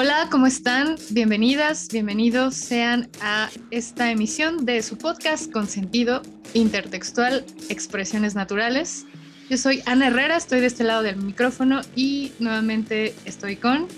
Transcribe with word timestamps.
Hola, 0.00 0.28
¿cómo 0.30 0.46
están? 0.46 0.94
Bienvenidas, 1.10 1.88
bienvenidos 1.90 2.54
sean 2.54 3.10
a 3.20 3.50
esta 3.72 4.12
emisión 4.12 4.64
de 4.64 4.80
su 4.84 4.96
podcast 4.96 5.50
con 5.50 5.66
sentido 5.66 6.22
intertextual, 6.54 7.44
expresiones 7.68 8.36
naturales. 8.36 9.06
Yo 9.50 9.56
soy 9.56 9.82
Ana 9.86 10.06
Herrera, 10.06 10.36
estoy 10.36 10.60
de 10.60 10.66
este 10.66 10.84
lado 10.84 11.02
del 11.02 11.16
micrófono 11.16 11.80
y 11.96 12.32
nuevamente 12.38 13.12
estoy 13.24 13.56
con 13.56 13.88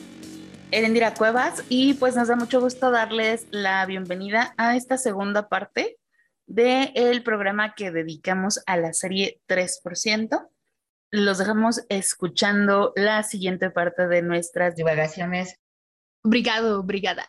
Erendira 0.70 1.12
Cuevas 1.12 1.64
y 1.68 1.92
pues 1.92 2.16
nos 2.16 2.28
da 2.28 2.36
mucho 2.36 2.62
gusto 2.62 2.90
darles 2.90 3.46
la 3.50 3.84
bienvenida 3.84 4.54
a 4.56 4.76
esta 4.76 4.96
segunda 4.96 5.50
parte 5.50 5.98
del 6.46 7.22
programa 7.22 7.74
que 7.74 7.90
dedicamos 7.90 8.62
a 8.64 8.78
la 8.78 8.94
serie 8.94 9.42
3%. 9.48 10.48
Los 11.10 11.36
dejamos 11.36 11.84
escuchando 11.90 12.94
la 12.96 13.22
siguiente 13.22 13.68
parte 13.68 14.08
de 14.08 14.22
nuestras 14.22 14.76
divagaciones. 14.76 15.58
Brigado, 16.22 16.82
brigada. 16.82 17.26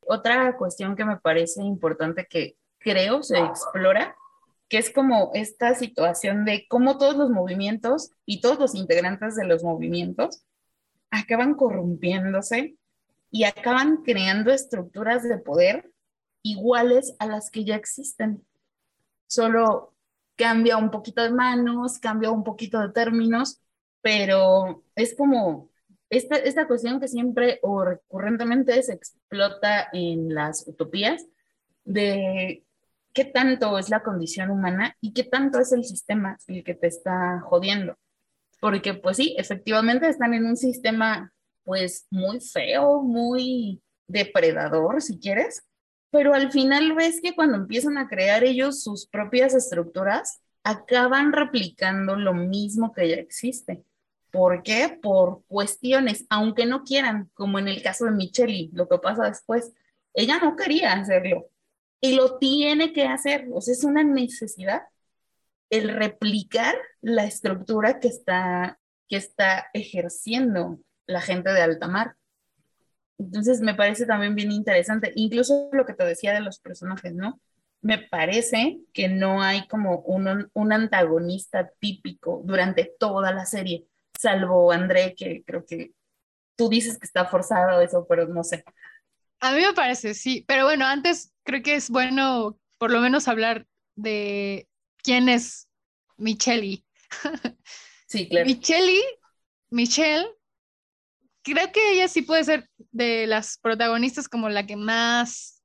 Otra 0.00 0.56
cuestión 0.56 0.96
que 0.96 1.04
me 1.04 1.16
parece 1.18 1.62
importante 1.62 2.26
que 2.28 2.56
creo 2.78 3.22
se 3.22 3.38
explora, 3.38 4.16
que 4.68 4.78
es 4.78 4.90
como 4.90 5.30
esta 5.34 5.74
situación 5.74 6.44
de 6.44 6.66
cómo 6.68 6.98
todos 6.98 7.16
los 7.16 7.30
movimientos 7.30 8.12
y 8.26 8.40
todos 8.40 8.58
los 8.58 8.74
integrantes 8.74 9.36
de 9.36 9.46
los 9.46 9.64
movimientos 9.64 10.44
acaban 11.10 11.54
corrompiéndose 11.54 12.76
y 13.30 13.44
acaban 13.44 14.02
creando 14.02 14.52
estructuras 14.52 15.22
de 15.22 15.38
poder 15.38 15.92
iguales 16.42 17.14
a 17.18 17.26
las 17.26 17.50
que 17.50 17.64
ya 17.64 17.76
existen. 17.76 18.44
Solo 19.26 19.94
cambia 20.36 20.76
un 20.76 20.90
poquito 20.90 21.22
de 21.22 21.30
manos, 21.30 21.98
cambia 21.98 22.30
un 22.30 22.44
poquito 22.44 22.80
de 22.80 22.90
términos, 22.90 23.60
pero 24.00 24.84
es 24.94 25.14
como 25.16 25.69
esta, 26.10 26.36
esta 26.36 26.66
cuestión 26.66 27.00
que 27.00 27.08
siempre 27.08 27.60
o 27.62 27.84
recurrentemente 27.84 28.82
se 28.82 28.92
explota 28.92 29.88
en 29.92 30.34
las 30.34 30.66
utopías 30.66 31.24
de 31.84 32.64
qué 33.12 33.24
tanto 33.24 33.78
es 33.78 33.88
la 33.88 34.02
condición 34.02 34.50
humana 34.50 34.96
y 35.00 35.12
qué 35.12 35.24
tanto 35.24 35.60
es 35.60 35.72
el 35.72 35.84
sistema 35.84 36.36
el 36.48 36.64
que 36.64 36.74
te 36.74 36.88
está 36.88 37.40
jodiendo. 37.40 37.96
Porque 38.60 38.94
pues 38.94 39.16
sí, 39.16 39.34
efectivamente 39.38 40.08
están 40.08 40.34
en 40.34 40.44
un 40.44 40.56
sistema 40.56 41.32
pues 41.64 42.06
muy 42.10 42.40
feo, 42.40 43.02
muy 43.02 43.80
depredador, 44.06 45.00
si 45.00 45.18
quieres, 45.18 45.62
pero 46.10 46.34
al 46.34 46.50
final 46.50 46.94
ves 46.94 47.20
que 47.22 47.34
cuando 47.34 47.56
empiezan 47.56 47.96
a 47.96 48.08
crear 48.08 48.42
ellos 48.42 48.82
sus 48.82 49.06
propias 49.06 49.54
estructuras, 49.54 50.40
acaban 50.64 51.32
replicando 51.32 52.16
lo 52.16 52.34
mismo 52.34 52.92
que 52.92 53.08
ya 53.08 53.16
existe. 53.16 53.84
¿Por 54.30 54.62
qué? 54.62 54.98
Por 55.02 55.42
cuestiones, 55.46 56.24
aunque 56.30 56.66
no 56.66 56.84
quieran, 56.84 57.30
como 57.34 57.58
en 57.58 57.68
el 57.68 57.82
caso 57.82 58.04
de 58.04 58.12
Michelle, 58.12 58.70
lo 58.72 58.88
que 58.88 58.98
pasa 58.98 59.24
después. 59.24 59.72
Ella 60.14 60.38
no 60.38 60.56
quería 60.56 60.92
hacerlo 60.92 61.48
y 62.00 62.14
lo 62.14 62.38
tiene 62.38 62.92
que 62.92 63.04
hacer, 63.04 63.46
o 63.52 63.60
sea, 63.60 63.74
es 63.74 63.84
una 63.84 64.02
necesidad 64.02 64.82
el 65.68 65.88
replicar 65.88 66.74
la 67.00 67.24
estructura 67.24 68.00
que 68.00 68.08
está, 68.08 68.80
que 69.08 69.16
está 69.16 69.68
ejerciendo 69.72 70.80
la 71.06 71.20
gente 71.20 71.50
de 71.52 71.62
alta 71.62 71.86
mar. 71.86 72.16
Entonces 73.18 73.60
me 73.60 73.74
parece 73.74 74.06
también 74.06 74.34
bien 74.34 74.50
interesante, 74.50 75.12
incluso 75.14 75.68
lo 75.72 75.86
que 75.86 75.94
te 75.94 76.04
decía 76.04 76.32
de 76.32 76.40
los 76.40 76.58
personajes, 76.58 77.14
¿no? 77.14 77.40
Me 77.82 77.98
parece 77.98 78.80
que 78.92 79.08
no 79.08 79.42
hay 79.42 79.66
como 79.68 80.00
un, 80.00 80.50
un 80.52 80.72
antagonista 80.72 81.70
típico 81.78 82.42
durante 82.44 82.92
toda 82.98 83.32
la 83.32 83.46
serie, 83.46 83.86
salvo 84.20 84.70
André, 84.72 85.14
que 85.16 85.42
creo 85.46 85.64
que 85.64 85.92
tú 86.56 86.68
dices 86.68 86.98
que 86.98 87.06
está 87.06 87.26
forzado 87.26 87.80
eso, 87.80 88.06
pero 88.08 88.26
no 88.26 88.44
sé. 88.44 88.64
A 89.40 89.52
mí 89.52 89.62
me 89.62 89.72
parece, 89.72 90.14
sí, 90.14 90.44
pero 90.46 90.64
bueno, 90.64 90.84
antes 90.84 91.32
creo 91.44 91.62
que 91.62 91.74
es 91.74 91.88
bueno 91.88 92.58
por 92.78 92.90
lo 92.90 93.00
menos 93.00 93.28
hablar 93.28 93.66
de 93.94 94.68
quién 95.02 95.28
es 95.28 95.68
Michelle. 96.16 96.84
Sí, 98.06 98.28
claro. 98.28 98.46
Michelle, 98.46 99.00
Michelle 99.70 100.26
creo 101.42 101.70
que 101.72 101.92
ella 101.92 102.08
sí 102.08 102.22
puede 102.22 102.44
ser 102.44 102.68
de 102.90 103.26
las 103.26 103.58
protagonistas 103.58 104.28
como 104.28 104.48
la 104.48 104.66
que 104.66 104.76
más 104.76 105.62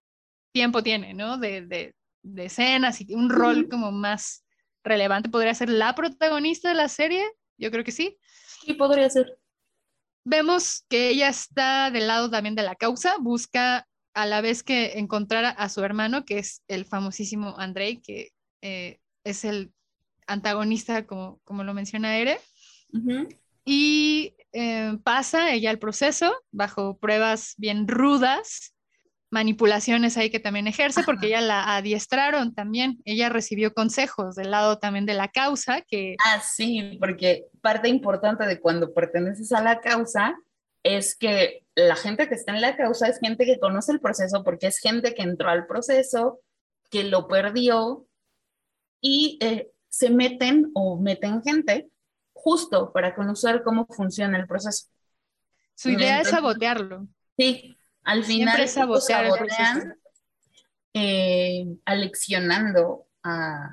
tiempo 0.51 0.84
tiene, 0.84 1.13
¿no? 1.13 1.38
De, 1.38 1.62
de, 1.66 1.96
de 2.22 2.46
escenas 2.46 3.01
y 3.01 3.13
un 3.13 3.30
rol 3.30 3.68
como 3.68 3.91
más 3.91 4.46
relevante. 4.84 5.30
¿Podría 5.30 5.53
ser 5.53 5.69
la 5.69 5.96
protagonista 5.96 6.69
de 6.69 6.75
la 6.75 6.88
serie? 6.88 7.25
Yo 7.57 7.72
creo 7.72 7.84
que 7.84 7.91
sí. 7.91 8.18
Sí, 8.66 8.74
podría 8.74 9.09
ser. 9.09 9.38
Vemos 10.24 10.86
que 10.90 11.09
ella 11.09 11.30
está 11.30 11.92
del 11.92 12.08
lado 12.08 12.31
también 12.31 12.56
de 12.56 12.64
la 12.64 12.76
causa, 12.76 13.16
busca 13.20 13.88
a 14.16 14.26
la 14.26 14.42
vez 14.42 14.64
que 14.64 14.98
encontrar 14.98 15.53
a 15.58 15.70
su 15.70 15.84
hermano, 15.84 16.26
que 16.26 16.40
es 16.40 16.64
el 16.68 16.86
famosísimo 16.86 17.56
Andrei, 17.59 18.02
que 18.02 18.31
eh, 18.62 19.00
es 19.24 19.46
el 19.46 19.72
antagonista, 20.25 21.06
como, 21.06 21.40
como 21.44 21.64
lo 21.64 21.74
menciona 21.74 22.18
Ere. 22.18 22.40
Y 23.66 24.36
eh, 24.54 24.98
pasa 25.04 25.52
ella 25.52 25.70
el 25.70 25.80
proceso 25.80 26.34
bajo 26.52 26.98
pruebas 26.98 27.54
bien 27.58 27.88
rudas, 27.88 28.75
manipulaciones 29.35 30.16
ahí 30.16 30.29
que 30.29 30.40
también 30.40 30.66
ejerce, 30.66 31.03
porque 31.03 31.28
ella 31.28 31.41
la 31.41 31.75
adiestraron 31.75 32.56
también, 32.56 33.01
ella 33.03 33.28
recibió 33.28 33.73
consejos 33.73 34.35
del 34.35 34.50
lado 34.50 34.79
también 34.79 35.06
de 35.06 35.13
la 35.13 35.28
causa, 35.28 35.81
que... 35.81 36.16
Ah, 36.25 36.40
sí, 36.40 36.97
porque 37.01 37.44
parte 37.62 37.90
importante 37.90 38.45
de 38.45 38.62
cuando 38.62 38.94
perteneces 38.94 39.51
a 39.51 39.62
la 39.62 39.81
causa 39.81 40.38
es 40.84 41.18
que 41.18 41.66
la 41.75 41.97
gente 41.97 42.29
que 42.29 42.35
está 42.35 42.53
en 42.53 42.62
la 42.62 42.78
causa 42.78 43.09
es 43.09 43.19
gente 43.19 43.45
que 43.45 43.59
conoce 43.59 43.91
el 43.91 44.00
proceso, 44.00 44.41
porque 44.45 44.68
es 44.68 44.79
gente 44.79 45.13
que 45.13 45.24
entró 45.24 45.50
al 45.50 45.68
proceso, 45.68 46.40
que 46.90 47.03
lo 47.03 47.28
perdió 47.28 48.07
y 49.01 49.38
eh, 49.41 49.69
se 49.90 50.12
meten 50.12 50.72
o 50.75 50.97
meten 50.97 51.44
gente 51.44 51.90
justo 52.31 52.94
para 52.94 53.13
conocer 53.13 53.63
cómo 53.63 53.85
funciona 53.88 54.40
el 54.40 54.47
proceso. 54.47 54.85
Su 55.75 55.90
idea 55.90 56.22
es 56.22 56.29
sabotearlo. 56.29 57.06
Sí, 57.38 57.75
al 58.06 58.24
final 58.24 58.68
sabotean 58.70 59.98
eh, 60.94 61.66
aleccionando 61.84 63.08
a 63.24 63.70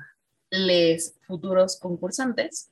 los 0.49 1.13
futuros 1.25 1.79
concursantes 1.79 2.69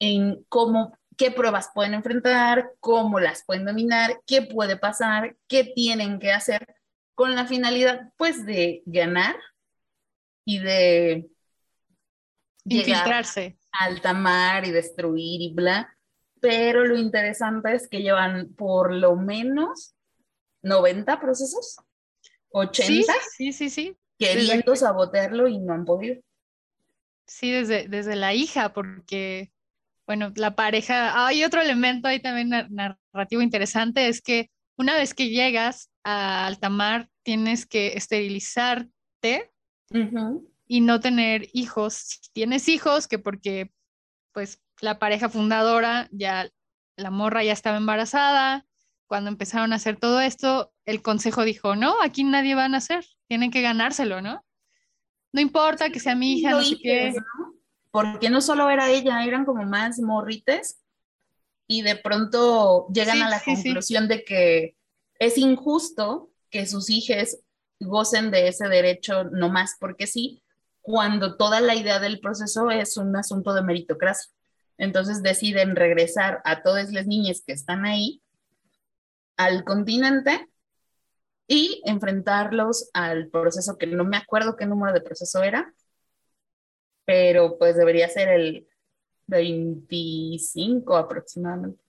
en 0.00 0.44
cómo, 0.48 0.96
qué 1.16 1.30
pruebas 1.30 1.70
pueden 1.74 1.94
enfrentar, 1.94 2.72
cómo 2.80 3.20
las 3.20 3.44
pueden 3.44 3.64
dominar, 3.64 4.20
qué 4.26 4.42
puede 4.42 4.76
pasar, 4.76 5.36
qué 5.48 5.64
tienen 5.64 6.18
que 6.18 6.32
hacer, 6.32 6.76
con 7.14 7.34
la 7.34 7.46
finalidad, 7.46 8.12
pues, 8.16 8.44
de 8.44 8.82
ganar 8.86 9.36
y 10.44 10.58
de 10.58 11.28
infiltrarse 12.64 13.58
alta 13.72 14.12
mar 14.12 14.66
y 14.66 14.70
destruir 14.70 15.40
y 15.40 15.52
bla. 15.52 15.96
Pero 16.40 16.84
lo 16.84 16.96
interesante 16.96 17.74
es 17.74 17.88
que 17.88 18.02
llevan 18.02 18.54
por 18.54 18.94
lo 18.94 19.16
menos 19.16 19.96
90 20.62 21.20
procesos, 21.20 21.76
80. 22.50 23.12
Sí, 23.36 23.52
sí, 23.52 23.70
sí. 23.70 23.96
Queriendo 24.18 24.74
sabotearlo 24.74 25.48
y 25.48 25.58
no 25.58 25.74
han 25.74 25.84
podido. 25.84 26.20
Sí, 27.26 27.50
desde, 27.50 27.88
desde 27.88 28.16
la 28.16 28.34
hija, 28.34 28.72
porque, 28.72 29.52
bueno, 30.06 30.32
la 30.34 30.56
pareja, 30.56 31.26
hay 31.26 31.44
otro 31.44 31.60
elemento 31.60 32.08
ahí 32.08 32.20
también 32.20 32.50
narrativo 32.70 33.42
interesante, 33.42 34.08
es 34.08 34.22
que 34.22 34.50
una 34.76 34.96
vez 34.96 35.12
que 35.12 35.28
llegas 35.28 35.90
a 36.04 36.46
alta 36.46 36.70
mar, 36.70 37.10
tienes 37.22 37.66
que 37.66 37.88
esterilizarte 37.88 39.52
y 40.66 40.80
no 40.80 41.00
tener 41.00 41.48
hijos. 41.52 41.94
Si 41.94 42.32
tienes 42.32 42.68
hijos, 42.68 43.08
que 43.08 43.18
porque 43.18 43.72
pues 44.32 44.62
la 44.80 44.98
pareja 44.98 45.28
fundadora 45.28 46.08
ya, 46.12 46.48
la 46.96 47.10
morra 47.10 47.42
ya 47.42 47.52
estaba 47.52 47.76
embarazada, 47.76 48.64
cuando 49.08 49.30
empezaron 49.30 49.72
a 49.72 49.76
hacer 49.76 49.96
todo 49.96 50.20
esto, 50.20 50.72
el 50.84 51.02
consejo 51.02 51.42
dijo, 51.42 51.74
no, 51.74 51.96
aquí 52.02 52.22
nadie 52.24 52.54
va 52.54 52.66
a 52.66 52.68
nacer, 52.68 53.04
tienen 53.26 53.50
que 53.50 53.62
ganárselo, 53.62 54.20
¿no? 54.20 54.44
No 55.32 55.40
importa 55.40 55.90
que 55.90 55.98
sea 55.98 56.14
mi 56.14 56.34
hija, 56.34 56.50
no 56.50 56.62
sé 56.62 56.76
qué. 56.80 57.14
Porque 57.90 58.28
no 58.28 58.40
solo 58.40 58.68
era 58.70 58.90
ella, 58.90 59.24
eran 59.24 59.46
como 59.46 59.64
más 59.64 59.98
morrites 59.98 60.80
y 61.66 61.82
de 61.82 61.96
pronto 61.96 62.86
llegan 62.92 63.22
a 63.22 63.30
la 63.30 63.42
conclusión 63.42 64.08
de 64.08 64.24
que 64.24 64.76
es 65.18 65.38
injusto 65.38 66.30
que 66.50 66.66
sus 66.66 66.90
hijas 66.90 67.38
gocen 67.80 68.30
de 68.30 68.48
ese 68.48 68.68
derecho 68.68 69.24
no 69.24 69.48
más 69.48 69.76
porque 69.80 70.06
sí, 70.06 70.42
cuando 70.82 71.36
toda 71.36 71.60
la 71.60 71.74
idea 71.74 71.98
del 71.98 72.20
proceso 72.20 72.70
es 72.70 72.96
un 72.98 73.16
asunto 73.16 73.54
de 73.54 73.62
meritocracia. 73.62 74.30
Entonces 74.76 75.22
deciden 75.22 75.76
regresar 75.76 76.40
a 76.44 76.62
todas 76.62 76.92
las 76.92 77.06
niñas 77.06 77.42
que 77.44 77.52
están 77.52 77.84
ahí 77.84 78.22
al 79.38 79.64
continente 79.64 80.46
y 81.46 81.80
enfrentarlos 81.86 82.90
al 82.92 83.28
proceso 83.28 83.78
que 83.78 83.86
no 83.86 84.04
me 84.04 84.18
acuerdo 84.18 84.56
qué 84.56 84.66
número 84.66 84.92
de 84.92 85.00
proceso 85.00 85.42
era, 85.42 85.72
pero 87.06 87.56
pues 87.56 87.76
debería 87.76 88.08
ser 88.10 88.28
el 88.28 88.68
25 89.26 90.96
aproximadamente. 90.96 91.80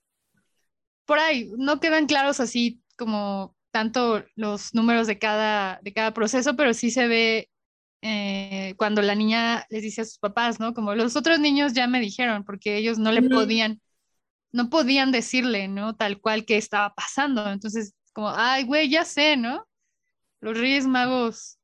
por 1.06 1.19
ahí, 1.19 1.51
no 1.57 1.80
quedan 1.80 2.06
claros 2.06 2.40
así 2.40 2.81
como 2.96 3.56
tanto 3.72 4.24
los 4.36 4.74
números 4.74 5.07
de 5.07 5.19
cada, 5.19 5.80
de 5.81 5.94
cada 5.94 6.13
proceso, 6.13 6.56
pero 6.56 6.74
sí 6.74 6.92
se 6.92 7.07
ve 7.07 7.50
eh, 8.01 8.75
cuando 8.78 9.01
la 9.01 9.16
niña 9.16 9.66
les 9.69 9.84
dice 9.84 10.01
a 10.01 10.06
sus 10.06 10.19
papás, 10.19 10.60
¿no? 10.60 10.74
Como 10.74 10.96
los 10.96 11.16
otros 11.16 11.40
niños 11.40 11.74
ya 11.74 11.88
me 11.88 12.00
dijeron, 12.00 12.46
porque 12.46 12.78
ellos 12.78 12.98
no 12.98 13.12
le 13.12 13.24
podían, 13.24 13.81
no 14.51 14.69
podían 14.69 15.12
decirle, 15.12 15.68
¿no? 15.68 15.96
Tal 15.96 16.19
cual 16.19 16.46
que 16.46 16.57
estaba 16.57 16.94
pasando. 16.94 17.50
Entonces, 17.50 17.94
como, 18.13 18.30
ay, 18.30 18.63
güey, 18.63 18.90
ya 18.90 19.06
sé, 19.06 19.38
¿no? 19.38 19.68
Los 20.42 20.57
Reyes 20.57 20.88
Magos 20.88 21.60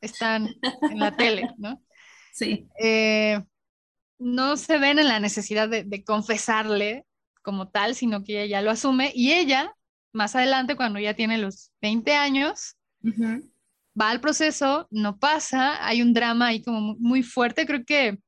están 0.00 0.48
en 0.90 0.98
la 0.98 1.16
tele, 1.16 1.48
¿no? 1.58 1.80
Sí. 2.36 2.66
Eh, 2.82 3.40
no 4.18 4.56
se 4.56 4.78
ven 4.78 4.98
en 4.98 5.06
la 5.06 5.20
necesidad 5.20 5.68
de, 5.68 6.04
confesarle 6.04 7.06
como 7.42 7.68
tal, 7.68 7.94
sino 7.94 8.24
que 8.24 8.42
ella 8.42 8.58
ya 8.58 8.62
lo 8.62 8.72
asume 8.72 9.12
y 9.14 9.32
ella, 9.34 9.72
más 10.12 10.34
adelante, 10.34 10.74
cuando 10.74 10.98
ya 10.98 11.14
tiene 11.14 11.38
los 11.38 11.70
20 11.80 12.12
años, 12.14 12.76
va 13.04 14.10
al 14.10 14.20
proceso, 14.20 14.88
no 14.90 15.18
pasa, 15.20 15.86
hay 15.86 16.02
un 16.02 16.12
drama 16.12 16.48
ahí 16.48 16.60
como 16.60 16.96
muy 16.98 17.22
fuerte, 17.22 17.66
creo 17.66 17.84
que 17.84 18.18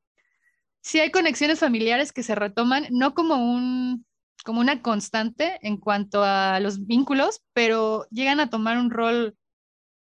sí 0.86 1.00
hay 1.00 1.10
conexiones 1.10 1.58
familiares 1.58 2.12
que 2.12 2.22
se 2.22 2.36
retoman, 2.36 2.86
no 2.90 3.12
como 3.12 3.34
un 3.34 4.06
como 4.44 4.60
una 4.60 4.80
constante 4.82 5.58
en 5.62 5.78
cuanto 5.78 6.22
a 6.22 6.60
los 6.60 6.86
vínculos, 6.86 7.42
pero 7.52 8.06
llegan 8.12 8.38
a 8.38 8.48
tomar 8.48 8.78
un 8.78 8.92
rol 8.92 9.36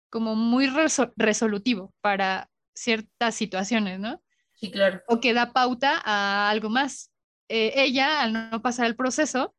como 0.09 0.35
muy 0.35 0.67
resolutivo 1.15 1.93
para 2.01 2.49
ciertas 2.73 3.35
situaciones, 3.35 3.99
¿no? 3.99 4.23
Sí, 4.53 4.71
claro. 4.71 5.01
O 5.07 5.19
que 5.19 5.35
da 5.35 5.53
pauta 5.53 6.01
a 6.03 6.49
algo 6.49 6.71
más. 6.71 7.11
Eh, 7.49 7.73
ella, 7.75 8.21
al 8.23 8.33
no 8.33 8.63
pasar 8.63 8.87
el 8.87 8.95
proceso, 8.95 9.53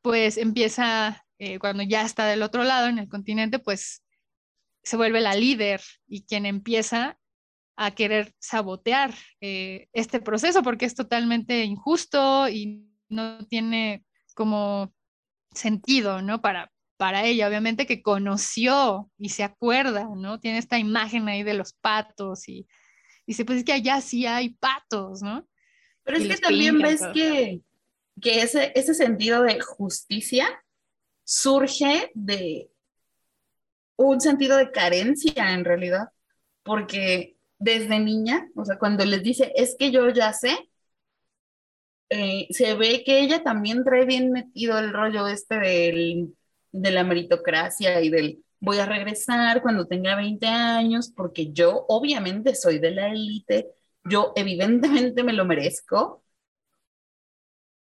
pues 0.00 0.38
empieza, 0.38 1.26
eh, 1.38 1.58
cuando 1.58 1.82
ya 1.82 2.00
está 2.00 2.24
del 2.24 2.42
otro 2.42 2.64
lado, 2.64 2.88
en 2.88 2.98
el 2.98 3.10
continente, 3.10 3.58
pues 3.58 4.02
se 4.82 4.96
vuelve 4.96 5.20
la 5.20 5.34
líder 5.34 5.82
y 6.06 6.24
quien 6.24 6.46
empieza 6.46 7.18
a 7.84 7.94
querer 7.94 8.32
sabotear 8.38 9.14
eh, 9.40 9.88
este 9.92 10.20
proceso 10.20 10.62
porque 10.62 10.84
es 10.84 10.94
totalmente 10.94 11.64
injusto 11.64 12.48
y 12.48 12.86
no 13.08 13.44
tiene 13.46 14.04
como 14.34 14.92
sentido, 15.52 16.22
¿no? 16.22 16.40
Para, 16.40 16.72
para 16.96 17.24
ella, 17.24 17.48
obviamente 17.48 17.86
que 17.86 18.02
conoció 18.02 19.10
y 19.18 19.30
se 19.30 19.44
acuerda, 19.44 20.08
¿no? 20.16 20.40
Tiene 20.40 20.58
esta 20.58 20.78
imagen 20.78 21.28
ahí 21.28 21.42
de 21.42 21.54
los 21.54 21.72
patos 21.74 22.48
y 22.48 22.66
dice, 23.26 23.44
pues 23.44 23.58
es 23.58 23.64
que 23.64 23.72
allá 23.72 24.00
sí 24.00 24.26
hay 24.26 24.50
patos, 24.50 25.22
¿no? 25.22 25.46
Pero 26.04 26.18
es 26.18 26.28
que 26.28 26.36
también 26.36 26.78
ves 26.78 27.00
que, 27.14 27.60
que 28.20 28.42
ese, 28.42 28.72
ese 28.74 28.94
sentido 28.94 29.42
de 29.42 29.60
justicia 29.60 30.48
surge 31.24 32.10
de, 32.14 32.72
un 33.96 34.20
sentido 34.20 34.56
de 34.56 34.70
carencia 34.70 35.52
en 35.52 35.64
realidad, 35.64 36.08
porque 36.62 37.36
desde 37.62 37.98
niña, 38.00 38.48
o 38.56 38.64
sea, 38.64 38.78
cuando 38.78 39.04
les 39.04 39.22
dice, 39.22 39.52
es 39.54 39.76
que 39.78 39.90
yo 39.90 40.08
ya 40.10 40.32
sé, 40.32 40.56
eh, 42.10 42.46
se 42.50 42.74
ve 42.74 43.02
que 43.04 43.20
ella 43.20 43.42
también 43.42 43.84
trae 43.84 44.04
bien 44.04 44.32
metido 44.32 44.78
el 44.78 44.92
rollo 44.92 45.26
este 45.28 45.58
del, 45.58 46.36
de 46.72 46.90
la 46.90 47.04
meritocracia 47.04 48.00
y 48.02 48.10
del 48.10 48.44
voy 48.60 48.78
a 48.78 48.86
regresar 48.86 49.62
cuando 49.62 49.86
tenga 49.88 50.14
20 50.16 50.46
años, 50.46 51.12
porque 51.16 51.52
yo 51.52 51.84
obviamente 51.88 52.54
soy 52.54 52.78
de 52.78 52.92
la 52.92 53.08
élite, 53.08 53.68
yo 54.04 54.32
evidentemente 54.36 55.24
me 55.24 55.32
lo 55.32 55.44
merezco 55.44 56.22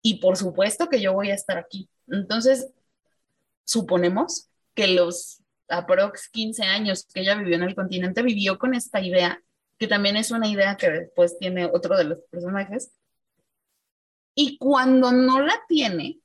y 0.01 0.19
por 0.19 0.37
supuesto 0.37 0.87
que 0.89 1.01
yo 1.01 1.13
voy 1.13 1.31
a 1.31 1.35
estar 1.35 1.57
aquí. 1.57 1.89
Entonces, 2.07 2.71
suponemos 3.65 4.49
que 4.73 4.87
los 4.87 5.41
aprox 5.67 6.29
15 6.29 6.63
años 6.63 7.05
que 7.13 7.21
ella 7.21 7.35
vivió 7.35 7.55
en 7.55 7.63
el 7.63 7.75
continente, 7.75 8.23
vivió 8.23 8.57
con 8.57 8.73
esta 8.73 9.01
idea, 9.01 9.41
que 9.79 9.87
también 9.87 10.17
es 10.17 10.29
una 10.29 10.47
idea 10.47 10.75
que 10.75 10.89
después 10.91 11.39
tiene 11.39 11.65
otro 11.65 11.97
de 11.97 12.03
los 12.03 12.19
personajes. 12.29 12.91
Y 14.35 14.57
cuando 14.57 15.11
no 15.11 15.41
la 15.41 15.55
tiene, 15.67 16.19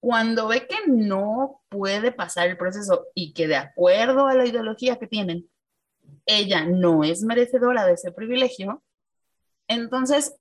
cuando 0.00 0.48
ve 0.48 0.66
que 0.66 0.78
no 0.86 1.60
puede 1.68 2.10
pasar 2.10 2.48
el 2.48 2.56
proceso 2.56 3.06
y 3.14 3.34
que 3.34 3.46
de 3.46 3.56
acuerdo 3.56 4.26
a 4.26 4.34
la 4.34 4.46
ideología 4.46 4.98
que 4.98 5.06
tienen, 5.06 5.48
ella 6.26 6.64
no 6.64 7.04
es 7.04 7.22
merecedora 7.22 7.84
de 7.84 7.92
ese 7.92 8.12
privilegio, 8.12 8.82
entonces 9.68 10.34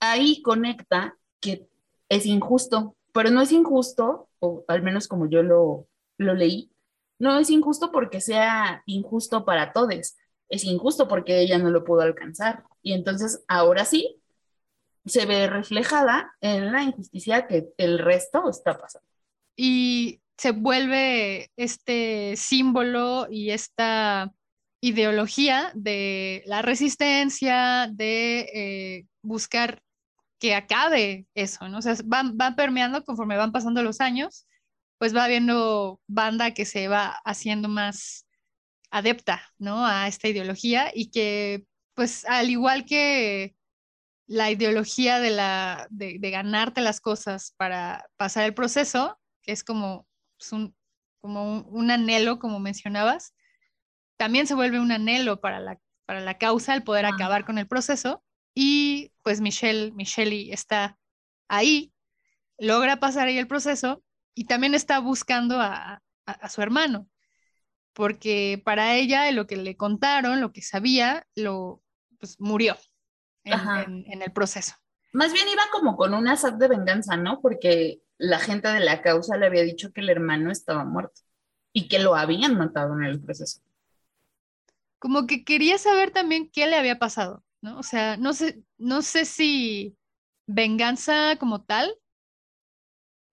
ahí 0.00 0.42
conecta 0.42 1.16
que 1.40 1.66
es 2.10 2.26
injusto, 2.26 2.94
pero 3.12 3.30
no 3.30 3.40
es 3.40 3.52
injusto, 3.52 4.28
o 4.38 4.64
al 4.68 4.82
menos 4.82 5.08
como 5.08 5.28
yo 5.28 5.42
lo, 5.42 5.88
lo 6.18 6.34
leí, 6.34 6.70
no 7.18 7.38
es 7.38 7.48
injusto 7.48 7.90
porque 7.90 8.20
sea 8.20 8.82
injusto 8.84 9.44
para 9.46 9.72
todos, 9.72 10.16
es 10.48 10.64
injusto 10.64 11.08
porque 11.08 11.40
ella 11.40 11.58
no 11.58 11.70
lo 11.70 11.84
pudo 11.84 12.00
alcanzar. 12.00 12.64
Y 12.82 12.92
entonces 12.92 13.44
ahora 13.48 13.84
sí 13.84 14.20
se 15.04 15.26
ve 15.26 15.46
reflejada 15.46 16.34
en 16.40 16.72
la 16.72 16.82
injusticia 16.82 17.46
que 17.46 17.68
el 17.78 17.98
resto 17.98 18.48
está 18.50 18.78
pasando. 18.78 19.08
Y 19.56 20.20
se 20.36 20.50
vuelve 20.50 21.50
este 21.56 22.34
símbolo 22.36 23.26
y 23.30 23.50
esta 23.50 24.32
ideología 24.80 25.70
de 25.74 26.42
la 26.46 26.62
resistencia, 26.62 27.88
de 27.90 28.40
eh, 28.52 29.06
buscar 29.22 29.80
que 30.38 30.54
acabe 30.54 31.26
eso, 31.34 31.68
¿no? 31.68 31.78
O 31.78 31.82
sea, 31.82 31.94
van, 32.04 32.36
van 32.36 32.56
permeando 32.56 33.02
conforme 33.04 33.38
van 33.38 33.52
pasando 33.52 33.82
los 33.82 34.00
años 34.00 34.46
pues 34.98 35.14
va 35.14 35.24
habiendo 35.24 36.00
banda 36.06 36.52
que 36.52 36.64
se 36.64 36.88
va 36.88 37.20
haciendo 37.24 37.68
más 37.68 38.25
adepta, 38.98 39.42
¿no? 39.58 39.86
A 39.86 40.08
esta 40.08 40.28
ideología 40.28 40.90
y 40.94 41.10
que, 41.10 41.66
pues, 41.94 42.24
al 42.26 42.50
igual 42.50 42.84
que 42.84 43.56
la 44.26 44.50
ideología 44.50 45.20
de, 45.20 45.30
la, 45.30 45.86
de, 45.90 46.18
ganarte 46.30 46.80
las 46.80 47.00
cosas 47.00 47.54
para 47.56 48.08
pasar 48.16 48.44
el 48.44 48.54
proceso, 48.54 49.18
que 49.42 49.52
es 49.52 49.62
como, 49.64 50.06
pues, 50.38 50.52
un, 50.52 50.74
como 51.20 51.60
un, 51.62 51.90
anhelo, 51.90 52.38
como 52.38 52.58
mencionabas, 52.58 53.34
también 54.16 54.46
se 54.46 54.54
vuelve 54.54 54.80
un 54.80 54.92
anhelo 54.92 55.40
para 55.40 55.60
la, 55.60 55.78
para 56.06 56.20
la 56.20 56.38
causa, 56.38 56.74
el 56.74 56.84
poder 56.84 57.06
acabar 57.06 57.44
con 57.44 57.58
el 57.58 57.68
proceso. 57.68 58.22
Y 58.54 59.12
pues 59.22 59.40
Michelle, 59.40 59.92
Michelle 59.92 60.52
está 60.52 60.98
ahí, 61.48 61.92
logra 62.58 62.98
pasar 62.98 63.28
ahí 63.28 63.38
el 63.38 63.46
proceso 63.46 64.02
y 64.34 64.46
también 64.46 64.74
está 64.74 64.98
buscando 64.98 65.60
a, 65.60 66.02
su 66.48 66.62
hermano, 66.62 67.08
porque 67.96 68.60
para 68.62 68.94
ella 68.94 69.32
lo 69.32 69.46
que 69.46 69.56
le 69.56 69.74
contaron, 69.74 70.42
lo 70.42 70.52
que 70.52 70.60
sabía, 70.60 71.26
lo 71.34 71.82
pues, 72.20 72.38
murió 72.38 72.76
en, 73.42 74.22
el 74.22 74.32
proceso. 74.32 74.74
Más 75.14 75.32
bien 75.32 75.48
iba 75.48 75.62
como 75.72 75.96
con 75.96 76.12
una 76.12 76.36
sed 76.36 76.52
de 76.54 76.68
venganza, 76.68 77.16
¿no? 77.16 77.40
Porque 77.40 78.02
la 78.18 78.38
gente 78.38 78.68
de 78.68 78.80
la 78.80 79.00
causa 79.00 79.38
le 79.38 79.46
había 79.46 79.62
dicho 79.62 79.94
que 79.94 80.02
el 80.02 80.10
hermano 80.10 80.52
estaba 80.52 80.84
muerto 80.84 81.22
y 81.72 81.88
que 81.88 81.98
lo 81.98 82.14
habían 82.16 82.58
matado 82.58 82.92
en 82.98 83.04
el 83.04 83.18
proceso. 83.18 83.62
Como 84.98 85.26
que 85.26 85.42
quería 85.42 85.78
saber 85.78 86.10
también 86.10 86.50
qué 86.50 86.66
le 86.66 86.76
había 86.76 86.98
pasado, 86.98 87.44
¿no? 87.62 87.78
O 87.78 87.82
sea, 87.82 88.18
no 88.18 88.34
sé, 88.34 88.62
no 88.76 89.00
sé 89.00 89.24
si 89.24 89.96
venganza 90.46 91.36
como 91.36 91.64
tal, 91.64 91.96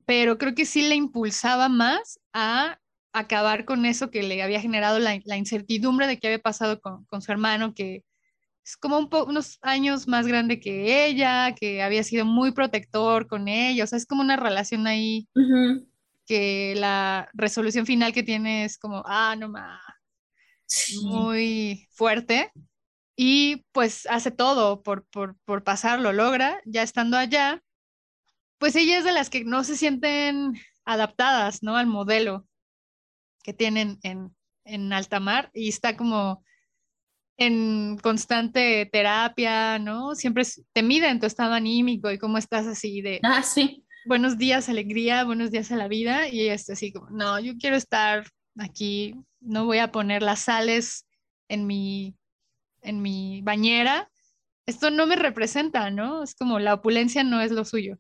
pero 0.06 0.38
creo 0.38 0.56
que 0.56 0.66
sí 0.66 0.88
le 0.88 0.96
impulsaba 0.96 1.68
más 1.68 2.22
a 2.32 2.80
acabar 3.14 3.64
con 3.66 3.86
eso 3.86 4.10
que 4.10 4.24
le 4.24 4.42
había 4.42 4.60
generado 4.60 5.00
la, 5.00 5.16
incertidumbre 5.38 6.08
de 6.08 6.20
qué 6.20 6.28
había 6.28 6.40
pasado 6.40 6.82
con, 6.82 7.22
su 7.22 7.32
hermano, 7.32 7.74
que 7.74 8.04
es 8.66 8.76
como 8.76 8.98
un 8.98 9.10
unos 9.28 9.60
años 9.62 10.08
más 10.08 10.26
grande 10.28 10.60
que 10.60 11.06
ella, 11.06 11.54
que 11.56 11.84
había 11.84 12.04
sido 12.04 12.26
muy 12.26 12.52
protector 12.52 13.28
con 13.28 13.48
ella, 13.48 13.84
o 13.84 13.88
sea, 13.88 13.98
es 13.98 14.06
como 14.06 14.22
una 14.22 14.36
relación 14.36 14.88
ahí 14.88 15.28
que 16.26 16.74
la 16.76 17.30
resolución 17.34 17.86
final 17.86 18.14
que 18.14 18.24
tiene 18.24 18.66
es 18.66 18.78
como, 18.78 19.04
ah, 19.06 19.36
no 19.38 19.50
más, 19.50 19.80
muy 21.04 21.88
fuerte. 21.92 22.52
Y 23.16 23.66
pues 23.74 24.08
hace 24.10 24.32
todo 24.32 24.82
por, 24.82 25.06
por, 25.06 25.38
por 25.46 25.64
pasarlo, 25.64 26.14
logra, 26.14 26.62
ya 26.66 26.82
estando 26.82 27.16
allá, 27.18 27.62
pues 28.58 28.76
ella 28.76 28.98
es 28.98 29.04
de 29.04 29.12
las 29.12 29.30
que 29.30 29.44
no 29.44 29.64
se 29.64 29.76
sienten 29.78 30.54
adaptadas, 30.86 31.62
¿no? 31.62 31.76
Al 31.76 31.86
modelo 31.86 32.48
que 33.44 33.54
tienen 33.54 34.00
en, 34.02 34.36
en 34.66 34.94
alta 34.94 35.20
mar 35.20 35.52
y 35.54 35.70
está 35.70 35.96
como 35.96 36.44
en 37.38 37.98
constante 38.02 38.88
terapia, 38.92 39.80
¿no? 39.80 40.16
Siempre 40.16 40.44
te 40.72 40.84
miden 40.84 41.20
tu 41.20 41.26
estado 41.26 41.54
anímico 41.54 42.12
y 42.12 42.18
cómo 42.18 42.38
estás 42.38 42.66
así 42.68 43.02
de... 43.02 43.20
Ah, 43.24 43.44
sí. 43.44 43.86
Buenos 44.06 44.38
días, 44.38 44.70
alegría, 44.70 45.24
buenos 45.24 45.52
días 45.52 45.72
a 45.72 45.78
la 45.78 45.88
vida. 45.88 46.28
Y 46.28 46.42
ella 46.42 46.54
está 46.54 46.74
así 46.74 46.92
como, 46.92 47.10
no, 47.10 47.40
yo 47.40 47.54
quiero 47.58 47.76
estar 47.76 48.26
aquí, 48.58 49.16
no 49.40 49.66
voy 49.66 49.80
a 49.80 49.92
poner 49.92 50.22
las 50.22 50.42
sales 50.42 51.08
en 51.48 51.66
mi, 51.66 52.16
en 52.82 53.02
mi 53.02 53.42
bañera. 53.42 54.10
Esto 54.66 54.92
no 54.92 55.08
me 55.08 55.16
representa, 55.16 55.90
¿no? 55.90 56.24
Es 56.24 56.36
como 56.36 56.60
la 56.60 56.76
opulencia 56.76 57.24
no 57.24 57.42
es 57.42 57.52
lo 57.52 57.66
suyo. 57.66 57.98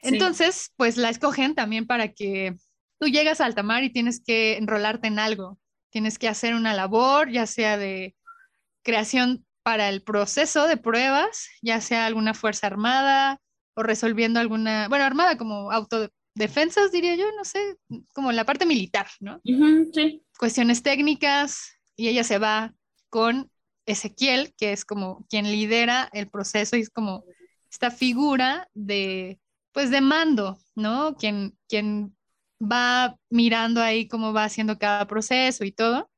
Entonces, 0.00 0.72
pues 0.76 0.96
la 0.96 1.10
escogen 1.10 1.54
también 1.54 1.86
para 1.86 2.08
que 2.08 2.56
tú 3.02 3.08
llegas 3.08 3.40
a 3.40 3.46
alta 3.46 3.64
mar 3.64 3.82
y 3.82 3.90
tienes 3.90 4.22
que 4.24 4.56
enrolarte 4.58 5.08
en 5.08 5.18
algo, 5.18 5.58
tienes 5.90 6.20
que 6.20 6.28
hacer 6.28 6.54
una 6.54 6.72
labor, 6.72 7.32
ya 7.32 7.48
sea 7.48 7.76
de 7.76 8.14
creación 8.84 9.44
para 9.64 9.88
el 9.88 10.04
proceso 10.04 10.68
de 10.68 10.76
pruebas, 10.76 11.48
ya 11.62 11.80
sea 11.80 12.06
alguna 12.06 12.32
fuerza 12.32 12.68
armada 12.68 13.40
o 13.74 13.82
resolviendo 13.82 14.38
alguna, 14.38 14.86
bueno, 14.88 15.04
armada 15.04 15.36
como 15.36 15.72
autodefensas, 15.72 16.92
diría 16.92 17.16
yo, 17.16 17.26
no 17.36 17.44
sé, 17.44 17.74
como 18.14 18.30
la 18.30 18.44
parte 18.44 18.66
militar, 18.66 19.08
¿no? 19.18 19.40
sí. 19.92 20.22
Cuestiones 20.38 20.84
técnicas 20.84 21.76
y 21.96 22.06
ella 22.06 22.22
se 22.22 22.38
va 22.38 22.72
con 23.10 23.50
Ezequiel, 23.84 24.54
que 24.56 24.72
es 24.72 24.84
como 24.84 25.26
quien 25.28 25.46
lidera 25.46 26.08
el 26.12 26.30
proceso 26.30 26.76
y 26.76 26.82
es 26.82 26.90
como 26.90 27.24
esta 27.68 27.90
figura 27.90 28.68
de, 28.74 29.40
pues, 29.72 29.90
de 29.90 30.00
mando, 30.00 30.56
¿no? 30.76 31.16
Quien, 31.16 31.58
quien 31.68 32.14
va 32.62 33.16
mirando 33.30 33.82
ahí 33.82 34.08
cómo 34.08 34.32
va 34.32 34.44
haciendo 34.44 34.78
cada 34.78 35.06
proceso 35.06 35.64
y 35.64 35.72
todo. 35.72 36.10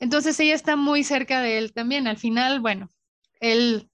Entonces 0.00 0.38
ella 0.40 0.54
está 0.54 0.76
muy 0.76 1.04
cerca 1.04 1.40
de 1.40 1.58
él 1.58 1.72
también. 1.72 2.06
Al 2.06 2.18
final, 2.18 2.60
bueno, 2.60 2.88
él 3.40 3.90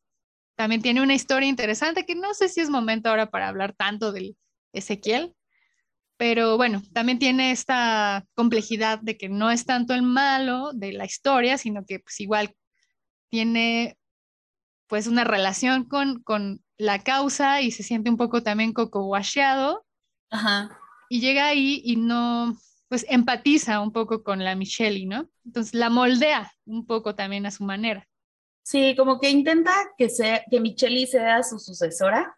también 0.57 0.83
tiene 0.83 1.03
una 1.03 1.15
historia 1.15 1.49
interesante 1.49 2.07
que 2.07 2.15
no 2.15 2.35
sé 2.35 2.49
si 2.49 2.61
es 2.61 2.71
momento 2.71 3.09
ahora 3.09 3.31
para 3.31 3.49
hablar 3.49 3.75
tanto 3.75 4.13
del 4.13 4.37
Ezequiel, 4.73 5.35
pero 6.17 6.57
bueno, 6.57 6.83
también 6.93 7.19
tiene 7.19 7.51
esta 7.51 8.25
complejidad 8.35 9.01
de 9.01 9.17
que 9.17 9.29
no 9.29 9.51
es 9.51 9.65
tanto 9.67 9.95
el 9.95 10.03
malo 10.03 10.73
de 10.73 10.93
la 10.93 11.05
historia, 11.05 11.59
sino 11.59 11.85
que 11.85 11.99
pues 12.01 12.21
igual 12.21 12.55
tiene 13.31 13.99
pues 14.87 15.07
una 15.07 15.25
relación 15.25 15.85
con, 15.85 16.23
con 16.23 16.63
la 16.77 17.03
causa 17.03 17.63
y 17.63 17.73
se 17.73 17.83
siente 17.83 18.11
un 18.11 18.17
poco 18.17 18.43
también 18.43 18.73
coco 18.73 19.01
Ajá. 20.31 20.79
Y 21.09 21.21
llega 21.21 21.47
ahí 21.47 21.83
y 21.85 21.97
no, 21.97 22.57
pues 22.89 23.07
empatiza 23.09 23.81
un 23.81 23.93
poco 23.93 24.23
con 24.23 24.45
la 24.45 24.55
Michelle, 24.55 25.07
¿no? 25.07 25.29
Entonces 25.45 25.75
la 25.75 25.91
moldea 25.91 26.53
un 26.65 26.87
poco 26.87 27.15
también 27.15 27.47
a 27.47 27.51
su 27.51 27.65
manera. 27.65 28.09
Sí, 28.63 28.95
como 28.97 29.21
que 29.21 29.31
intenta 29.31 29.73
que, 29.99 30.09
sea, 30.09 30.43
que 30.51 30.61
Michelle 30.61 31.07
sea 31.07 31.43
su 31.43 31.59
sucesora, 31.59 32.35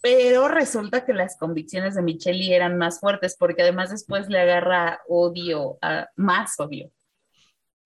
pero 0.00 0.48
resulta 0.48 1.04
que 1.04 1.12
las 1.12 1.36
convicciones 1.36 1.94
de 1.94 2.02
Michelle 2.02 2.54
eran 2.54 2.76
más 2.76 2.98
fuertes 2.98 3.36
porque 3.38 3.62
además 3.62 3.90
después 3.90 4.28
le 4.28 4.40
agarra 4.40 5.00
odio, 5.08 5.78
más 6.16 6.58
odio 6.58 6.90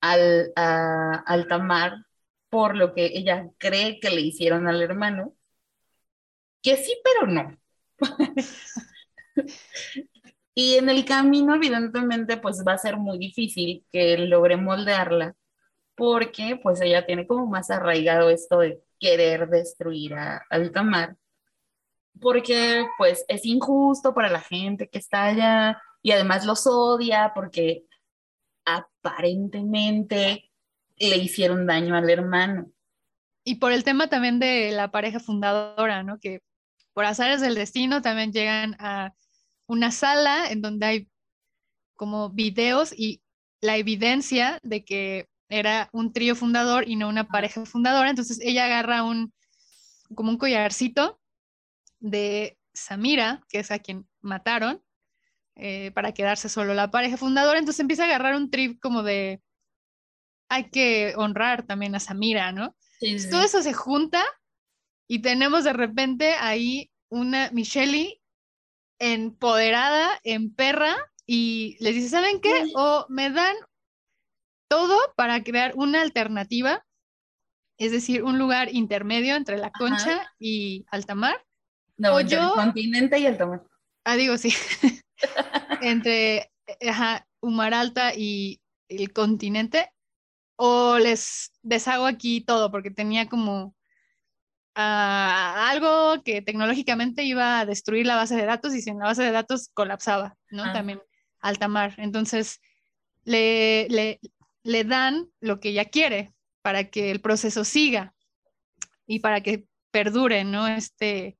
al, 0.00 0.52
al 0.56 1.48
Tamar 1.48 2.06
por 2.48 2.76
lo 2.76 2.94
que 2.94 3.06
ella 3.06 3.48
cree 3.58 4.00
que 4.00 4.10
le 4.10 4.20
hicieron 4.20 4.66
al 4.66 4.82
hermano, 4.82 5.34
que 6.62 6.76
sí, 6.76 6.94
pero 7.04 7.26
no. 7.26 7.56
Y 10.54 10.76
en 10.76 10.88
el 10.90 11.04
camino, 11.04 11.54
evidentemente, 11.54 12.37
pues 12.37 12.64
va 12.66 12.73
a 12.73 12.78
ser 12.78 12.97
muy 12.97 13.18
difícil 13.18 13.87
que 13.92 14.18
logre 14.18 14.56
moldearla, 14.56 15.35
porque 15.94 16.59
pues 16.62 16.80
ella 16.80 17.06
tiene 17.06 17.26
como 17.26 17.47
más 17.47 17.70
arraigado 17.70 18.30
esto 18.30 18.59
de 18.59 18.82
querer 18.99 19.49
destruir 19.49 20.14
a 20.14 20.44
Altamar, 20.50 21.16
porque 22.20 22.85
pues 22.99 23.25
es 23.28 23.47
injusto 23.47 24.12
para 24.12 24.28
la 24.28 24.40
gente 24.40 24.88
que 24.88 24.99
está 24.99 25.26
allá 25.26 25.82
y 26.02 26.11
además 26.12 26.44
los 26.44 26.66
odia 26.66 27.32
porque 27.35 27.85
aparentemente 28.64 30.50
le 30.99 31.16
hicieron 31.16 31.66
daño 31.66 31.97
al 31.97 32.11
hermano. 32.11 32.70
Y 33.44 33.54
por 33.56 33.73
el 33.73 33.85
tema 33.85 34.09
también 34.09 34.38
de 34.38 34.73
la 34.73 34.90
pareja 34.90 35.18
fundadora, 35.20 36.02
¿no? 36.02 36.18
Que 36.18 36.42
por 36.92 37.06
azares 37.06 37.40
del 37.40 37.54
destino 37.54 38.02
también 38.02 38.32
llegan 38.32 38.76
a 38.78 39.14
una 39.70 39.92
sala 39.92 40.50
en 40.50 40.62
donde 40.62 40.84
hay 40.86 41.08
como 41.94 42.30
videos 42.30 42.92
y 42.92 43.22
la 43.60 43.76
evidencia 43.76 44.58
de 44.64 44.84
que 44.84 45.28
era 45.48 45.88
un 45.92 46.12
trío 46.12 46.34
fundador 46.34 46.88
y 46.88 46.96
no 46.96 47.08
una 47.08 47.28
pareja 47.28 47.64
fundadora. 47.64 48.10
Entonces 48.10 48.40
ella 48.42 48.64
agarra 48.64 49.04
un, 49.04 49.32
como 50.16 50.30
un 50.30 50.38
collarcito 50.38 51.20
de 52.00 52.58
Samira, 52.74 53.44
que 53.48 53.60
es 53.60 53.70
a 53.70 53.78
quien 53.78 54.08
mataron, 54.20 54.82
eh, 55.54 55.92
para 55.92 56.12
quedarse 56.12 56.48
solo 56.48 56.74
la 56.74 56.90
pareja 56.90 57.16
fundadora. 57.16 57.60
Entonces 57.60 57.78
empieza 57.78 58.02
a 58.02 58.06
agarrar 58.06 58.34
un 58.34 58.50
trip 58.50 58.80
como 58.80 59.04
de, 59.04 59.40
hay 60.48 60.68
que 60.70 61.14
honrar 61.16 61.64
también 61.64 61.94
a 61.94 62.00
Samira, 62.00 62.50
¿no? 62.50 62.74
Todo 63.30 63.44
eso 63.44 63.62
se 63.62 63.72
junta 63.72 64.24
y 65.06 65.20
tenemos 65.20 65.62
de 65.62 65.74
repente 65.74 66.34
ahí 66.34 66.90
una 67.08 67.50
Michelle 67.52 68.19
empoderada, 69.00 70.21
en 70.23 70.54
perra, 70.54 70.97
y 71.26 71.76
les 71.80 71.95
dice, 71.95 72.09
¿saben 72.09 72.40
qué? 72.40 72.71
O 72.75 73.07
me 73.09 73.30
dan 73.30 73.57
todo 74.69 74.97
para 75.16 75.42
crear 75.42 75.73
una 75.75 76.02
alternativa, 76.02 76.87
es 77.78 77.90
decir, 77.90 78.23
un 78.23 78.38
lugar 78.38 78.73
intermedio 78.73 79.35
entre 79.35 79.59
la 79.59 79.73
concha 79.73 80.30
y 80.38 80.85
altamar. 80.90 81.45
No, 81.97 82.14
o 82.14 82.21
yo, 82.21 82.54
el 82.54 82.61
continente 82.64 83.19
y 83.19 83.26
altamar. 83.26 83.62
Ah, 84.04 84.16
digo, 84.16 84.38
sí. 84.38 84.52
entre 85.83 86.50
ajá, 86.88 87.26
Alta 87.42 88.14
y 88.14 88.61
el 88.88 89.12
continente. 89.12 89.90
O 90.57 90.99
les 90.99 91.52
deshago 91.62 92.04
aquí 92.07 92.42
todo, 92.42 92.71
porque 92.71 92.90
tenía 92.90 93.28
como 93.28 93.75
algo 94.80 96.22
que 96.22 96.42
tecnológicamente 96.42 97.25
iba 97.25 97.60
a 97.60 97.66
destruir 97.66 98.06
la 98.06 98.16
base 98.16 98.37
de 98.37 98.44
datos 98.44 98.75
y 98.75 98.82
sin 98.82 98.99
la 98.99 99.06
base 99.06 99.22
de 99.22 99.32
datos 99.32 99.70
colapsaba, 99.75 100.37
¿no? 100.50 100.64
Ah. 100.64 100.72
También 100.72 101.00
alta 101.40 101.68
mar. 101.68 101.94
Entonces, 101.99 102.60
le, 103.25 103.88
le, 103.88 104.20
le 104.62 104.84
dan 104.84 105.28
lo 105.40 105.60
que 105.60 105.70
ella 105.70 105.87
quiere 105.87 106.32
para 106.62 106.90
que 106.90 107.10
el 107.10 107.20
proceso 107.20 107.64
siga 107.64 108.14
y 109.06 109.20
para 109.20 109.42
que 109.42 109.66
perdure, 109.90 110.44
¿no? 110.44 110.68
Este 110.68 111.38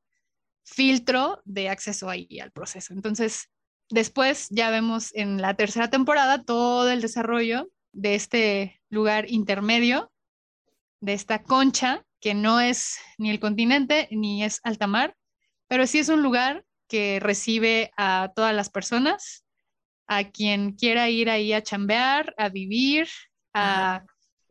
filtro 0.64 1.40
de 1.44 1.68
acceso 1.68 2.09
ahí 2.09 2.40
al 2.40 2.52
proceso. 2.52 2.92
Entonces, 2.92 3.50
después 3.90 4.49
ya 4.50 4.70
vemos 4.70 5.14
en 5.14 5.40
la 5.40 5.54
tercera 5.54 5.90
temporada 5.90 6.42
todo 6.44 6.90
el 6.90 7.00
desarrollo 7.00 7.70
de 7.92 8.14
este 8.14 8.80
lugar 8.88 9.30
intermedio, 9.30 10.12
de 11.00 11.14
esta 11.14 11.42
concha 11.42 12.04
que 12.21 12.35
no 12.35 12.61
es 12.61 12.99
ni 13.19 13.31
el 13.31 13.41
continente 13.41 14.09
ni 14.11 14.45
es 14.45 14.61
alta 14.62 14.87
mar, 14.87 15.17
pero 15.69 15.87
sí 15.87 15.99
es 15.99 16.09
un 16.09 16.23
lugar 16.23 16.65
que 16.89 17.19
recibe 17.21 17.91
a 17.97 18.33
todas 18.35 18.55
las 18.55 18.69
personas, 18.69 19.45
a 20.07 20.25
quien 20.25 20.73
quiera 20.73 21.09
ir 21.09 21.31
ahí 21.31 21.53
a 21.53 21.62
chambear, 21.62 22.35
a 22.37 22.49
vivir, 22.49 23.09
a 23.55 24.05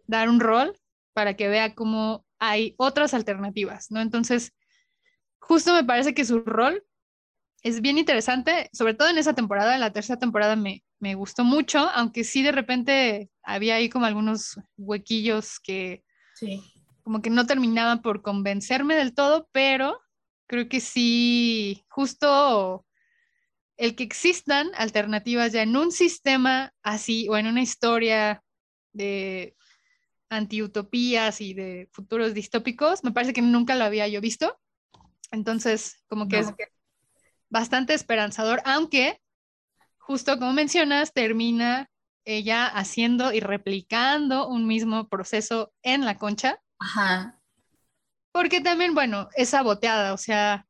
dar 0.08 0.30
un 0.30 0.40
rol 0.40 0.78
para 1.14 1.36
que 1.36 1.50
vea 1.50 1.76
cómo 1.76 2.26
hay 2.40 2.76
otras 2.78 3.14
alternativas, 3.14 3.92
¿no? 3.92 4.00
Entonces, 4.00 4.54
justo 5.40 5.74
me 5.74 5.84
parece 5.84 6.14
que 6.14 6.24
su 6.24 6.40
rol 6.40 6.84
es 7.62 7.82
bien 7.82 7.98
interesante, 7.98 8.70
sobre 8.72 8.94
todo 8.94 9.10
en 9.10 9.18
esa 9.18 9.34
temporada, 9.34 9.76
en 9.76 9.82
la 9.82 9.92
tercera 9.92 10.18
temporada 10.18 10.56
me, 10.56 10.82
me 11.00 11.16
gustó 11.16 11.44
mucho, 11.44 11.90
aunque 11.90 12.24
sí 12.24 12.42
de 12.42 12.54
repente 12.54 13.30
había 13.44 13.76
ahí 13.76 13.90
como 13.90 14.06
algunos 14.06 14.58
huequillos 14.78 15.60
que 15.60 16.06
sí 16.36 16.62
como 17.10 17.24
que 17.24 17.32
no 17.32 17.48
terminaban 17.48 18.04
por 18.04 18.22
convencerme 18.22 18.94
del 18.94 19.16
todo, 19.16 19.50
pero 19.52 20.00
creo 20.46 20.70
que 20.70 20.80
sí, 20.80 21.84
justo 21.90 22.86
el 23.78 23.96
que 23.96 24.04
existan 24.04 24.70
alternativas 24.76 25.52
ya 25.52 25.64
en 25.64 25.76
un 25.76 25.92
sistema 25.92 26.72
así 26.84 27.28
o 27.28 27.36
en 27.36 27.48
una 27.48 27.64
historia 27.64 28.44
de 28.94 29.56
antiutopías 30.30 31.42
y 31.42 31.56
de 31.56 31.90
futuros 31.92 32.36
distópicos, 32.36 33.04
me 33.04 33.12
parece 33.12 33.34
que 33.34 33.42
nunca 33.42 33.74
lo 33.74 33.86
había 33.86 34.08
yo 34.08 34.22
visto. 34.22 34.60
Entonces, 35.32 36.04
como 36.10 36.28
que 36.28 36.38
es 36.38 36.54
bastante 37.50 37.96
esperanzador, 37.96 38.62
aunque 38.66 39.20
justo 39.98 40.38
como 40.38 40.54
mencionas, 40.54 41.12
termina 41.12 41.90
ella 42.24 42.68
haciendo 42.68 43.34
y 43.34 43.40
replicando 43.40 44.48
un 44.48 44.68
mismo 44.68 45.10
proceso 45.10 45.74
en 45.82 46.06
la 46.06 46.16
concha 46.16 46.62
Ajá. 46.80 47.40
Porque 48.32 48.62
también, 48.62 48.94
bueno, 48.94 49.28
es 49.36 49.50
saboteada, 49.50 50.14
o 50.14 50.18
sea, 50.18 50.66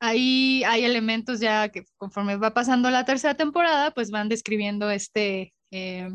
ahí 0.00 0.62
hay 0.64 0.84
elementos 0.84 1.40
ya 1.40 1.70
que 1.70 1.86
conforme 1.96 2.36
va 2.36 2.52
pasando 2.52 2.90
la 2.90 3.04
tercera 3.04 3.34
temporada, 3.34 3.92
pues 3.92 4.10
van 4.10 4.28
describiendo 4.28 4.90
este 4.90 5.54
eh, 5.70 6.14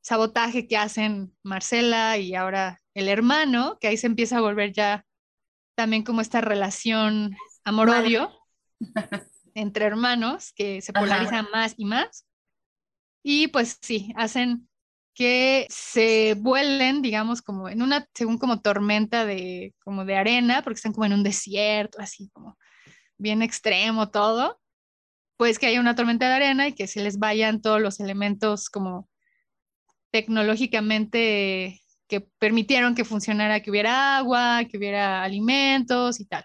sabotaje 0.00 0.66
que 0.66 0.76
hacen 0.76 1.36
Marcela 1.42 2.16
y 2.18 2.34
ahora 2.34 2.80
el 2.94 3.08
hermano, 3.08 3.78
que 3.80 3.88
ahí 3.88 3.96
se 3.96 4.06
empieza 4.06 4.38
a 4.38 4.40
volver 4.40 4.72
ya 4.72 5.04
también 5.76 6.02
como 6.02 6.20
esta 6.20 6.40
relación 6.40 7.36
amor-odio 7.64 8.30
entre 9.54 9.84
hermanos 9.84 10.52
que 10.54 10.80
se 10.80 10.92
polarizan 10.92 11.46
más 11.52 11.74
y 11.76 11.84
más. 11.84 12.26
Y 13.22 13.48
pues 13.48 13.78
sí, 13.82 14.12
hacen 14.16 14.69
que 15.14 15.66
se 15.70 16.34
vuelen, 16.38 17.02
digamos, 17.02 17.42
como 17.42 17.68
en 17.68 17.82
una, 17.82 18.06
según 18.14 18.38
como 18.38 18.60
tormenta 18.60 19.26
de, 19.26 19.74
como 19.84 20.04
de 20.04 20.16
arena, 20.16 20.62
porque 20.62 20.76
están 20.78 20.92
como 20.92 21.06
en 21.06 21.12
un 21.14 21.22
desierto, 21.22 21.98
así 22.00 22.30
como 22.32 22.56
bien 23.18 23.42
extremo 23.42 24.10
todo, 24.10 24.60
pues 25.36 25.58
que 25.58 25.66
haya 25.66 25.80
una 25.80 25.94
tormenta 25.94 26.28
de 26.28 26.34
arena 26.34 26.68
y 26.68 26.74
que 26.74 26.86
se 26.86 27.02
les 27.02 27.18
vayan 27.18 27.60
todos 27.62 27.80
los 27.80 28.00
elementos 28.00 28.70
como 28.70 29.08
tecnológicamente 30.10 31.80
que 32.08 32.20
permitieron 32.38 32.94
que 32.94 33.04
funcionara, 33.04 33.60
que 33.60 33.70
hubiera 33.70 34.18
agua, 34.18 34.64
que 34.68 34.78
hubiera 34.78 35.22
alimentos 35.22 36.20
y 36.20 36.26
tal. 36.26 36.44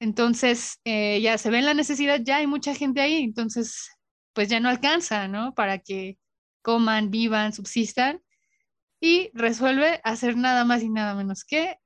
Entonces, 0.00 0.80
eh, 0.84 1.20
ya 1.22 1.38
se 1.38 1.50
ve 1.50 1.62
la 1.62 1.72
necesidad, 1.74 2.20
ya 2.22 2.36
hay 2.36 2.46
mucha 2.46 2.74
gente 2.74 3.00
ahí, 3.00 3.22
entonces, 3.22 3.88
pues 4.34 4.48
ya 4.48 4.60
no 4.60 4.68
alcanza, 4.68 5.28
¿no? 5.28 5.54
Para 5.54 5.78
que 5.78 6.18
coman, 6.64 7.10
vivan, 7.10 7.52
subsistan 7.52 8.22
y 8.98 9.30
resuelve 9.34 10.00
hacer 10.02 10.36
nada 10.36 10.64
más 10.64 10.82
y 10.82 10.88
nada 10.88 11.14
menos 11.14 11.44
que 11.44 11.78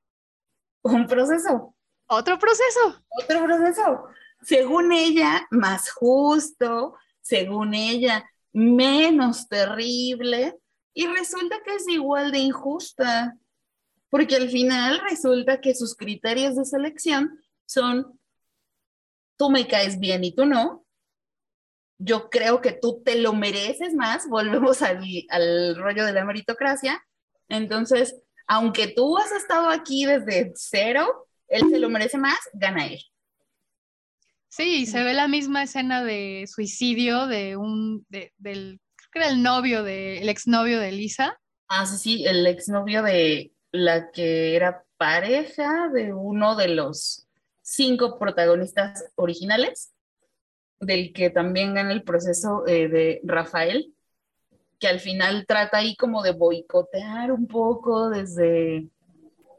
un 0.81 1.05
proceso. 1.07 1.75
Otro 2.07 2.39
proceso. 2.39 3.03
Otro 3.09 3.43
proceso. 3.43 4.07
Según 4.41 4.91
ella, 4.93 5.45
más 5.51 5.91
justo, 5.91 6.95
según 7.21 7.73
ella, 7.73 8.27
menos 8.53 9.47
terrible, 9.47 10.57
y 10.93 11.07
resulta 11.07 11.57
que 11.63 11.75
es 11.75 11.87
igual 11.87 12.31
de 12.31 12.39
injusta, 12.39 13.37
porque 14.09 14.37
al 14.37 14.49
final 14.49 15.01
resulta 15.07 15.61
que 15.61 15.75
sus 15.75 15.95
criterios 15.95 16.55
de 16.55 16.65
selección 16.65 17.39
son, 17.65 18.19
tú 19.37 19.49
me 19.49 19.67
caes 19.67 19.99
bien 19.99 20.23
y 20.23 20.33
tú 20.33 20.45
no, 20.45 20.85
yo 21.99 22.29
creo 22.29 22.61
que 22.61 22.71
tú 22.71 23.03
te 23.03 23.19
lo 23.19 23.33
mereces 23.33 23.93
más, 23.93 24.27
volvemos 24.27 24.81
al, 24.81 25.03
al 25.29 25.75
rollo 25.75 26.05
de 26.05 26.13
la 26.13 26.25
meritocracia, 26.25 27.05
entonces, 27.49 28.15
aunque 28.47 28.87
tú 28.87 29.17
has 29.17 29.31
estado 29.31 29.69
aquí 29.69 30.05
desde 30.05 30.51
cero, 30.55 31.27
él 31.47 31.63
se 31.69 31.79
lo 31.79 31.89
merece 31.89 32.17
más, 32.17 32.39
gana 32.53 32.87
él. 32.87 32.99
Sí, 34.47 34.85
se 34.85 35.03
ve 35.03 35.13
la 35.13 35.27
misma 35.27 35.63
escena 35.63 36.03
de 36.03 36.45
suicidio 36.47 37.27
de 37.27 37.55
un, 37.55 38.05
del, 38.09 38.79
creo 38.95 39.09
que 39.11 39.19
era 39.19 39.29
el 39.29 39.43
novio, 39.43 39.83
de, 39.83 40.19
el 40.19 40.29
exnovio 40.29 40.79
de 40.79 40.91
Lisa. 40.91 41.39
Ah, 41.67 41.85
sí, 41.85 41.97
sí, 41.97 42.25
el 42.25 42.47
exnovio 42.47 43.03
de 43.03 43.51
la 43.71 44.11
que 44.11 44.55
era 44.55 44.83
pareja 44.97 45.89
de 45.93 46.13
uno 46.13 46.55
de 46.55 46.69
los 46.69 47.27
cinco 47.61 48.17
protagonistas 48.17 49.05
originales, 49.15 49.91
del 50.79 51.13
que 51.13 51.29
también 51.29 51.73
gana 51.73 51.91
el 51.91 52.03
proceso 52.03 52.65
eh, 52.67 52.87
de 52.87 53.21
Rafael, 53.23 53.93
que 54.79 54.87
al 54.87 54.99
final 54.99 55.45
trata 55.45 55.77
ahí 55.77 55.95
como 55.95 56.23
de 56.23 56.31
boicotear 56.31 57.31
un 57.31 57.47
poco 57.47 58.09
desde, 58.09 58.87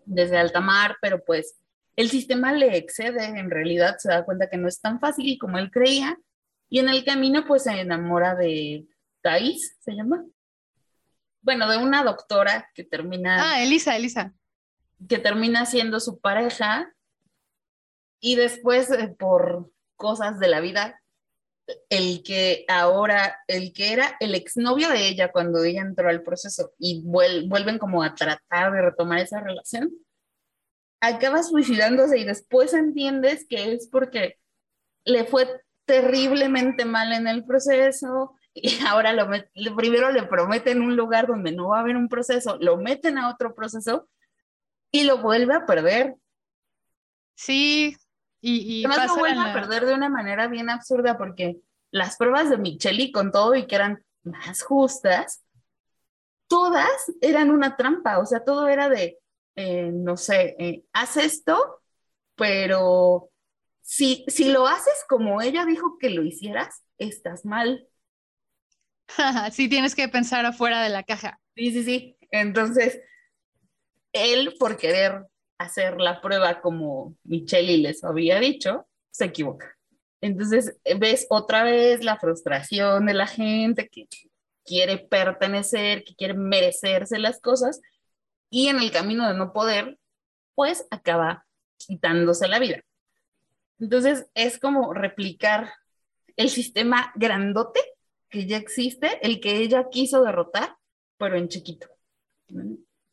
desde 0.06 0.38
alta 0.38 0.60
mar, 0.60 0.96
pero 1.02 1.22
pues 1.22 1.56
el 1.96 2.08
sistema 2.08 2.52
le 2.52 2.76
excede, 2.76 3.24
en 3.26 3.50
realidad 3.50 3.96
se 3.98 4.08
da 4.08 4.24
cuenta 4.24 4.48
que 4.48 4.56
no 4.56 4.68
es 4.68 4.80
tan 4.80 5.00
fácil 5.00 5.38
como 5.38 5.58
él 5.58 5.70
creía, 5.70 6.18
y 6.70 6.78
en 6.78 6.88
el 6.88 7.04
camino 7.04 7.44
pues 7.46 7.64
se 7.64 7.78
enamora 7.78 8.34
de 8.34 8.86
Thais, 9.20 9.76
¿se 9.80 9.92
llama? 9.92 10.24
Bueno, 11.42 11.68
de 11.68 11.78
una 11.78 12.04
doctora 12.04 12.70
que 12.74 12.84
termina... 12.84 13.52
Ah, 13.52 13.62
Elisa, 13.62 13.96
Elisa. 13.96 14.32
Que 15.08 15.18
termina 15.18 15.66
siendo 15.66 16.00
su 16.00 16.20
pareja 16.20 16.94
y 18.20 18.36
después 18.36 18.90
eh, 18.90 19.08
por 19.18 19.70
cosas 19.96 20.38
de 20.38 20.48
la 20.48 20.60
vida 20.60 20.99
el 21.88 22.22
que 22.22 22.64
ahora, 22.68 23.36
el 23.46 23.72
que 23.72 23.92
era 23.92 24.16
el 24.20 24.34
exnovio 24.34 24.88
de 24.90 25.08
ella 25.08 25.32
cuando 25.32 25.62
ella 25.62 25.82
entró 25.82 26.08
al 26.08 26.22
proceso 26.22 26.72
y 26.78 27.02
vuelven 27.04 27.78
como 27.78 28.02
a 28.02 28.14
tratar 28.14 28.72
de 28.72 28.82
retomar 28.82 29.18
esa 29.20 29.40
relación, 29.40 29.90
acaba 31.00 31.42
suicidándose 31.42 32.18
y 32.18 32.24
después 32.24 32.74
entiendes 32.74 33.46
que 33.48 33.72
es 33.72 33.88
porque 33.88 34.38
le 35.04 35.24
fue 35.24 35.48
terriblemente 35.86 36.84
mal 36.84 37.12
en 37.12 37.26
el 37.26 37.44
proceso 37.44 38.34
y 38.54 38.78
ahora 38.86 39.12
lo 39.12 39.76
primero 39.76 40.10
le 40.12 40.24
prometen 40.24 40.82
un 40.82 40.96
lugar 40.96 41.26
donde 41.26 41.52
no 41.52 41.68
va 41.68 41.78
a 41.78 41.80
haber 41.80 41.96
un 41.96 42.08
proceso, 42.08 42.56
lo 42.60 42.76
meten 42.76 43.18
a 43.18 43.30
otro 43.30 43.54
proceso 43.54 44.08
y 44.92 45.04
lo 45.04 45.18
vuelve 45.18 45.54
a 45.54 45.66
perder. 45.66 46.16
Sí, 47.34 47.96
y, 48.40 48.84
Además 48.84 49.08
lo 49.08 49.16
vuelve 49.16 49.40
a 49.40 49.52
perder 49.52 49.86
de 49.86 49.94
una 49.94 50.08
manera 50.08 50.48
bien 50.48 50.70
absurda 50.70 51.18
porque 51.18 51.58
las 51.90 52.16
pruebas 52.16 52.50
de 52.50 52.58
Micheli 52.58 53.12
con 53.12 53.32
todo 53.32 53.54
y 53.54 53.66
que 53.66 53.74
eran 53.74 54.04
más 54.22 54.62
justas, 54.62 55.42
todas 56.46 56.88
eran 57.20 57.50
una 57.50 57.76
trampa, 57.76 58.18
o 58.18 58.26
sea, 58.26 58.44
todo 58.44 58.68
era 58.68 58.88
de, 58.88 59.18
eh, 59.56 59.90
no 59.92 60.16
sé, 60.16 60.56
eh, 60.58 60.84
haz 60.92 61.16
esto, 61.16 61.82
pero 62.34 63.30
si, 63.82 64.24
si 64.28 64.50
lo 64.50 64.66
haces 64.66 65.04
como 65.08 65.42
ella 65.42 65.64
dijo 65.64 65.98
que 65.98 66.10
lo 66.10 66.22
hicieras, 66.22 66.82
estás 66.98 67.44
mal. 67.44 67.86
sí, 69.52 69.68
tienes 69.68 69.94
que 69.94 70.08
pensar 70.08 70.46
afuera 70.46 70.82
de 70.82 70.90
la 70.90 71.02
caja. 71.02 71.40
Sí, 71.54 71.72
sí, 71.72 71.84
sí. 71.84 72.16
Entonces, 72.30 73.00
él 74.12 74.54
por 74.58 74.76
querer 74.76 75.26
hacer 75.60 76.00
la 76.00 76.22
prueba 76.22 76.62
como 76.62 77.16
Michelle 77.22 77.76
les 77.78 78.02
había 78.02 78.40
dicho, 78.40 78.86
se 79.10 79.26
equivoca. 79.26 79.76
Entonces 80.22 80.80
ves 80.98 81.26
otra 81.28 81.62
vez 81.64 82.02
la 82.02 82.18
frustración 82.18 83.04
de 83.06 83.14
la 83.14 83.26
gente 83.26 83.88
que 83.88 84.08
quiere 84.64 84.96
pertenecer, 84.98 86.02
que 86.02 86.14
quiere 86.14 86.32
merecerse 86.32 87.18
las 87.18 87.40
cosas 87.40 87.80
y 88.48 88.68
en 88.68 88.78
el 88.78 88.90
camino 88.90 89.28
de 89.28 89.34
no 89.34 89.52
poder, 89.52 89.98
pues 90.54 90.86
acaba 90.90 91.46
quitándose 91.76 92.48
la 92.48 92.58
vida. 92.58 92.80
Entonces 93.78 94.30
es 94.34 94.58
como 94.58 94.94
replicar 94.94 95.72
el 96.36 96.48
sistema 96.48 97.12
grandote 97.16 97.80
que 98.30 98.46
ya 98.46 98.56
existe, 98.56 99.18
el 99.20 99.40
que 99.40 99.58
ella 99.58 99.88
quiso 99.90 100.24
derrotar, 100.24 100.76
pero 101.18 101.36
en 101.36 101.48
chiquito. 101.48 101.86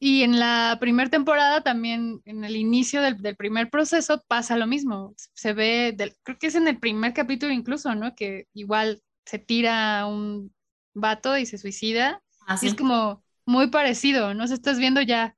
Y 0.10 0.24
en 0.24 0.40
la 0.40 0.78
primera 0.80 1.10
temporada 1.10 1.60
también, 1.60 2.22
en 2.24 2.46
el 2.46 2.56
inicio 2.56 3.02
del, 3.02 3.36
primer 3.36 3.70
proceso, 3.70 4.24
pasa 4.30 4.56
lo 4.56 4.66
mismo. 4.66 5.14
Se 5.34 5.52
ve, 5.52 5.98
creo 6.24 6.40
que 6.40 6.48
es 6.48 6.56
en 6.56 6.66
el 6.70 6.80
primer 6.80 7.14
capítulo 7.14 7.52
incluso, 7.52 7.94
¿no? 7.94 8.16
Que 8.16 8.48
igual 8.54 9.04
se 9.26 9.38
tira 9.38 10.06
un 10.06 10.56
vato 10.94 11.38
y 11.38 11.46
se 11.46 11.58
suicida. 11.58 12.24
Así. 12.46 12.68
Ah, 12.68 12.70
es 12.70 12.76
como 12.76 13.22
muy 13.46 13.68
parecido, 13.68 14.34
¿no? 14.34 14.48
Se 14.48 14.54
estás 14.54 14.80
viendo 14.80 15.02
ya 15.02 15.36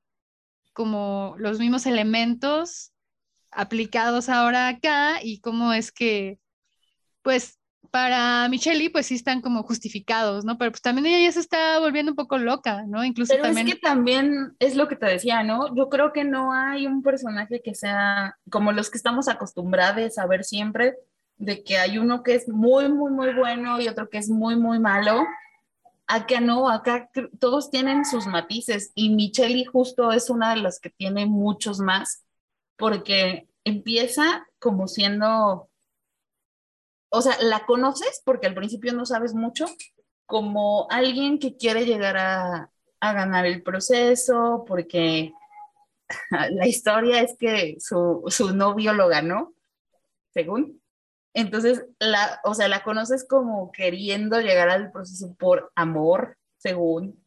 como 0.72 1.34
los 1.38 1.58
mismos 1.58 1.84
elementos 1.86 2.92
aplicados 3.50 4.28
ahora 4.28 4.68
acá 4.68 5.20
y 5.20 5.40
cómo 5.40 5.72
es 5.72 5.90
que, 5.90 6.38
pues, 7.22 7.58
para 7.90 8.48
Michelle, 8.48 8.90
pues 8.90 9.06
sí 9.06 9.16
están 9.16 9.40
como 9.40 9.62
justificados, 9.62 10.44
¿no? 10.44 10.58
Pero 10.58 10.70
pues 10.70 10.82
también 10.82 11.06
ella 11.06 11.26
ya 11.26 11.32
se 11.32 11.40
está 11.40 11.78
volviendo 11.80 12.12
un 12.12 12.16
poco 12.16 12.38
loca, 12.38 12.84
¿no? 12.86 13.04
Incluso 13.04 13.34
Pero 13.34 13.46
es 13.46 13.64
que 13.64 13.76
también 13.76 14.54
es 14.60 14.76
lo 14.76 14.86
que 14.88 14.96
te 14.96 15.06
decía, 15.06 15.42
¿no? 15.42 15.74
Yo 15.74 15.88
creo 15.88 16.12
que 16.12 16.24
no 16.24 16.52
hay 16.52 16.86
un 16.86 17.02
personaje 17.02 17.60
que 17.62 17.74
sea 17.74 18.36
como 18.50 18.72
los 18.72 18.90
que 18.90 18.96
estamos 18.96 19.28
acostumbrados 19.28 20.18
a 20.18 20.26
ver 20.26 20.44
siempre, 20.44 20.96
de 21.36 21.64
que 21.64 21.78
hay 21.78 21.98
uno 21.98 22.22
que 22.22 22.34
es 22.34 22.48
muy, 22.48 22.88
muy, 22.88 23.10
muy 23.10 23.34
bueno 23.34 23.80
y 23.80 23.88
otro 23.88 24.08
que 24.08 24.18
es 24.18 24.28
muy, 24.28 24.56
muy 24.56 24.78
malo. 24.78 25.26
Acá 26.06 26.40
no, 26.40 26.68
acá 26.68 27.10
todos 27.38 27.70
tienen 27.70 28.04
sus 28.04 28.26
matices 28.26 28.92
y 28.94 29.10
Michelle 29.10 29.64
justo 29.64 30.12
es 30.12 30.28
una 30.28 30.50
de 30.50 30.60
las 30.60 30.78
que 30.78 30.90
tiene 30.90 31.26
muchos 31.26 31.80
más, 31.80 32.24
porque 32.76 33.48
empieza 33.64 34.46
como 34.58 34.86
siendo 34.86 35.69
o 37.10 37.22
sea, 37.22 37.36
la 37.42 37.66
conoces 37.66 38.22
porque 38.24 38.46
al 38.46 38.54
principio 38.54 38.92
no 38.92 39.04
sabes 39.04 39.34
mucho, 39.34 39.66
como 40.26 40.86
alguien 40.90 41.38
que 41.38 41.56
quiere 41.56 41.84
llegar 41.84 42.16
a, 42.16 42.70
ganar 43.02 43.46
el 43.46 43.62
proceso, 43.62 44.64
porque 44.66 45.32
la 46.50 46.66
historia 46.66 47.20
es 47.22 47.36
que 47.36 47.76
su, 47.80 48.22
su, 48.28 48.54
novio 48.54 48.92
lo 48.92 49.08
ganó, 49.08 49.54
según. 50.32 50.80
Entonces, 51.34 51.86
la, 51.98 52.40
o 52.44 52.54
sea, 52.54 52.68
la 52.68 52.82
conoces 52.82 53.26
como 53.26 53.72
queriendo 53.72 54.40
llegar 54.40 54.68
al 54.68 54.92
proceso 54.92 55.34
por 55.34 55.72
amor, 55.74 56.36
según. 56.58 57.24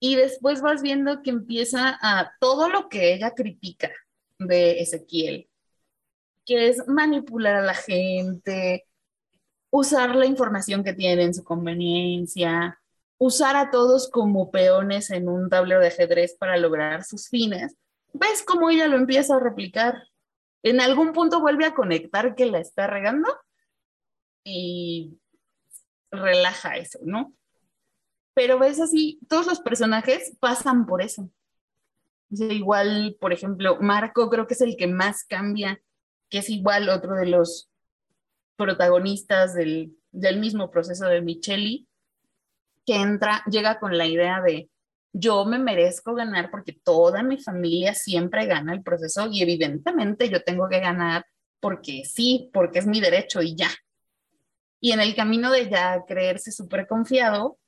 Y 0.00 0.16
después 0.16 0.62
vas 0.62 0.82
viendo 0.82 1.22
que 1.22 1.30
empieza 1.30 1.98
a 2.00 2.32
todo 2.40 2.68
lo 2.68 2.88
que 2.88 3.12
ella 3.12 3.32
critica 3.32 3.90
de 4.38 4.80
Ezequiel, 4.80 5.48
que 6.46 6.68
es 6.68 6.88
manipular 6.88 7.56
a 7.56 7.62
la 7.62 7.74
gente, 7.74 8.86
usar 9.70 10.16
la 10.16 10.26
información 10.26 10.84
que 10.84 10.92
tiene 10.92 11.24
en 11.24 11.34
su 11.34 11.44
conveniencia, 11.44 12.80
usar 13.18 13.56
a 13.56 13.70
todos 13.70 14.10
como 14.10 14.50
peones 14.50 15.10
en 15.10 15.28
un 15.28 15.48
tablero 15.48 15.80
de 15.80 15.88
ajedrez 15.88 16.36
para 16.36 16.56
lograr 16.56 17.04
sus 17.04 17.28
fines, 17.28 17.76
ves 18.12 18.42
cómo 18.42 18.70
ella 18.70 18.88
lo 18.88 18.96
empieza 18.96 19.36
a 19.36 19.40
replicar. 19.40 20.02
En 20.62 20.80
algún 20.80 21.12
punto 21.12 21.40
vuelve 21.40 21.64
a 21.64 21.74
conectar 21.74 22.34
que 22.34 22.46
la 22.46 22.58
está 22.58 22.86
regando 22.86 23.28
y 24.44 25.18
relaja 26.10 26.76
eso, 26.76 26.98
¿no? 27.02 27.32
Pero 28.34 28.58
ves 28.58 28.80
así, 28.80 29.20
todos 29.28 29.46
los 29.46 29.60
personajes 29.60 30.36
pasan 30.40 30.86
por 30.86 31.02
eso. 31.02 31.30
igual, 32.30 33.16
por 33.20 33.32
ejemplo, 33.32 33.78
Marco 33.80 34.28
creo 34.30 34.46
que 34.46 34.54
es 34.54 34.60
el 34.60 34.76
que 34.76 34.86
más 34.86 35.24
cambia, 35.24 35.82
que 36.28 36.38
es 36.38 36.48
igual 36.48 36.88
otro 36.88 37.16
de 37.16 37.26
los 37.26 37.69
protagonistas 38.60 39.54
del, 39.54 39.96
del 40.12 40.38
mismo 40.38 40.70
proceso 40.70 41.06
de 41.06 41.22
Micheli, 41.22 41.88
que 42.84 42.96
entra, 42.96 43.42
llega 43.50 43.80
con 43.80 43.96
la 43.96 44.06
idea 44.06 44.42
de 44.42 44.68
yo 45.12 45.46
me 45.46 45.58
merezco 45.58 46.14
ganar 46.14 46.50
porque 46.50 46.72
toda 46.72 47.22
mi 47.22 47.38
familia 47.38 47.94
siempre 47.94 48.44
gana 48.44 48.74
el 48.74 48.82
proceso 48.82 49.28
y 49.30 49.42
evidentemente 49.42 50.28
yo 50.28 50.42
tengo 50.44 50.68
que 50.68 50.80
ganar 50.80 51.24
porque 51.58 52.04
sí, 52.04 52.50
porque 52.52 52.78
es 52.80 52.86
mi 52.86 53.00
derecho 53.00 53.40
y 53.40 53.56
ya. 53.56 53.70
Y 54.80 54.92
en 54.92 55.00
el 55.00 55.16
camino 55.16 55.50
de 55.50 55.68
ya 55.70 56.04
creerse 56.06 56.52
súper 56.52 56.86
confiado, 56.86 57.58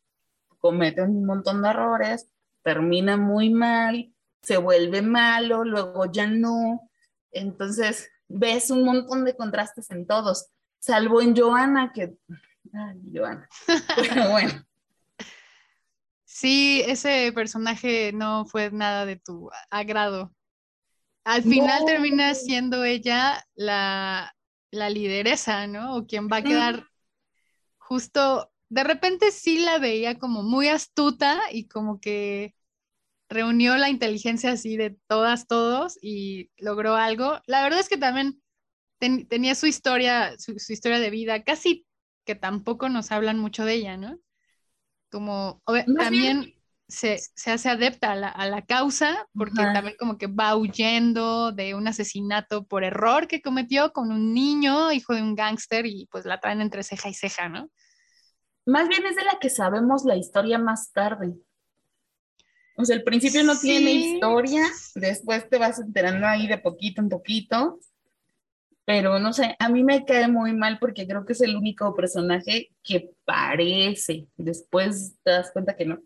comete 0.59 1.03
un 1.03 1.25
montón 1.25 1.63
de 1.63 1.71
errores, 1.71 2.29
termina 2.63 3.17
muy 3.17 3.51
mal, 3.51 4.13
se 4.43 4.59
vuelve 4.59 5.03
malo, 5.03 5.65
luego 5.65 6.11
ya 6.13 6.27
no. 6.27 6.89
Entonces, 7.33 8.09
ves 8.29 8.71
un 8.71 8.85
montón 8.85 9.25
de 9.25 9.37
contrastes 9.37 9.91
en 9.91 10.07
todos, 10.07 10.49
salvo 10.83 11.23
en 11.23 11.35
Joana, 11.35 11.92
que... 11.92 12.14
Ay, 12.75 13.01
Joana. 13.14 13.49
Pero 13.97 14.31
bueno. 14.31 14.66
Sí, 16.25 16.83
ese 16.87 17.31
personaje 17.33 18.12
no 18.12 18.45
fue 18.47 18.71
nada 18.73 19.07
de 19.07 19.16
tu 19.16 19.49
agrado. 19.71 20.35
Al 21.25 21.45
final 21.45 21.85
termina 21.87 22.35
siendo 22.35 22.83
ella 22.83 23.47
la, 23.55 24.35
la 24.73 24.90
lideresa, 24.90 25.68
¿no? 25.68 25.95
O 25.95 26.07
quien 26.07 26.27
va 26.27 26.38
a 26.38 26.42
quedar 26.42 26.88
justo, 27.79 28.51
de 28.68 28.83
repente 28.83 29.31
sí 29.31 29.61
la 29.61 29.79
veía 29.79 30.18
como 30.18 30.42
muy 30.42 30.66
astuta 30.66 31.38
y 31.53 31.68
como 31.68 32.01
que 32.01 32.57
reunió 33.29 33.77
la 33.77 33.88
inteligencia 33.88 34.51
así 34.51 34.77
de 34.77 34.99
todas, 35.07 35.47
todos 35.47 35.97
y 36.03 36.51
logró 36.57 36.97
algo. 36.97 37.40
La 37.47 37.62
verdad 37.62 37.79
es 37.79 37.88
que 37.88 37.99
también 37.99 38.42
tenía 39.29 39.55
su 39.55 39.67
historia, 39.67 40.38
su, 40.38 40.53
historia 40.53 40.99
de 40.99 41.11
vida, 41.11 41.43
casi 41.43 41.87
que 42.25 42.35
tampoco 42.35 42.88
nos 42.88 43.11
hablan 43.11 43.38
mucho 43.38 43.65
de 43.65 43.75
ella, 43.75 43.97
¿no? 43.97 44.19
Como 45.11 45.62
también 45.99 46.55
se, 46.88 47.19
hace 47.47 47.69
adepta 47.69 48.12
a 48.12 48.47
la, 48.47 48.62
causa 48.62 49.27
porque 49.35 49.62
también 49.62 49.97
como 49.99 50.19
que 50.19 50.27
va 50.27 50.57
huyendo 50.57 51.53
de 51.53 51.75
un 51.75 51.88
asesinato 51.88 52.65
por 52.65 52.85
error 52.85 53.27
que 53.27 53.43
cometió 53.43 53.93
con 53.93 54.12
un 54.12 54.33
niño, 54.33 54.93
hijo 54.93 55.15
de 55.15 55.23
un 55.23 55.35
gángster, 55.35 55.87
y 55.87 56.07
pues 56.11 56.25
la 56.25 56.38
traen 56.38 56.61
entre 56.61 56.83
ceja 56.83 57.09
y 57.09 57.15
ceja, 57.15 57.49
¿no? 57.49 57.71
Más 58.65 58.88
bien 58.88 59.05
es 59.07 59.17
de 59.17 59.25
la 59.25 59.38
que 59.41 59.51
sabemos 59.51 60.05
la 60.05 60.17
historia 60.17 60.59
más 60.59 60.93
tarde. 60.93 61.35
O 62.77 62.85
sea, 62.85 62.97
el 62.97 63.05
principio 63.05 63.43
no 63.43 63.59
tiene 63.59 63.93
historia, 63.93 64.65
después 64.95 65.49
te 65.49 65.59
vas 65.59 65.79
enterando 65.79 66.27
ahí 66.27 66.47
de 66.47 66.59
poquito 66.59 67.03
en 67.03 67.09
poquito, 67.09 67.81
pero 68.85 69.18
no 69.18 69.33
sé, 69.33 69.57
a 69.59 69.68
mí 69.68 69.85
me 69.85 70.05
cae 70.05 70.29
muy 70.29 70.53
mal 70.55 70.79
porque 70.81 71.07
creo 71.07 71.25
que 71.25 71.35
es 71.35 71.40
el 71.40 71.57
único 71.57 71.95
personaje 71.95 72.73
que 72.83 73.11
parece, 73.25 74.27
después 74.37 75.16
te 75.23 75.31
das 75.31 75.51
cuenta 75.53 75.77
que 75.77 75.87
no. 75.87 76.01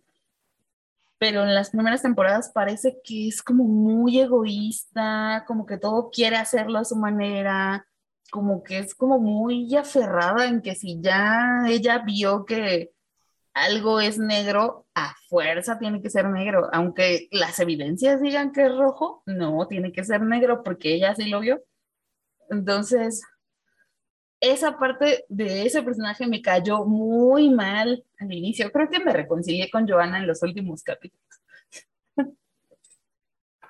Pero 1.19 1.43
en 1.43 1.55
las 1.55 1.71
primeras 1.71 2.03
temporadas 2.03 2.51
parece 2.55 2.99
que 3.03 3.29
es 3.29 3.43
como 3.43 3.65
muy 3.65 4.21
egoísta, 4.21 5.45
como 5.47 5.65
que 5.65 5.79
todo 5.79 6.11
quiere 6.11 6.37
hacerlo 6.37 6.79
a 6.79 6.85
su 6.85 6.97
manera, 6.97 7.87
como 8.31 8.63
que 8.63 8.79
es 8.79 8.95
como 8.95 9.19
muy 9.19 9.75
aferrada 9.77 10.47
en 10.47 10.61
que 10.61 10.75
si 10.75 11.01
ya 11.01 11.65
ella 11.69 11.99
vio 12.01 12.45
que 12.45 12.93
algo 13.55 14.01
es 14.01 14.19
negro, 14.19 14.87
a 14.95 15.15
fuerza 15.29 15.79
tiene 15.79 16.03
que 16.03 16.11
ser 16.11 16.29
negro, 16.29 16.69
aunque 16.73 17.29
las 17.33 17.59
evidencias 17.61 18.21
digan 18.21 18.53
que 18.53 18.67
es 18.67 18.77
rojo, 18.77 19.23
no, 19.25 19.67
tiene 19.67 19.93
que 19.93 20.05
ser 20.05 20.21
negro 20.21 20.63
porque 20.63 20.95
ella 20.95 21.15
sí 21.15 21.31
lo 21.31 21.41
vio. 21.41 21.63
Entonces, 22.51 23.23
esa 24.41 24.79
parte 24.79 25.25
de 25.29 25.67
ese 25.67 25.83
personaje 25.83 26.27
me 26.27 26.43
cayó 26.43 26.85
muy 26.85 27.51
mal 27.51 28.05
al 28.19 28.33
inicio. 28.33 28.71
Creo 28.71 28.89
que 28.91 29.01
me 29.01 29.13
reconcilié 29.13 29.71
con 29.71 29.89
Joana 29.89 30.19
en 30.19 30.27
los 30.27 30.43
últimos 30.43 30.83
capítulos. 30.83 31.25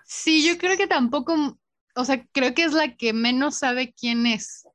Sí, 0.05 0.47
yo 0.47 0.57
creo 0.57 0.77
que 0.77 0.87
tampoco, 0.87 1.59
o 1.95 2.05
sea, 2.05 2.25
creo 2.33 2.55
que 2.55 2.65
es 2.65 2.73
la 2.73 2.97
que 2.97 3.13
menos 3.13 3.57
sabe 3.57 3.93
quién 3.93 4.27
es. 4.27 4.69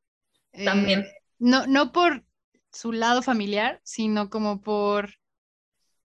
También. 0.65 1.01
Eh, 1.01 1.13
no, 1.39 1.65
no 1.67 1.91
por 1.93 2.25
su 2.71 2.91
lado 2.91 3.21
familiar, 3.21 3.79
sino 3.83 4.29
como 4.29 4.61
por 4.61 5.15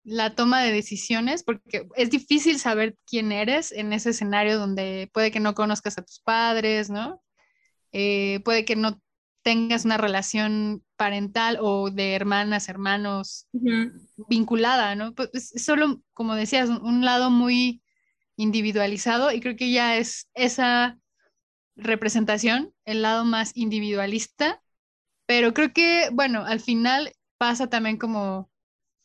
la 0.03 0.35
toma 0.35 0.61
de 0.61 0.71
decisiones, 0.71 1.43
porque 1.43 1.87
es 1.95 2.09
difícil 2.09 2.59
saber 2.59 2.95
quién 3.05 3.31
eres 3.31 3.71
en 3.71 3.91
ese 3.91 4.11
escenario 4.11 4.57
donde 4.57 5.09
puede 5.11 5.31
que 5.31 5.39
no 5.39 5.53
conozcas 5.53 5.97
a 5.97 6.05
tus 6.05 6.19
padres, 6.19 6.89
¿no? 6.89 7.21
Eh, 7.99 8.41
puede 8.45 8.63
que 8.63 8.75
no 8.75 9.01
tengas 9.41 9.85
una 9.85 9.97
relación 9.97 10.83
parental 10.97 11.57
o 11.61 11.89
de 11.89 12.13
hermanas, 12.13 12.69
hermanos 12.69 13.47
vinculada, 14.29 14.93
¿no? 14.95 15.15
Pues 15.15 15.29
es 15.33 15.65
solo, 15.65 16.01
como 16.13 16.35
decías, 16.35 16.69
un 16.69 17.05
lado 17.05 17.31
muy 17.31 17.81
individualizado 18.35 19.31
y 19.31 19.39
creo 19.39 19.55
que 19.55 19.71
ya 19.71 19.97
es 19.97 20.29
esa 20.35 20.99
representación, 21.75 22.73
el 22.85 23.01
lado 23.01 23.25
más 23.25 23.55
individualista 23.55 24.61
pero 25.27 25.53
creo 25.53 25.73
que, 25.73 26.09
bueno, 26.11 26.45
al 26.45 26.61
final 26.61 27.11
pasa 27.37 27.67
también 27.67 27.97
como, 27.97 28.49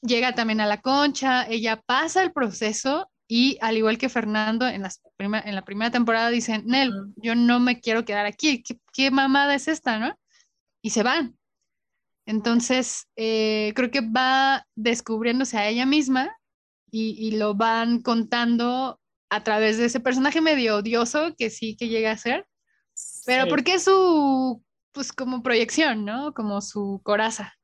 llega 0.01 0.35
también 0.35 0.61
a 0.61 0.67
la 0.67 0.81
concha, 0.81 1.47
ella 1.49 1.83
pasa 1.85 2.23
el 2.23 2.33
proceso 2.33 3.11
y 3.35 3.57
al 3.63 3.79
igual 3.79 3.97
que 3.97 4.11
Fernando 4.11 4.69
en, 4.69 4.83
las 4.83 5.01
en 5.19 5.55
la 5.55 5.65
primera 5.65 5.91
temporada 5.91 6.29
dicen, 6.29 6.65
Nel, 6.67 6.93
yo 7.17 7.35
no 7.35 7.61
me 7.61 7.81
quiero 7.81 8.05
quedar 8.05 8.27
aquí, 8.27 8.63
¿qué, 8.93 9.11
mamada 9.11 9.55
es 9.55 9.69
esta, 9.69 9.99
no? 9.99 10.15
Y 10.83 10.91
se 10.91 11.03
van. 11.03 11.39
Entonces, 12.27 13.09
eh, 13.17 13.73
creo 13.75 13.91
que 13.91 14.03
va 14.03 14.67
descubriéndose 14.75 15.57
a 15.57 15.67
ella 15.67 15.87
misma 15.87 16.37
y, 16.91 17.17
y, 17.27 17.39
lo 17.39 17.55
van 17.55 18.03
contando 18.03 19.01
a 19.31 19.43
través 19.43 19.79
de 19.79 19.87
ese 19.87 20.01
personaje 20.01 20.43
medio 20.43 20.77
odioso 20.77 21.35
que 21.35 21.49
sí 21.49 21.75
que 21.75 21.89
llega 21.89 22.11
a 22.11 22.19
ser, 22.19 22.47
pero 23.25 23.49
porque 23.49 23.79
su 23.79 24.63
pues 24.93 25.11
como 25.11 25.43
proyección, 25.43 26.05
¿no? 26.05 26.35
Como 26.35 26.61
su 26.61 27.01
coraza. 27.03 27.55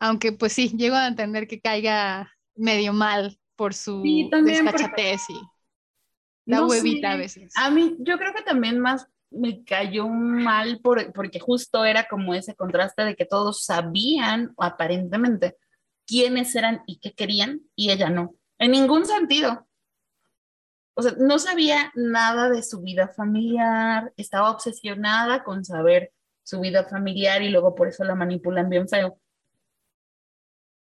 Aunque 0.00 0.32
pues 0.32 0.52
sí, 0.52 0.70
llego 0.76 0.96
a 0.96 1.06
entender 1.06 1.46
que 1.46 1.60
caiga 1.60 2.32
medio 2.56 2.92
mal 2.92 3.38
por 3.56 3.74
su 3.74 4.02
sí, 4.02 4.28
y 5.28 5.40
la 6.46 6.64
huevita 6.64 7.12
a 7.12 7.16
veces. 7.16 7.52
A 7.56 7.70
mí, 7.70 7.96
yo 8.00 8.18
creo 8.18 8.34
que 8.34 8.42
también 8.42 8.78
más 8.78 9.08
me 9.30 9.64
cayó 9.64 10.08
mal 10.08 10.80
por, 10.80 11.12
porque 11.12 11.40
justo 11.40 11.84
era 11.84 12.06
como 12.06 12.34
ese 12.34 12.54
contraste 12.54 13.02
de 13.02 13.16
que 13.16 13.24
todos 13.24 13.64
sabían, 13.64 14.54
aparentemente, 14.58 15.56
quiénes 16.06 16.54
eran 16.54 16.82
y 16.86 16.98
qué 16.98 17.14
querían, 17.14 17.62
y 17.74 17.90
ella 17.90 18.10
no. 18.10 18.34
En 18.58 18.72
ningún 18.72 19.06
sentido. 19.06 19.66
O 20.94 21.02
sea, 21.02 21.14
no 21.18 21.38
sabía 21.38 21.90
nada 21.96 22.48
de 22.48 22.62
su 22.62 22.80
vida 22.80 23.08
familiar, 23.08 24.12
estaba 24.16 24.50
obsesionada 24.50 25.42
con 25.42 25.64
saber 25.64 26.12
su 26.44 26.60
vida 26.60 26.84
familiar 26.84 27.42
y 27.42 27.48
luego 27.48 27.74
por 27.74 27.88
eso 27.88 28.04
la 28.04 28.14
manipulan 28.14 28.68
bien 28.68 28.88
feo. 28.88 29.18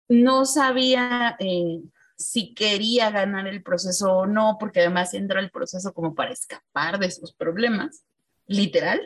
No 0.08 0.46
sabía 0.46 1.36
eh, 1.38 1.82
si 2.20 2.54
quería 2.54 3.10
ganar 3.10 3.48
el 3.48 3.64
proceso 3.64 4.12
o 4.12 4.28
no, 4.28 4.58
porque 4.60 4.82
además 4.82 5.16
entra 5.16 5.40
el 5.40 5.50
proceso 5.50 5.94
como 5.94 6.14
para 6.14 6.32
escapar 6.32 7.00
de 7.00 7.10
sus 7.10 7.34
problemas, 7.34 8.04
literal, 8.46 9.02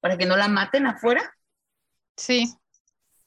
para 0.00 0.18
que 0.18 0.26
no 0.26 0.36
la 0.36 0.48
maten 0.48 0.86
afuera. 0.86 1.32
Sí. 2.16 2.52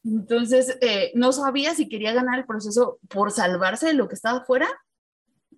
Entonces, 0.04 0.78
eh, 0.82 1.12
no 1.16 1.32
sabía 1.32 1.76
si 1.76 1.88
quería 1.88 2.14
ganar 2.14 2.40
el 2.40 2.46
proceso 2.46 3.00
por 3.08 3.32
salvarse 3.32 3.88
de 3.88 3.94
lo 3.94 4.10
que 4.10 4.16
estaba 4.16 4.40
afuera 4.40 4.68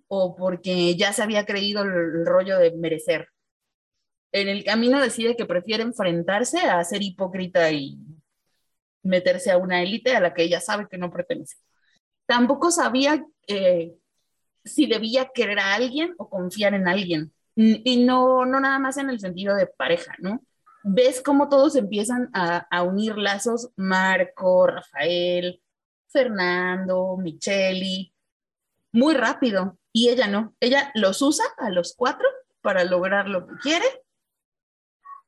o 0.06 0.36
porque 0.36 0.94
ya 0.96 1.12
se 1.12 1.22
había 1.22 1.46
creído 1.46 1.82
el 1.82 2.26
rollo 2.26 2.58
de 2.58 2.76
merecer 2.76 3.28
en 4.32 4.48
el 4.48 4.64
camino 4.64 5.00
decide 5.00 5.36
que 5.36 5.46
prefiere 5.46 5.82
enfrentarse 5.82 6.58
a 6.60 6.82
ser 6.84 7.02
hipócrita 7.02 7.70
y 7.72 7.98
meterse 9.02 9.50
a 9.50 9.58
una 9.58 9.82
élite 9.82 10.14
a 10.14 10.20
la 10.20 10.34
que 10.34 10.42
ella 10.42 10.60
sabe 10.60 10.86
que 10.88 10.98
no 10.98 11.10
pertenece. 11.10 11.56
Tampoco 12.30 12.70
sabía 12.70 13.26
eh, 13.48 13.96
si 14.64 14.86
debía 14.86 15.32
querer 15.34 15.58
a 15.58 15.74
alguien 15.74 16.14
o 16.16 16.30
confiar 16.30 16.74
en 16.74 16.86
alguien. 16.86 17.32
Y 17.56 18.04
no, 18.04 18.46
no 18.46 18.60
nada 18.60 18.78
más 18.78 18.98
en 18.98 19.10
el 19.10 19.18
sentido 19.18 19.56
de 19.56 19.66
pareja, 19.66 20.14
¿no? 20.20 20.40
Ves 20.84 21.22
cómo 21.22 21.48
todos 21.48 21.74
empiezan 21.74 22.30
a, 22.32 22.58
a 22.70 22.84
unir 22.84 23.18
lazos, 23.18 23.70
Marco, 23.74 24.68
Rafael, 24.68 25.60
Fernando, 26.06 27.16
Micheli, 27.18 28.14
muy 28.92 29.14
rápido. 29.14 29.76
Y 29.92 30.10
ella 30.10 30.28
no, 30.28 30.54
ella 30.60 30.92
los 30.94 31.20
usa 31.22 31.44
a 31.58 31.68
los 31.70 31.96
cuatro 31.96 32.28
para 32.60 32.84
lograr 32.84 33.26
lo 33.28 33.48
que 33.48 33.56
quiere 33.56 33.86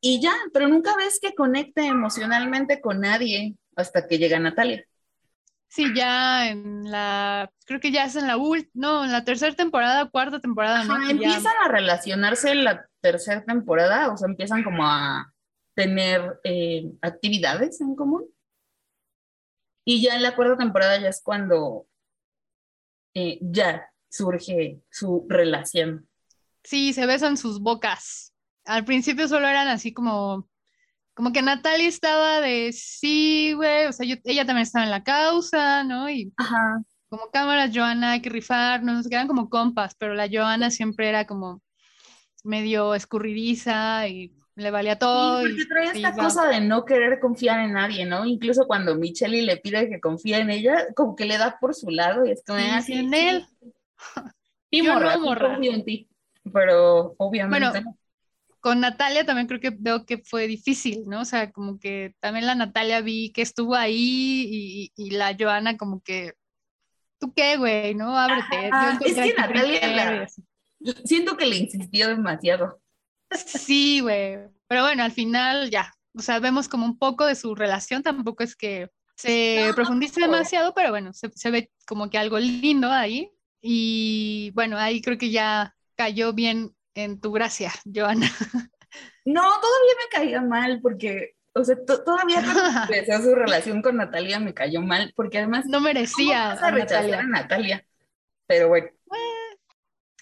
y 0.01 0.21
ya, 0.21 0.35
pero 0.53 0.69
nunca 0.69 0.95
ves 0.97 1.19
que 1.21 1.35
conecte 1.35 1.85
emocionalmente 1.85 2.81
con 2.81 3.01
nadie 3.01 3.57
hasta 3.75 4.07
que 4.07 4.19
llega 4.19 4.39
Natalia. 4.39 4.87
Sí, 5.73 5.87
ya 5.97 6.51
en 6.51 6.91
la, 6.91 7.51
creo 7.65 7.81
que 7.81 7.91
ya 7.91 8.05
es 8.05 8.15
en 8.17 8.27
la 8.27 8.37
última, 8.37 8.71
no, 8.75 9.05
en 9.07 9.13
la 9.13 9.25
tercera 9.25 9.57
temporada, 9.57 10.11
cuarta 10.11 10.39
temporada, 10.39 10.85
¿no? 10.85 11.09
empiezan 11.09 11.55
a 11.65 11.69
relacionarse 11.69 12.51
en 12.51 12.65
la 12.65 12.87
tercera 13.01 13.43
temporada, 13.43 14.13
o 14.13 14.17
sea, 14.19 14.29
empiezan 14.29 14.65
como 14.65 14.87
a, 14.87 15.33
tener 15.75 16.41
eh, 16.45 16.93
actividades 17.01 17.81
en 17.81 17.95
común. 17.95 18.27
Y 19.83 20.03
ya 20.03 20.15
en 20.15 20.23
la 20.23 20.37
cuarta 20.37 20.59
temporada 20.59 21.01
ya 21.01 21.09
es 21.09 21.23
cuando 21.25 21.87
eh, 23.15 23.39
ya 23.41 23.91
surge 24.11 24.83
su 24.91 25.25
relación. 25.27 26.07
Sí, 26.63 26.93
se 26.93 27.07
besan 27.07 27.39
sus 27.39 27.61
bocas. 27.63 28.35
Al 28.67 28.85
principio 28.85 29.27
solo 29.27 29.49
eran 29.49 29.69
así 29.69 29.95
como, 29.95 30.51
como 31.15 31.33
que 31.33 31.43
Natalia 31.43 31.89
estaba 31.89 32.41
de 32.41 32.73
sí, 32.73 33.53
güey, 33.55 33.87
o 33.87 33.93
sea, 33.93 34.07
ella 34.07 34.47
también 34.47 34.63
estaba 34.63 34.85
en 34.85 34.91
la 34.91 35.05
causa, 35.05 35.85
¿no? 35.85 36.09
Y 36.09 36.33
como 37.09 37.31
cámaras, 37.31 37.71
Joana, 37.75 38.13
hay 38.13 38.23
que 38.23 38.31
rifarnos, 38.31 39.09
quedan 39.09 39.29
como 39.29 39.51
compas, 39.51 39.95
pero 39.99 40.15
la 40.15 40.29
Joana 40.31 40.71
siempre 40.71 41.09
era 41.09 41.27
como 41.27 41.61
medio 42.45 42.95
escurridiza 42.95 44.09
y 44.09 44.33
le 44.55 44.71
valía 44.71 44.99
todo. 44.99 45.43
Sí, 45.43 45.49
porque 45.49 45.67
trae 45.67 45.85
esta 45.93 46.15
cosa 46.15 46.47
de 46.49 46.61
no 46.61 46.85
querer 46.85 47.21
confiar 47.21 47.61
en 47.61 47.73
nadie, 47.73 48.07
¿no? 48.07 48.25
Incluso 48.25 48.67
cuando 48.67 48.95
Michelle 48.97 49.43
le 49.43 49.59
pide 49.59 49.89
que 49.89 50.01
confíe 50.01 50.39
en 50.39 50.51
ella, 50.51 50.87
como 50.95 51.15
que 51.15 51.27
le 51.27 51.39
da 51.39 51.59
por 51.61 51.75
su 51.75 51.91
lado 51.91 52.25
y 52.25 52.31
es 52.31 52.43
como 52.47 52.59
así. 52.59 52.95
Ah, 52.95 53.01
en 53.01 53.15
él. 53.15 53.47
Sí, 54.71 54.83
morra, 54.83 55.19
confío 55.19 55.73
en 55.73 55.85
ti, 55.85 56.09
pero 56.51 57.15
obviamente 57.19 57.69
bueno, 57.69 57.99
Con 58.63 58.81
Natalia 58.81 59.27
también 59.27 59.49
creo 59.49 59.61
que 59.61 59.77
veo 59.77 60.07
que 60.07 60.19
fue 60.19 60.47
difícil, 60.47 61.03
¿no? 61.07 61.21
O 61.21 61.25
sea, 61.25 61.51
como 61.51 61.79
que 61.79 62.15
también 62.21 62.47
la 62.47 62.55
Natalia 62.55 63.01
vi 63.01 63.33
que 63.33 63.43
estuvo 63.43 63.75
ahí 63.75 64.47
y, 64.49 64.93
y 64.97 65.11
la 65.11 65.37
Joana 65.39 65.77
como 65.77 66.01
que, 66.01 66.35
¿tú 67.19 67.35
qué, 67.35 67.57
güey? 67.57 67.95
¿No? 67.95 68.17
Ábrete. 68.17 68.71
es 69.05 69.15
que 69.17 69.35
Natalia 69.35 70.27
siento 71.05 71.37
que 71.37 71.47
le 71.47 71.57
insistió 71.57 72.09
demasiado. 72.09 72.81
Sí, 73.31 74.01
güey. 74.01 74.39
Pero 74.69 74.83
bueno, 74.83 75.03
al 75.03 75.13
final 75.13 75.71
ya, 75.71 75.93
o 76.15 76.23
sea, 76.23 76.39
vemos 76.39 76.69
como 76.69 76.87
un 76.87 76.99
poco 76.99 77.27
de 77.27 77.35
su 77.35 77.55
relación, 77.55 78.03
tampoco 78.03 78.43
es 78.43 78.57
que 78.57 78.89
se 79.17 79.71
profundice 79.75 80.21
demasiado, 80.21 80.73
pero 80.75 80.91
bueno, 80.91 81.13
se, 81.13 81.51
ve 81.51 81.71
como 81.87 82.11
que 82.11 82.19
algo 82.19 82.39
lindo 82.39 82.91
ahí. 82.91 83.31
Y 83.61 84.51
bueno, 84.55 84.79
ahí 84.79 85.01
creo 85.01 85.19
que 85.19 85.31
ya 85.31 85.75
cayó 85.95 86.33
bien 86.33 86.75
en 86.95 87.21
tu 87.21 87.33
gracia, 87.33 87.73
Joana. 87.93 88.31
No, 89.25 89.41
todavía 89.41 89.95
me 89.99 90.09
caía 90.11 90.43
mal 90.43 90.81
porque, 90.83 91.37
o 91.55 91.65
sea, 91.65 91.77
todavía 91.85 92.43
cuando 92.43 92.63
empezó 92.95 93.23
su 93.23 93.35
relación 93.35 93.81
con 93.81 93.97
Natalia 93.97 94.41
me 94.41 94.53
cayó 94.53 94.83
mal 94.83 95.13
porque 95.17 95.39
además... 95.39 95.65
No 95.67 95.81
merecía 95.81 96.53
a 96.53 96.71
Natalia. 96.71 97.21
a 97.21 97.23
Natalia. 97.23 97.87
Pero 98.47 98.69
bueno. 98.69 98.89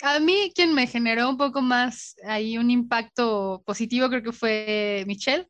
A 0.03 0.19
mí 0.19 0.53
quien 0.55 0.75
me 0.75 0.87
generó 0.87 1.29
un 1.29 1.37
poco 1.37 1.61
más 1.63 2.17
ahí 2.25 2.57
un 2.59 2.71
impacto 2.71 3.63
positivo 3.67 4.09
creo 4.09 4.23
que 4.23 4.33
fue 4.33 5.05
Michelle. 5.07 5.49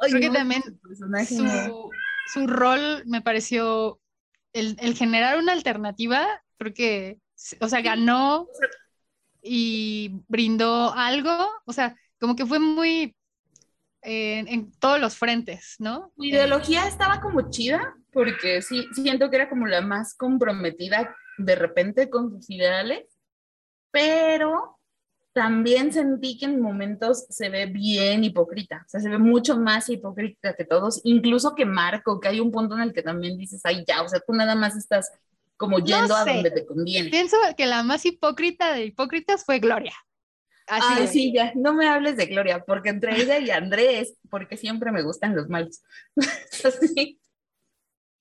creo 0.00 0.20
que 0.20 0.30
también 0.30 0.62
su, 1.26 1.90
su, 2.32 2.46
rol 2.46 3.02
me 3.06 3.22
pareció 3.22 4.00
el, 4.52 4.76
el, 4.80 4.94
generar 4.94 5.38
una 5.38 5.52
alternativa, 5.52 6.26
creo 6.58 6.74
que, 6.74 7.18
o 7.60 7.68
sea, 7.68 7.82
ganó 7.82 8.48
y 9.42 10.22
brindó 10.28 10.92
algo, 10.94 11.48
o 11.64 11.72
sea, 11.72 11.96
como 12.18 12.36
que 12.36 12.46
fue 12.46 12.58
muy 12.58 13.16
en, 14.02 14.48
en 14.48 14.72
todos 14.72 15.00
los 15.00 15.16
frentes, 15.16 15.76
¿no? 15.78 16.12
Su 16.16 16.24
ideología 16.24 16.86
estaba 16.86 17.20
como 17.20 17.50
chida, 17.50 17.94
porque 18.12 18.62
sí, 18.62 18.86
siento 18.92 19.30
que 19.30 19.36
era 19.36 19.48
como 19.48 19.66
la 19.66 19.80
más 19.80 20.14
comprometida 20.14 21.14
de 21.38 21.54
repente 21.54 22.10
con 22.10 22.30
sus 22.30 22.50
ideales 22.50 23.06
pero 23.90 24.78
también 25.32 25.92
sentí 25.92 26.38
que 26.38 26.46
en 26.46 26.60
momentos 26.60 27.26
se 27.28 27.48
ve 27.50 27.66
bien 27.66 28.24
hipócrita, 28.24 28.82
o 28.86 28.88
sea, 28.88 29.00
se 29.00 29.08
ve 29.08 29.18
mucho 29.18 29.56
más 29.56 29.88
hipócrita 29.88 30.54
que 30.54 30.64
todos, 30.64 31.00
incluso 31.04 31.54
que 31.54 31.64
Marco, 31.64 32.18
que 32.20 32.28
hay 32.28 32.40
un 32.40 32.50
punto 32.50 32.74
en 32.74 32.82
el 32.82 32.92
que 32.92 33.02
también 33.02 33.38
dices, 33.38 33.60
ay, 33.64 33.84
ya, 33.86 34.02
o 34.02 34.08
sea, 34.08 34.20
tú 34.20 34.32
nada 34.32 34.54
más 34.56 34.76
estás 34.76 35.10
como 35.60 35.78
yendo 35.78 36.16
a 36.16 36.24
donde 36.24 36.50
te 36.50 36.66
conviene. 36.66 37.10
Pienso 37.10 37.36
que 37.56 37.66
la 37.66 37.82
más 37.82 38.04
hipócrita 38.06 38.72
de 38.72 38.86
hipócritas 38.86 39.44
fue 39.44 39.60
Gloria. 39.60 39.94
Así 40.66 40.86
Ay, 40.88 41.06
sí, 41.06 41.32
ya, 41.32 41.52
no 41.54 41.74
me 41.74 41.88
hables 41.88 42.16
de 42.16 42.26
Gloria, 42.26 42.64
porque 42.64 42.88
entre 42.88 43.20
ella 43.20 43.38
y 43.38 43.50
Andrés, 43.50 44.14
porque 44.30 44.56
siempre 44.56 44.90
me 44.90 45.02
gustan 45.02 45.36
los 45.36 45.48
malos. 45.48 45.82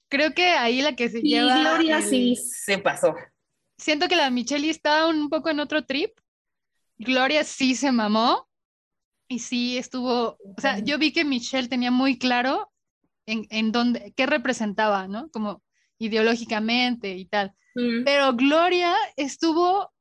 Creo 0.10 0.34
que 0.34 0.48
ahí 0.48 0.82
la 0.82 0.96
que 0.96 1.10
se 1.10 1.20
y 1.20 1.30
lleva. 1.30 1.60
Gloria 1.60 2.02
sí 2.02 2.36
se 2.36 2.78
pasó 2.78 3.16
siento 3.80 4.08
que 4.08 4.16
la 4.16 4.30
Michelle 4.30 4.70
estaba 4.70 5.08
un 5.08 5.30
poco 5.30 5.50
en 5.50 5.60
otro 5.60 5.86
trip. 5.86 6.12
Gloria 6.98 7.44
sí 7.44 7.76
se 7.76 7.92
mamó 7.92 8.48
y 9.28 9.40
sí 9.40 9.78
estuvo, 9.78 10.38
o 10.44 10.62
sea, 10.62 10.80
yo 10.80 10.98
vi 10.98 11.14
que 11.14 11.24
Michelle 11.24 11.70
tenía 11.70 11.92
muy 11.92 12.18
claro 12.18 12.72
en, 13.26 13.48
en 13.50 13.72
dónde, 13.72 14.14
qué 14.16 14.26
representaba, 14.26 15.08
¿no? 15.08 15.30
Como 15.32 15.62
ideológicamente 16.00 17.16
y 17.16 17.26
tal. 17.26 17.54
Mm. 17.76 18.04
Pero 18.04 18.34
Gloria 18.34 18.96
estuvo 19.16 19.92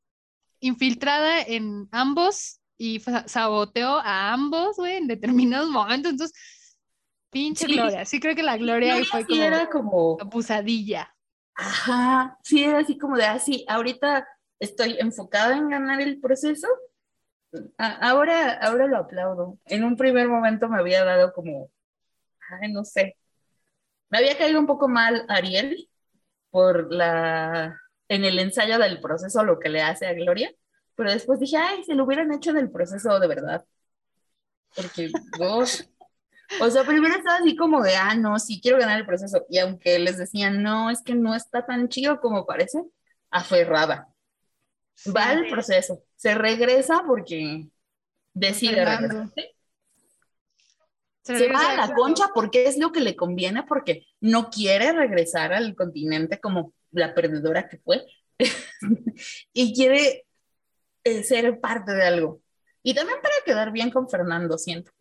infiltrada 0.60 1.42
en 1.42 1.88
ambos 1.92 2.60
y 2.78 3.00
saboteó 3.26 3.98
a 3.98 4.32
ambos, 4.32 4.76
güey, 4.76 4.96
en 4.96 5.08
determinados 5.08 5.68
momentos. 5.68 6.12
Entonces, 6.12 6.76
pinche 7.30 7.66
Gloria. 7.66 8.04
Sí 8.04 8.20
creo 8.20 8.34
que 8.34 8.42
la 8.42 8.56
Gloria, 8.56 9.04
fue 9.04 9.26
como, 9.26 9.42
era 9.42 9.68
como 9.68 10.16
abusadilla. 10.20 11.14
Ajá, 11.54 12.38
sí, 12.42 12.62
era 12.62 12.78
así 12.78 12.96
como 12.96 13.16
de 13.16 13.24
así, 13.26 13.64
ah, 13.68 13.74
ahorita 13.74 14.26
estoy 14.60 14.96
enfocada 15.00 15.56
en 15.56 15.68
ganar 15.68 16.00
el 16.00 16.20
proceso. 16.20 16.68
Ahora, 17.76 18.52
ahora 18.60 18.86
lo 18.86 18.98
aplaudo. 18.98 19.58
En 19.64 19.82
un 19.82 19.96
primer 19.96 20.28
momento 20.28 20.68
me 20.68 20.78
había 20.78 21.04
dado 21.04 21.32
como, 21.32 21.70
ay, 22.60 22.72
no 22.72 22.84
sé, 22.84 23.16
me 24.10 24.18
había 24.18 24.38
caído 24.38 24.58
un 24.58 24.66
poco 24.66 24.88
mal 24.88 25.24
Ariel 25.28 25.88
por 26.50 26.92
la, 26.92 27.78
en 28.08 28.24
el 28.24 28.38
ensayo 28.38 28.78
del 28.78 29.00
proceso 29.00 29.44
lo 29.44 29.58
que 29.58 29.68
le 29.68 29.82
hace 29.82 30.06
a 30.06 30.14
Gloria, 30.14 30.52
pero 30.94 31.10
después 31.10 31.38
dije, 31.38 31.56
ay, 31.56 31.84
se 31.84 31.94
lo 31.94 32.04
hubieran 32.04 32.32
hecho 32.32 32.50
en 32.50 32.58
el 32.58 32.70
proceso 32.70 33.20
de 33.20 33.28
verdad. 33.28 33.64
Porque, 34.74 35.10
dos, 35.38 35.88
o 36.60 36.70
sea, 36.70 36.84
primero 36.84 37.14
estaba 37.14 37.38
así 37.38 37.54
como 37.54 37.82
de, 37.82 37.94
ah, 37.96 38.14
no, 38.14 38.38
sí 38.38 38.60
quiero 38.60 38.78
ganar 38.78 38.98
el 38.98 39.06
proceso. 39.06 39.44
Y 39.48 39.58
aunque 39.58 39.98
les 39.98 40.18
decían, 40.18 40.62
no, 40.62 40.90
es 40.90 41.02
que 41.02 41.14
no 41.14 41.34
está 41.34 41.64
tan 41.64 41.88
chido 41.88 42.20
como 42.20 42.46
parece, 42.46 42.82
aferrada. 43.30 44.08
Va 45.14 45.30
al 45.30 45.46
proceso, 45.46 46.02
se 46.16 46.34
regresa 46.34 47.04
porque 47.06 47.68
decide 48.32 48.84
regresarse. 48.84 49.54
Se, 51.36 51.52
va 51.52 51.72
a 51.72 51.76
la 51.76 51.94
concha 51.94 52.30
porque 52.34 52.66
es 52.66 52.78
lo 52.78 52.92
que 52.92 53.00
le 53.00 53.16
conviene, 53.16 53.62
porque 53.64 54.06
no 54.20 54.50
quiere 54.50 54.92
regresar 54.92 55.52
al 55.52 55.74
continente 55.74 56.40
como 56.40 56.72
la 56.90 57.14
perdedora 57.14 57.68
que 57.68 57.78
fue. 57.78 58.06
y 59.52 59.74
quiere 59.74 60.26
eh, 61.04 61.22
ser 61.24 61.60
parte 61.60 61.92
de 61.92 62.02
algo. 62.02 62.40
Y 62.82 62.94
también 62.94 63.18
para 63.20 63.34
quedar 63.44 63.72
bien 63.72 63.90
con 63.90 64.08
Fernando, 64.08 64.56
siento 64.56 64.92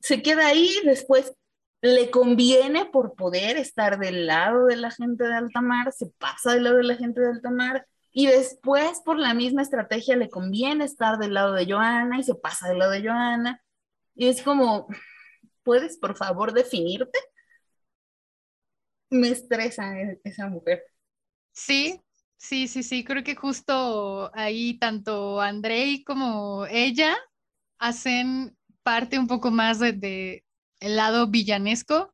se 0.00 0.22
queda 0.22 0.46
ahí, 0.46 0.70
después 0.84 1.34
le 1.82 2.10
conviene 2.10 2.86
por 2.86 3.14
poder 3.14 3.56
estar 3.56 3.98
del 3.98 4.26
lado 4.26 4.66
de 4.66 4.76
la 4.76 4.90
gente 4.90 5.24
de 5.24 5.34
alta 5.34 5.60
mar, 5.60 5.92
se 5.92 6.06
pasa 6.06 6.52
del 6.52 6.64
lado 6.64 6.76
de 6.76 6.84
la 6.84 6.96
gente 6.96 7.20
de 7.20 7.28
alta 7.28 7.50
mar, 7.50 7.86
y 8.12 8.26
después 8.26 9.00
por 9.04 9.18
la 9.18 9.34
misma 9.34 9.62
estrategia 9.62 10.16
le 10.16 10.30
conviene 10.30 10.84
estar 10.84 11.18
del 11.18 11.34
lado 11.34 11.54
de 11.54 11.70
Joana 11.70 12.18
y 12.18 12.22
se 12.22 12.34
pasa 12.34 12.68
del 12.68 12.78
lado 12.78 12.92
de 12.92 13.02
Joana. 13.02 13.62
Y 14.14 14.28
es 14.28 14.42
como, 14.42 14.86
¿puedes 15.62 15.96
por 15.98 16.16
favor 16.16 16.52
definirte? 16.52 17.18
Me 19.10 19.28
estresa 19.28 20.00
e-, 20.00 20.20
esa 20.24 20.48
mujer. 20.48 20.82
Sí, 21.52 22.00
sí, 22.36 22.68
sí, 22.68 22.82
sí, 22.82 23.04
creo 23.04 23.22
que 23.22 23.36
justo 23.36 24.30
ahí 24.34 24.78
tanto 24.78 25.40
Andrei 25.40 26.02
como 26.04 26.66
ella 26.66 27.16
hacen 27.78 28.56
parte 28.82 29.18
un 29.18 29.26
poco 29.26 29.50
más 29.50 29.78
de, 29.78 30.44
el 30.80 30.96
lado 30.96 31.28
villanesco, 31.28 32.12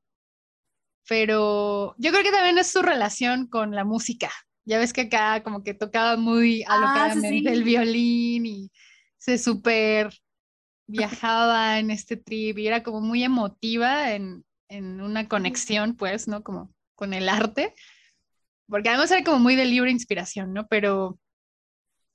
pero 1.09 1.95
yo 1.99 2.11
creo 2.11 2.23
que 2.23 2.33
también 2.33 2.59
es 2.59 2.71
su 2.71 2.83
relación 2.83 3.47
con 3.47 3.75
la 3.75 3.85
música. 3.85 4.31
Ya 4.65 4.79
ves 4.79 4.93
que 4.93 5.03
acá 5.03 5.43
como 5.43 5.65
que 5.65 5.73
tocaba 5.73 6.17
muy 6.17 6.63
ah, 6.65 6.75
alocadamente 6.75 7.51
el 7.51 7.65
violín 7.65 8.45
y 8.45 8.71
se 9.17 9.39
súper 9.39 10.13
viajaba 10.89 11.79
en 11.79 11.91
este 11.91 12.17
trip 12.17 12.59
y 12.59 12.67
era 12.67 12.83
como 12.83 13.01
muy 13.01 13.23
emotiva 13.23 14.13
en, 14.13 14.45
en, 14.69 15.01
una 15.01 15.29
conexión, 15.29 15.95
pues, 15.95 16.27
¿no? 16.27 16.43
Como 16.43 16.75
con 16.97 17.15
el 17.15 17.29
arte, 17.29 17.75
porque 18.69 18.89
además 18.89 19.11
era 19.13 19.23
como 19.23 19.39
muy 19.39 19.55
de 19.55 19.67
libre 19.67 19.91
inspiración, 19.91 20.53
¿no? 20.53 20.67
Pero 20.67 21.21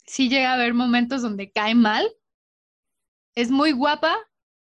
sí 0.05 0.27
llega 0.27 0.51
a 0.51 0.55
haber 0.55 0.73
momentos 0.73 1.21
donde 1.21 1.51
cae 1.51 1.75
mal. 1.75 2.11
Es 3.35 3.49
muy 3.49 3.71
guapa, 3.71 4.15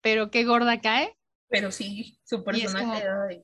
pero 0.01 0.31
qué 0.31 0.45
gorda 0.45 0.81
cae. 0.81 1.17
Pero 1.49 1.71
sí, 1.71 2.19
su 2.25 2.43
personaje. 2.43 3.43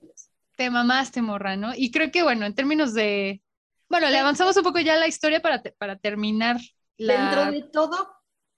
te 0.57 0.71
mamaste, 0.71 1.23
morra, 1.23 1.57
¿no? 1.57 1.73
Y 1.75 1.91
creo 1.91 2.11
que, 2.11 2.23
bueno, 2.23 2.47
en 2.47 2.55
términos 2.55 2.95
de. 2.95 3.43
Bueno, 3.89 4.09
le 4.11 4.19
avanzamos 4.19 4.57
un 4.57 4.65
poco 4.65 4.81
ya 4.81 4.97
la 4.97 5.07
historia 5.07 5.41
para, 5.41 5.63
para 5.79 5.97
terminar. 5.97 6.59
Dentro 6.99 7.51
de 7.53 7.63
todo 7.63 8.09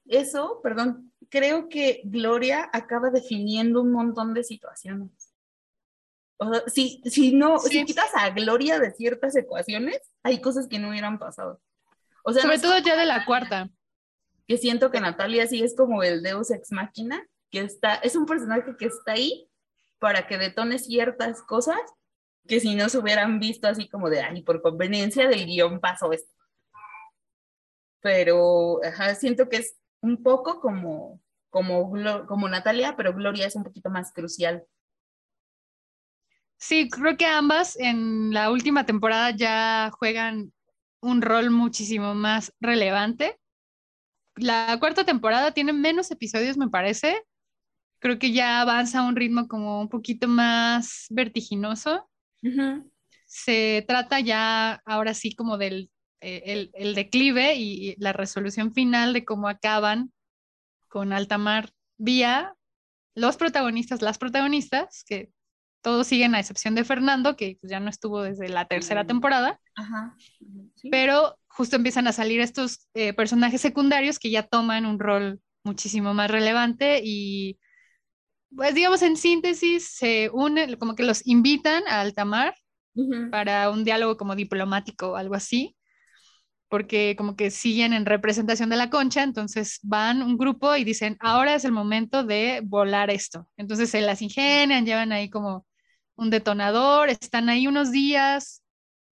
eso, 0.07 0.61
perdón, 0.63 1.08
creo 1.29 1.69
que 1.69 2.03
Gloria 2.05 2.69
acaba 2.73 3.11
definiendo 3.11 3.83
un 3.83 3.93
montón 3.93 4.35
de 4.35 4.45
situaciones. 4.45 5.35
O 6.39 6.53
sea, 6.53 6.63
si, 6.69 7.03
si 7.05 7.35
no, 7.35 7.59
si 7.59 7.85
quitas 7.85 8.11
a 8.15 8.31
Gloria 8.31 8.79
de 8.79 8.93
ciertas 8.93 9.35
ecuaciones, 9.37 10.01
hay 10.23 10.41
cosas 10.41 10.69
que 10.69 10.79
no 10.79 10.91
hubieran 10.91 11.19
pasado. 11.19 11.61
O 12.25 12.33
sea, 12.33 12.43
Sobre 12.43 12.59
todo 12.59 12.79
ya 12.79 12.97
de 12.97 13.07
la 13.07 13.25
cuarta. 13.25 13.71
Que 14.47 14.57
siento 14.57 14.91
que 14.91 15.01
Natalia 15.01 15.47
sí 15.47 15.63
es 15.63 15.77
como 15.77 16.03
el 16.03 16.23
Deus 16.23 16.51
ex 16.51 16.73
machina, 16.73 17.27
que 17.51 17.61
está, 17.61 17.97
es 17.97 18.17
un 18.17 18.25
personaje 18.25 18.77
que 18.79 18.87
está 18.87 19.13
ahí 19.13 19.49
para 19.99 20.27
que 20.27 20.39
detone 20.39 20.79
ciertas 20.79 21.43
cosas 21.43 21.79
que 22.47 22.61
si 22.61 22.75
no 22.75 22.89
se 22.89 22.99
hubieran 22.99 23.41
visto 23.41 23.69
así 23.69 23.89
como 23.89 24.09
de, 24.09 24.21
ay, 24.21 24.43
por 24.43 24.63
conveniencia 24.63 25.29
del 25.29 25.45
guion 25.45 25.81
pasó 25.81 26.13
esto. 26.13 26.33
Pero 28.01 28.83
ajá, 28.85 29.15
siento 29.17 29.49
que 29.49 29.57
es 29.57 29.77
un 30.01 30.23
poco 30.23 30.61
como, 30.61 31.21
como, 31.51 31.93
como 32.27 32.49
Natalia, 32.49 32.97
pero 32.97 33.15
Gloria 33.15 33.47
es 33.47 33.57
un 33.57 33.65
poquito 33.65 33.91
más 33.91 34.13
crucial. 34.13 34.65
Sí, 36.59 36.89
creo 36.89 37.17
que 37.17 37.27
ambas 37.27 37.77
en 37.79 38.33
la 38.33 38.51
última 38.51 38.85
temporada 38.85 39.31
ya 39.31 39.91
juegan 39.99 40.53
un 41.01 41.23
rol 41.23 41.51
muchísimo 41.51 42.15
más 42.15 42.53
relevante. 42.61 43.39
La 44.37 44.77
cuarta 44.81 45.05
temporada 45.05 45.53
tiene 45.53 45.73
menos 45.73 46.11
episodios, 46.11 46.57
me 46.57 46.69
parece. 46.69 47.23
Creo 48.01 48.19
que 48.19 48.33
ya 48.33 48.61
avanza 48.61 49.01
a 49.01 49.09
un 49.09 49.17
ritmo 49.17 49.49
como 49.49 49.81
un 49.81 49.89
poquito 49.89 50.29
más 50.29 51.07
vertiginoso. 51.11 52.09
Se 53.27 53.85
trata 53.87 54.21
ya 54.21 54.81
ahora 54.85 55.15
sí 55.15 55.35
como 55.35 55.59
del 55.59 55.91
eh, 56.21 56.71
el, 56.75 56.95
declive 56.95 57.55
y, 57.57 57.95
la 57.99 58.13
resolución 58.13 58.73
final 58.73 59.13
de 59.13 59.25
cómo 59.25 59.49
acaban 59.49 60.13
con 60.89 61.13
Altamar 61.13 61.71
vía 61.97 62.55
los 63.15 63.37
protagonistas, 63.37 64.03
las 64.03 64.19
protagonistas, 64.19 65.05
que 65.05 65.31
todos 65.83 66.07
siguen 66.07 66.35
a 66.35 66.41
excepción 66.41 66.75
de 66.75 66.85
Fernando, 66.85 67.37
que 67.37 67.59
pues, 67.61 67.71
ya 67.71 67.81
no 67.81 67.91
estuvo 67.91 68.23
desde 68.23 68.49
la 68.49 68.67
tercera 68.67 69.07
temporada, 69.07 69.61
pero 70.91 71.37
justo 71.47 71.77
empiezan 71.77 72.07
a 72.07 72.13
salir 72.13 72.41
estos 72.41 72.89
eh, 72.95 73.13
personajes 73.13 73.61
secundarios 73.61 74.19
que 74.19 74.31
ya 74.31 74.43
toman 74.43 74.87
un 74.87 74.99
rol 74.99 75.41
muchísimo 75.65 76.15
más 76.15 76.31
relevante 76.31 77.01
y 77.05 77.59
pues 78.55 78.75
digamos 78.75 79.03
en 79.03 79.17
síntesis 79.17 79.89
se 79.89 80.31
unen, 80.33 80.77
como 80.77 80.95
que 80.95 81.03
los 81.03 81.27
invitan 81.27 81.83
a 81.87 82.01
Altamar 82.01 82.55
para 83.31 83.71
un 83.71 83.85
diálogo 83.85 84.17
como 84.17 84.35
diplomático 84.35 85.13
o 85.13 85.17
algo 85.17 85.35
así, 85.35 85.77
porque 86.69 87.15
como 87.17 87.37
que 87.37 87.51
siguen 87.51 87.93
en 87.93 88.07
representación 88.07 88.69
de 88.71 88.77
la 88.77 88.91
concha, 88.91 89.23
entonces 89.23 89.79
van 89.83 90.23
un 90.23 90.37
grupo 90.37 90.77
y 90.77 90.85
dicen, 90.85 91.17
ahora 91.21 91.55
es 91.55 91.65
el 91.65 91.73
momento 91.73 92.25
de 92.25 92.61
volar 92.65 93.11
esto. 93.11 93.49
Entonces 93.57 93.91
se 93.91 94.01
las 94.03 94.23
ingenian, 94.23 94.85
llevan 94.87 95.13
ahí 95.13 95.31
como 95.31 95.67
un 96.17 96.31
detonador, 96.31 97.09
están 97.11 97.49
ahí 97.49 97.67
unos 97.67 97.91
días, 97.93 98.63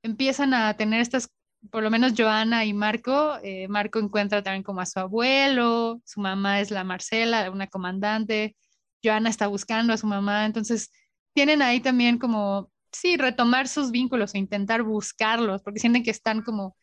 empiezan 0.03 0.55
a 0.55 0.75
tener 0.77 1.01
estas, 1.01 1.31
por 1.71 1.83
lo 1.83 1.91
menos 1.91 2.13
Joana 2.17 2.65
y 2.65 2.75
Marco, 2.75 3.39
eh, 3.43 3.69
Marco 3.69 3.99
encuentra 3.99 4.43
también 4.43 4.63
como 4.63 4.81
a 4.81 4.87
su 4.87 4.99
abuelo, 5.01 6.01
su 6.05 6.21
mamá 6.21 6.61
es 6.61 6.71
la 6.71 6.85
Marcela, 6.85 7.51
una 7.51 7.69
comandante, 7.69 8.57
Joana 9.03 9.31
está 9.31 9.47
buscando 9.47 9.93
a 9.93 9.97
su 9.97 10.07
mamá, 10.07 10.45
entonces 10.47 10.91
tienen 11.33 11.63
ahí 11.63 11.81
también 11.81 12.19
como, 12.19 12.71
sí, 12.93 13.17
retomar 13.17 13.69
sus 13.69 13.91
vínculos 13.91 14.35
o 14.35 14.39
intentar 14.39 14.83
buscarlos, 14.83 15.63
porque 15.63 15.81
sienten 15.81 16.03
que 16.03 16.11
están 16.11 16.43
como 16.43 16.77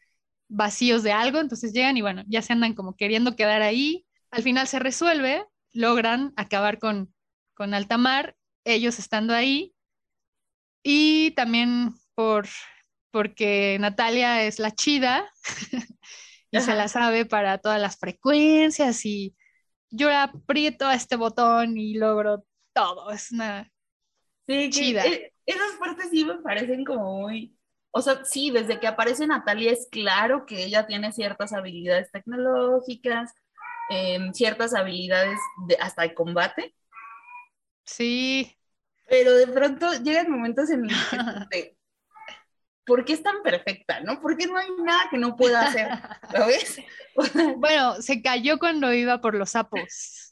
vacíos 0.48 1.04
de 1.04 1.12
algo, 1.12 1.40
entonces 1.40 1.74
llegan 1.74 1.98
y 1.98 2.02
bueno, 2.02 2.24
ya 2.28 2.42
se 2.42 2.54
andan 2.54 2.74
como 2.74 2.96
queriendo 2.96 3.36
quedar 3.36 3.62
ahí, 3.62 4.06
al 4.32 4.44
final 4.44 4.68
se 4.68 4.80
resuelve, 4.80 5.46
logran 5.72 6.34
acabar 6.36 6.80
con, 6.80 7.14
con 7.56 7.74
Altamar, 7.74 8.36
ellos 8.66 9.00
estando 9.00 9.34
ahí, 9.34 9.74
y 10.84 11.32
también 11.32 11.94
por, 12.14 12.48
porque 13.12 13.78
Natalia 13.80 14.44
es 14.44 14.60
la 14.60 14.72
chida 14.72 15.30
y 16.52 16.60
se 16.60 16.76
la 16.76 16.88
sabe 16.88 17.26
para 17.26 17.58
todas 17.58 17.82
las 17.82 17.98
frecuencias 17.98 19.06
y 19.06 19.36
yo 19.90 20.12
aprieto 20.12 20.88
a 20.88 20.96
este 20.96 21.16
botón 21.16 21.78
y 21.78 21.96
logro 21.96 22.46
todo. 22.74 23.12
Es 23.12 23.32
una 23.32 23.72
sí, 24.48 24.70
chida. 24.70 25.06
E, 25.06 25.34
esas 25.46 25.74
partes 25.80 26.10
sí 26.12 26.26
me 26.26 26.36
parecen 26.40 26.84
como 26.84 27.22
muy... 27.22 27.56
O 27.96 28.02
sea, 28.02 28.26
sí, 28.26 28.50
desde 28.50 28.80
que 28.80 28.88
aparece 28.88 29.28
Natalia 29.28 29.72
es 29.72 29.88
claro 29.92 30.46
que 30.48 30.64
ella 30.64 30.88
tiene 30.88 31.12
ciertas 31.12 31.54
habilidades 31.54 32.12
tecnológicas, 32.12 33.32
em, 33.92 34.34
ciertas 34.34 34.74
habilidades 34.74 35.40
de, 35.68 35.78
hasta 35.80 36.02
de 36.02 36.14
combate. 36.16 36.76
Sí, 37.86 38.58
pero 39.08 39.36
de 39.36 39.48
pronto 39.48 39.92
llegan 40.02 40.32
momentos 40.32 40.70
en 40.72 40.84
los 40.88 40.94
que 41.52 41.78
¿por 42.86 43.06
qué 43.06 43.14
es 43.14 43.24
tan 43.24 43.44
perfecta? 43.44 44.00
¿No? 44.02 44.22
¿Por 44.22 44.38
qué 44.38 44.48
no 44.48 44.58
hay 44.58 44.70
nada 44.84 45.08
que 45.10 45.18
no 45.18 45.36
pueda 45.36 45.62
hacer? 45.62 45.88
¿Sabes? 46.32 46.80
bueno, 47.58 48.02
se 48.02 48.22
cayó 48.22 48.58
cuando 48.60 48.94
iba 48.94 49.22
por 49.22 49.36
los 49.36 49.52
sapos. 49.52 50.23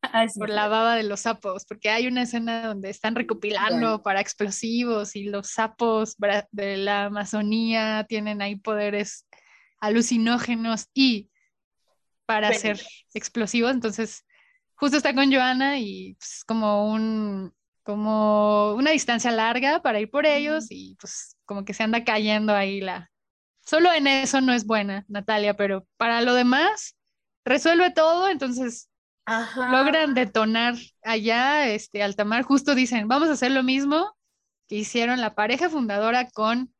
Ah, 0.00 0.26
por 0.36 0.48
la 0.48 0.68
baba 0.68 0.94
de 0.94 1.02
los 1.02 1.20
sapos, 1.20 1.64
porque 1.66 1.90
hay 1.90 2.06
una 2.06 2.22
escena 2.22 2.68
donde 2.68 2.88
están 2.88 3.16
recopilando 3.16 4.02
para 4.02 4.20
explosivos 4.20 5.16
y 5.16 5.24
los 5.24 5.48
sapos 5.48 6.16
de 6.52 6.76
la 6.76 7.06
Amazonía 7.06 8.06
tienen 8.08 8.40
ahí 8.40 8.56
poderes 8.56 9.26
alucinógenos 9.80 10.86
y 10.94 11.30
para 12.26 12.48
hacer 12.48 12.80
explosivos, 13.12 13.72
entonces 13.72 14.24
justo 14.74 14.98
está 14.98 15.14
con 15.14 15.32
Joana 15.32 15.78
y 15.78 16.14
pues, 16.14 16.44
como 16.46 16.92
un 16.92 17.52
como 17.82 18.74
una 18.74 18.90
distancia 18.90 19.30
larga 19.30 19.80
para 19.80 19.98
ir 19.98 20.10
por 20.10 20.26
ellos 20.26 20.66
y 20.68 20.94
pues 21.00 21.38
como 21.46 21.64
que 21.64 21.72
se 21.72 21.82
anda 21.84 22.04
cayendo 22.04 22.54
ahí 22.54 22.82
la... 22.82 23.10
Solo 23.64 23.90
en 23.94 24.06
eso 24.06 24.42
no 24.42 24.52
es 24.52 24.66
buena, 24.66 25.06
Natalia, 25.08 25.56
pero 25.56 25.86
para 25.96 26.20
lo 26.20 26.34
demás 26.34 26.98
resuelve 27.46 27.90
todo, 27.90 28.28
entonces 28.28 28.87
logran 29.70 30.14
detonar 30.14 30.74
allá, 31.02 31.68
este, 31.68 32.02
Altamar, 32.02 32.42
justo 32.42 32.74
dicen, 32.74 33.08
vamos 33.08 33.28
a 33.28 33.32
hacer 33.32 33.50
lo 33.50 33.62
mismo 33.62 34.16
que 34.68 34.76
hicieron 34.76 35.20
la 35.20 35.34
pareja 35.34 35.68
fundadora 35.68 36.28
con 36.30 36.72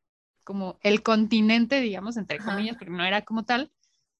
como 0.43 0.79
el 0.81 1.03
continente, 1.03 1.79
digamos, 1.79 2.17
entre 2.17 2.39
comillas, 2.39 2.75
porque 2.75 2.91
no 2.91 3.05
era 3.05 3.21
como 3.21 3.45
tal, 3.45 3.71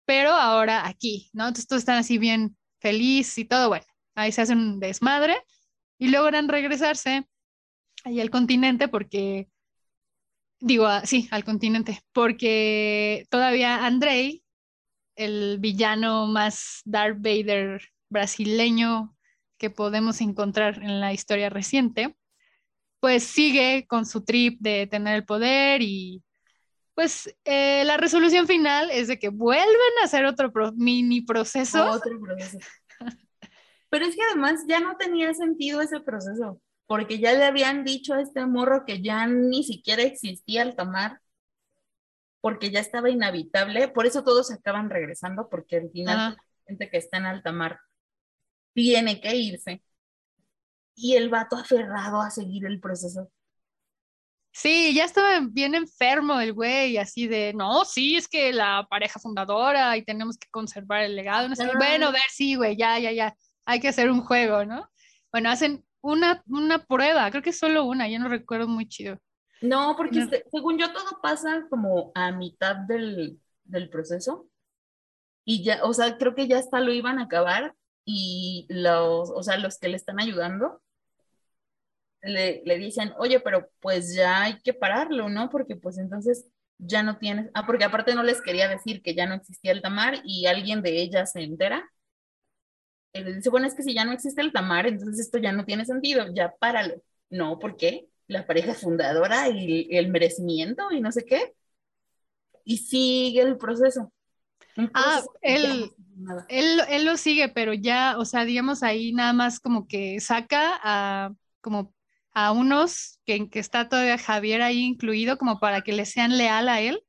pero 0.06 0.32
ahora 0.32 0.86
aquí, 0.88 1.32
¿no? 1.34 1.48
Entonces 1.48 1.66
todos 1.68 1.82
están 1.82 1.98
así 1.98 2.20
bien 2.20 2.56
feliz 2.80 3.36
y 3.40 3.46
todo, 3.46 3.70
bueno, 3.70 3.86
ahí 4.14 4.32
se 4.32 4.44
hace 4.44 4.54
un 4.54 4.80
desmadre 4.80 5.42
y 5.98 6.10
logran 6.10 6.48
regresarse 6.48 7.28
ahí 8.04 8.20
al 8.22 8.30
continente 8.30 8.88
porque, 8.88 9.50
digo, 10.60 10.88
sí, 11.04 11.28
al 11.32 11.44
continente, 11.44 12.00
porque 12.14 13.26
todavía 13.32 13.86
Andrei, 13.86 14.44
el 15.16 15.58
villano 15.60 16.28
más 16.28 16.82
Darth 16.86 17.18
Vader 17.20 17.82
brasileño 18.10 19.16
que 19.58 19.70
podemos 19.70 20.22
encontrar 20.22 20.82
en 20.82 21.00
la 21.00 21.14
historia 21.14 21.50
reciente, 21.50 22.16
pues 23.00 23.24
sigue 23.24 23.86
con 23.88 24.06
su 24.06 24.24
trip 24.24 24.60
de 24.62 24.88
tener 24.88 25.16
el 25.16 25.26
poder 25.26 25.82
y 25.82 26.24
pues 26.96 27.34
eh, 27.46 27.84
la 27.86 27.96
resolución 27.96 28.46
final 28.46 28.92
es 28.92 29.08
de 29.08 29.20
que 29.20 29.30
vuelven 29.30 29.94
a 30.02 30.06
hacer 30.06 30.26
otro 30.26 30.52
mini 30.76 31.22
proceso. 31.22 31.92
Otro 31.92 32.20
proceso. 32.20 32.58
Pero 33.90 34.06
es 34.06 34.16
que 34.16 34.22
además 34.22 34.66
ya 34.68 34.80
no 34.80 34.98
tenía 34.98 35.34
sentido 35.34 35.82
ese 35.82 36.02
proceso, 36.02 36.62
porque 36.88 37.20
ya 37.20 37.34
le 37.34 37.46
habían 37.46 37.84
dicho 37.84 38.14
a 38.14 38.22
este 38.22 38.46
morro 38.46 38.84
que 38.86 39.02
ya 39.02 39.26
ni 39.28 39.64
siquiera 39.64 40.04
existía 40.04 40.62
el 40.62 40.76
tomar, 40.76 41.22
porque 42.42 42.70
ya 42.70 42.80
estaba 42.80 43.10
inhabitable, 43.10 43.88
por 43.88 44.06
eso 44.06 44.24
todos 44.24 44.52
acaban 44.52 44.90
regresando, 44.90 45.50
porque 45.50 45.78
al 45.78 45.90
final 45.92 46.18
la 46.18 46.38
gente 46.68 46.90
que 46.90 46.98
está 46.98 47.18
en 47.18 47.26
alta 47.26 47.52
mar 47.52 47.80
tiene 48.74 49.20
que 49.20 49.36
irse. 49.36 49.84
Y 50.96 51.16
el 51.16 51.30
vato 51.30 51.56
aferrado 51.56 52.22
a 52.22 52.30
seguir 52.30 52.66
el 52.66 52.80
proceso. 52.80 53.32
Sí, 54.52 54.94
ya 54.94 55.06
estaba 55.06 55.40
bien 55.42 55.76
enfermo 55.76 56.40
el 56.40 56.54
güey, 56.54 56.98
así 56.98 57.28
de, 57.28 57.54
no, 57.54 57.86
sí, 57.86 58.18
es 58.18 58.28
que 58.28 58.52
la 58.52 58.86
pareja 58.90 59.20
fundadora 59.20 59.96
y 59.96 60.04
tenemos 60.04 60.38
que 60.38 60.50
conservar 60.50 61.04
el 61.04 61.16
legado. 61.16 61.48
No 61.48 61.56
sé, 61.56 61.70
bueno, 61.78 62.08
a 62.08 62.12
ver, 62.12 62.22
sí, 62.30 62.56
güey, 62.56 62.76
ya, 62.76 63.00
ya, 63.00 63.12
ya 63.12 63.36
hay 63.66 63.80
que 63.80 63.90
hacer 63.90 64.10
un 64.10 64.22
juego, 64.22 64.66
¿no? 64.66 64.90
Bueno, 65.32 65.50
hacen 65.50 65.86
una, 66.02 66.44
una 66.48 66.84
prueba, 66.86 67.30
creo 67.30 67.44
que 67.44 67.54
solo 67.54 67.86
una, 67.86 68.10
ya 68.10 68.20
no 68.20 68.28
recuerdo 68.28 68.68
muy 68.68 68.88
chido. 68.88 69.18
No, 69.62 69.96
porque 69.96 70.20
este, 70.20 70.46
según 70.52 70.78
yo 70.78 70.92
todo 70.94 71.20
pasa 71.22 71.66
como 71.70 72.12
a 72.16 72.32
mitad 72.32 72.76
del, 72.76 73.40
del, 73.66 73.90
proceso 73.90 74.50
y 75.46 75.64
ya, 75.64 75.84
o 75.84 75.94
sea, 75.94 76.18
creo 76.18 76.34
que 76.34 76.48
ya 76.48 76.58
hasta 76.58 76.80
lo 76.80 76.94
iban 76.94 77.20
a 77.20 77.24
acabar 77.24 77.76
y 78.12 78.66
los, 78.70 79.30
o 79.30 79.44
sea, 79.44 79.58
los 79.58 79.78
que 79.80 79.90
le 79.90 79.98
están 79.98 80.20
ayudando 80.20 80.82
le, 82.22 82.62
le 82.66 82.78
dicen, 82.78 83.14
oye, 83.18 83.40
pero 83.40 83.70
pues 83.80 84.16
ya 84.16 84.44
hay 84.44 84.60
que 84.62 84.74
pararlo, 84.74 85.30
¿no? 85.30 85.50
Porque 85.50 85.76
pues 85.76 85.98
entonces 85.98 86.50
ya 86.78 87.04
no 87.04 87.18
tienes, 87.18 87.50
ah, 87.54 87.66
porque 87.66 87.86
aparte 87.86 88.16
no 88.16 88.24
les 88.24 88.42
quería 88.42 88.68
decir 88.68 89.02
que 89.02 89.16
ya 89.16 89.28
no 89.28 89.36
existía 89.36 89.72
el 89.72 89.82
tamar 89.82 90.22
y 90.24 90.48
alguien 90.48 90.82
de 90.82 91.02
ellas 91.02 91.32
se 91.34 91.42
entera 91.44 91.90
él 93.14 93.36
dice, 93.36 93.50
bueno, 93.50 93.68
es 93.68 93.76
que 93.76 93.84
si 93.84 93.94
ya 93.94 94.06
no 94.06 94.12
existe 94.12 94.42
el 94.42 94.52
tamar, 94.52 94.88
entonces 94.88 95.20
esto 95.20 95.38
ya 95.40 95.52
no 95.52 95.66
tiene 95.66 95.86
sentido, 95.86 96.26
ya 96.34 96.54
páralo. 96.60 97.02
No, 97.30 97.60
¿por 97.60 97.76
qué? 97.76 98.08
La 98.28 98.46
pareja 98.46 98.74
fundadora 98.74 99.50
y 99.50 99.88
el 99.92 100.10
merecimiento 100.10 100.92
y 100.92 101.02
no 101.02 101.12
sé 101.12 101.26
qué. 101.26 101.54
Y 102.64 102.78
sigue 102.78 103.42
el 103.42 103.58
proceso. 103.58 104.12
ah, 104.94 105.24
él, 106.48 106.80
él, 106.80 106.82
él, 106.90 107.06
lo 107.06 107.18
sigue, 107.18 107.50
pero 107.50 107.74
ya, 107.74 108.18
o 108.18 108.26
sea, 108.26 108.46
digamos 108.46 108.84
ahí 108.84 109.14
nada 109.14 109.34
más 109.34 109.60
como 109.60 109.88
que 109.88 110.20
saca 110.20 110.80
a 110.84 111.34
como 111.62 111.94
a 112.32 112.52
unos 112.52 113.20
que, 113.26 113.50
que 113.50 113.60
está 113.60 113.90
todavía 113.90 114.18
Javier 114.18 114.62
ahí 114.62 114.80
incluido 114.80 115.38
como 115.38 115.60
para 115.60 115.82
que 115.82 115.94
le 115.94 116.06
sean 116.06 116.38
leal 116.38 116.70
a 116.70 116.82
él. 116.82 117.04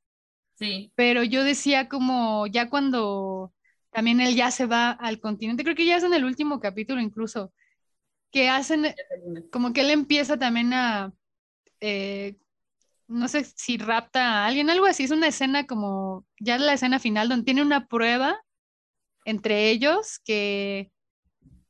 Sí. 0.54 0.92
Pero 0.94 1.22
yo 1.22 1.44
decía 1.44 1.88
como 1.88 2.46
ya 2.46 2.68
cuando 2.68 3.52
también 3.90 4.20
él 4.20 4.34
ya 4.34 4.50
se 4.50 4.66
va 4.66 4.90
al 4.90 5.20
continente, 5.20 5.64
creo 5.64 5.76
que 5.76 5.86
ya 5.86 5.96
es 5.96 6.04
en 6.04 6.14
el 6.14 6.24
último 6.24 6.60
capítulo 6.60 7.00
incluso, 7.00 7.52
que 8.30 8.48
hacen 8.48 8.94
como 9.50 9.72
que 9.72 9.80
él 9.80 9.90
empieza 9.90 10.38
también 10.38 10.72
a, 10.72 11.12
eh, 11.80 12.36
no 13.08 13.26
sé 13.28 13.44
si 13.44 13.78
rapta 13.78 14.44
a 14.44 14.46
alguien, 14.46 14.70
algo 14.70 14.86
así, 14.86 15.04
es 15.04 15.10
una 15.10 15.28
escena 15.28 15.66
como, 15.66 16.24
ya 16.38 16.58
la 16.58 16.74
escena 16.74 17.00
final 17.00 17.28
donde 17.28 17.44
tiene 17.44 17.62
una 17.62 17.86
prueba 17.86 18.40
entre 19.24 19.70
ellos 19.70 20.20
que 20.24 20.90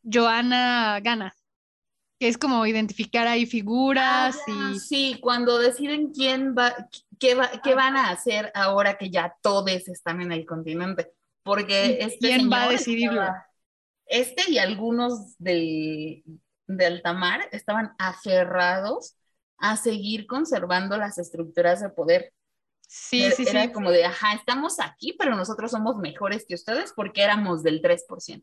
Joana 0.02 1.00
gana, 1.00 1.34
que 2.18 2.28
es 2.28 2.38
como 2.38 2.66
identificar 2.66 3.26
ahí 3.26 3.46
figuras 3.46 4.38
ah, 4.48 4.72
y... 4.74 4.78
Sí, 4.78 5.18
cuando 5.20 5.58
deciden 5.58 6.12
quién 6.12 6.54
va, 6.56 6.74
qué, 7.18 7.34
va, 7.34 7.50
qué 7.62 7.74
van 7.74 7.96
a 7.96 8.10
hacer 8.10 8.50
ahora 8.54 8.96
que 8.98 9.10
ya 9.10 9.34
todos 9.42 9.88
están 9.88 10.20
en 10.22 10.32
el 10.32 10.46
continente 10.46 11.12
porque 11.42 11.98
este 12.00 12.28
¿Quién 12.28 12.50
va 12.50 12.64
a 12.64 12.68
decidirlo? 12.68 13.22
este 14.06 14.50
y 14.50 14.58
algunos 14.58 15.36
del, 15.38 16.22
del 16.66 17.02
Tamar 17.02 17.48
estaban 17.52 17.94
aferrados 17.98 19.16
a 19.58 19.76
seguir 19.76 20.26
conservando 20.26 20.96
las 20.96 21.18
estructuras 21.18 21.80
de 21.80 21.90
poder. 21.90 22.32
Sí, 22.92 23.22
era, 23.22 23.36
sí, 23.36 23.44
era 23.46 23.72
como 23.72 23.92
de, 23.92 24.04
ajá, 24.04 24.34
estamos 24.34 24.80
aquí, 24.80 25.14
pero 25.16 25.36
nosotros 25.36 25.70
somos 25.70 25.96
mejores 25.96 26.44
que 26.46 26.54
ustedes 26.54 26.92
porque 26.94 27.22
éramos 27.22 27.62
del 27.62 27.80
3%. 27.80 28.42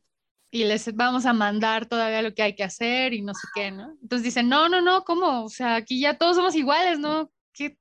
Y 0.51 0.63
les 0.63 0.95
vamos 0.95 1.25
a 1.25 1.33
mandar 1.33 1.87
todavía 1.87 2.21
lo 2.21 2.33
que 2.33 2.43
hay 2.43 2.55
que 2.55 2.63
hacer 2.63 3.13
y 3.13 3.21
no 3.21 3.33
sé 3.33 3.47
qué, 3.53 3.71
¿no? 3.71 3.97
Entonces 4.01 4.23
dicen, 4.23 4.47
no, 4.47 4.69
no, 4.69 4.79
no, 4.79 5.03
¿cómo? 5.03 5.43
O 5.43 5.49
sea, 5.49 5.75
aquí 5.75 5.99
ya 5.99 6.17
todos 6.17 6.37
somos 6.37 6.55
iguales, 6.55 6.97
¿no? 6.97 7.29
¿Qué 7.51 7.77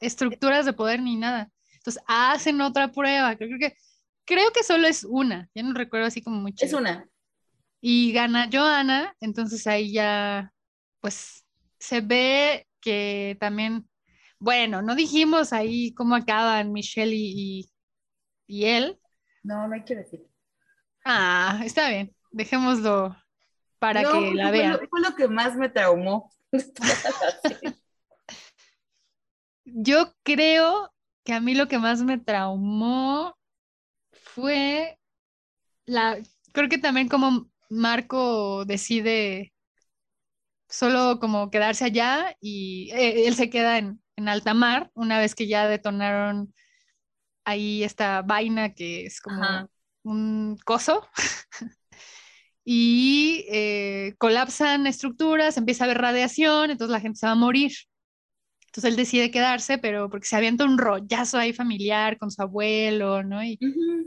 estructuras 0.00 0.64
de 0.64 0.72
poder 0.72 1.02
ni 1.02 1.16
nada? 1.16 1.50
Entonces 1.74 2.02
hacen 2.06 2.62
otra 2.62 2.90
prueba. 2.90 3.36
Creo 3.36 3.58
que 3.58 3.76
creo 4.24 4.50
que 4.52 4.62
solo 4.62 4.86
es 4.86 5.04
una, 5.04 5.48
ya 5.54 5.62
no 5.62 5.72
recuerdo 5.72 6.06
así 6.06 6.20
como 6.22 6.40
mucho. 6.40 6.64
Es 6.64 6.72
una. 6.72 7.08
Y 7.80 8.12
gana 8.12 8.48
Joana, 8.52 9.14
entonces 9.20 9.66
ahí 9.66 9.92
ya, 9.92 10.52
pues 11.00 11.44
se 11.78 12.00
ve 12.00 12.66
que 12.80 13.36
también, 13.38 13.88
bueno, 14.38 14.82
no 14.82 14.94
dijimos 14.94 15.52
ahí 15.52 15.94
cómo 15.94 16.14
acaban 16.14 16.72
Michelle 16.72 17.14
y, 17.14 17.70
y, 18.46 18.64
él. 18.64 18.98
No, 19.42 19.66
no 19.66 19.74
hay 19.74 19.84
que 19.84 19.96
decir. 19.96 20.26
Ah, 21.04 21.60
está 21.64 21.88
bien, 21.88 22.14
dejémoslo 22.30 23.16
para 23.78 24.02
que 24.02 24.34
la 24.34 24.50
vean. 24.50 24.78
fue 24.90 25.00
lo 25.00 25.14
que 25.14 25.28
más 25.28 25.56
me 25.56 25.68
traumó. 25.68 26.30
Yo 29.64 30.14
creo 30.22 30.92
que 31.24 31.32
a 31.32 31.40
mí 31.40 31.54
lo 31.54 31.68
que 31.68 31.78
más 31.78 32.02
me 32.02 32.18
traumó 32.18 33.36
fue 34.12 34.98
la, 35.86 36.18
creo 36.52 36.68
que 36.68 36.78
también 36.78 37.08
como 37.08 37.50
Marco 37.68 38.64
decide 38.64 39.52
solo 40.68 41.18
como 41.20 41.50
quedarse 41.50 41.84
allá 41.84 42.36
y 42.40 42.90
eh, 42.92 43.26
él 43.26 43.34
se 43.34 43.50
queda 43.50 43.78
en, 43.78 44.00
en 44.16 44.28
alta 44.28 44.54
mar 44.54 44.90
una 44.94 45.18
vez 45.18 45.34
que 45.34 45.46
ya 45.46 45.68
detonaron 45.68 46.52
ahí 47.44 47.84
esta 47.84 48.22
vaina 48.22 48.74
que 48.74 49.06
es 49.06 49.20
como 49.20 49.68
un 50.02 50.58
coso 50.64 51.06
y 52.64 53.44
eh, 53.48 54.14
colapsan 54.18 54.86
estructuras, 54.86 55.56
empieza 55.56 55.84
a 55.84 55.86
haber 55.86 55.98
radiación, 55.98 56.70
entonces 56.70 56.92
la 56.92 57.00
gente 57.00 57.18
se 57.18 57.26
va 57.26 57.32
a 57.32 57.36
morir. 57.36 57.72
Entonces 58.66 58.90
él 58.90 58.96
decide 58.96 59.30
quedarse, 59.30 59.78
pero 59.78 60.10
porque 60.10 60.26
se 60.26 60.36
avienta 60.36 60.64
un 60.64 60.76
rollazo 60.76 61.38
ahí 61.38 61.52
familiar 61.52 62.18
con 62.18 62.30
su 62.30 62.42
abuelo, 62.42 63.22
¿no? 63.22 63.42
Y 63.42 63.58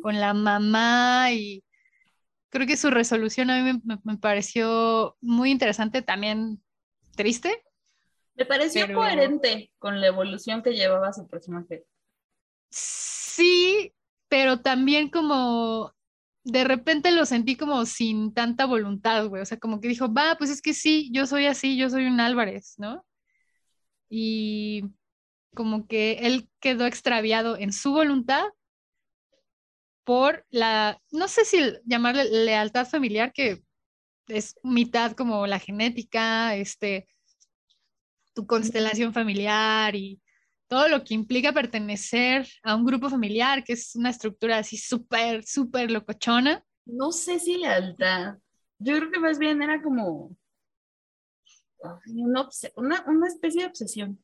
con 0.02 0.20
la 0.20 0.34
mamá 0.34 1.32
y 1.32 1.64
creo 2.50 2.68
que 2.68 2.78
su 2.78 2.90
resolución 2.90 3.50
a 3.50 3.64
mí 3.64 3.82
me, 4.04 4.18
pareció 4.18 5.18
muy 5.22 5.52
interesante, 5.52 6.02
también 6.02 6.62
triste. 7.16 7.64
Me 8.40 8.46
pareció 8.46 8.92
coherente 8.92 9.72
con 9.78 10.02
la 10.02 10.08
evolución 10.08 10.64
que 10.64 10.74
llevaba 10.74 11.14
su 11.14 11.28
personaje. 11.28 11.86
Sí, 12.72 13.94
pero 14.28 14.62
también 14.62 15.10
como 15.10 15.94
de 16.44 16.64
repente 16.64 17.12
lo 17.12 17.26
sentí 17.26 17.56
como 17.56 17.86
sin 17.86 18.34
tanta 18.34 18.66
voluntad, 18.66 19.28
güey. 19.28 19.44
O 19.44 19.46
sea, 19.46 19.60
como 19.60 19.80
que 19.80 19.90
dijo, 19.90 20.12
va, 20.12 20.36
pues 20.38 20.50
es 20.50 20.62
que 20.62 20.74
sí, 20.74 21.12
yo 21.14 21.28
soy 21.28 21.46
así, 21.46 21.78
yo 21.78 21.90
soy 21.90 22.06
un 22.06 22.20
Álvarez, 22.20 22.74
¿no? 22.78 23.06
y 24.10 24.84
como 25.56 25.88
que 25.88 26.14
él 26.22 26.50
quedó 26.60 26.86
extraviado 26.86 27.58
en 27.58 27.72
su 27.72 27.92
voluntad 27.92 28.46
por 30.04 30.46
la, 30.50 31.00
no 31.12 31.28
sé 31.28 31.46
si 31.46 31.60
llamarle 31.86 32.26
lealtad 32.46 32.88
familiar, 32.88 33.32
que 33.32 33.62
es 34.28 34.56
mitad 34.64 35.12
como 35.14 35.46
la 35.46 35.60
genética, 35.60 36.56
este, 36.56 37.08
tu 38.40 38.48
constelación 38.48 39.12
familiar 39.14 39.98
y 39.98 40.22
todo 40.70 40.88
lo 40.88 41.04
que 41.04 41.14
implica 41.14 41.52
pertenecer 41.52 42.48
a 42.64 42.74
un 42.74 42.86
grupo 42.86 43.10
familiar, 43.10 43.66
que 43.66 43.74
es 43.74 43.98
una 43.98 44.12
estructura 44.12 44.60
así 44.60 44.78
súper, 44.78 45.44
súper 45.44 45.92
locochona. 45.92 46.64
No 46.86 47.12
sé 47.12 47.38
si 47.40 47.58
lealtad. 47.58 48.38
Yo 48.78 48.96
creo 48.96 49.12
que 49.12 49.20
más 49.20 49.40
bien 49.40 49.62
era 49.62 49.82
como 49.82 50.38
una, 52.16 53.04
una, 53.08 53.28
especie 53.28 53.64
de 53.64 53.68
obsesión. 53.68 54.24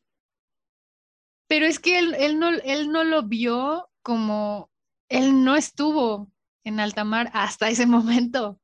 Pero 1.47 1.65
es 1.65 1.79
que 1.79 1.99
él, 1.99 2.15
él, 2.17 2.39
no, 2.39 2.51
él 2.51 2.89
no 2.89 3.03
lo 3.03 3.23
vio 3.23 3.89
como, 4.01 4.71
él 5.09 5.43
no 5.43 5.57
estuvo 5.57 6.31
en 6.63 6.79
alta 6.79 7.03
mar 7.03 7.29
hasta 7.33 7.67
ese 7.67 7.85
momento. 7.85 8.61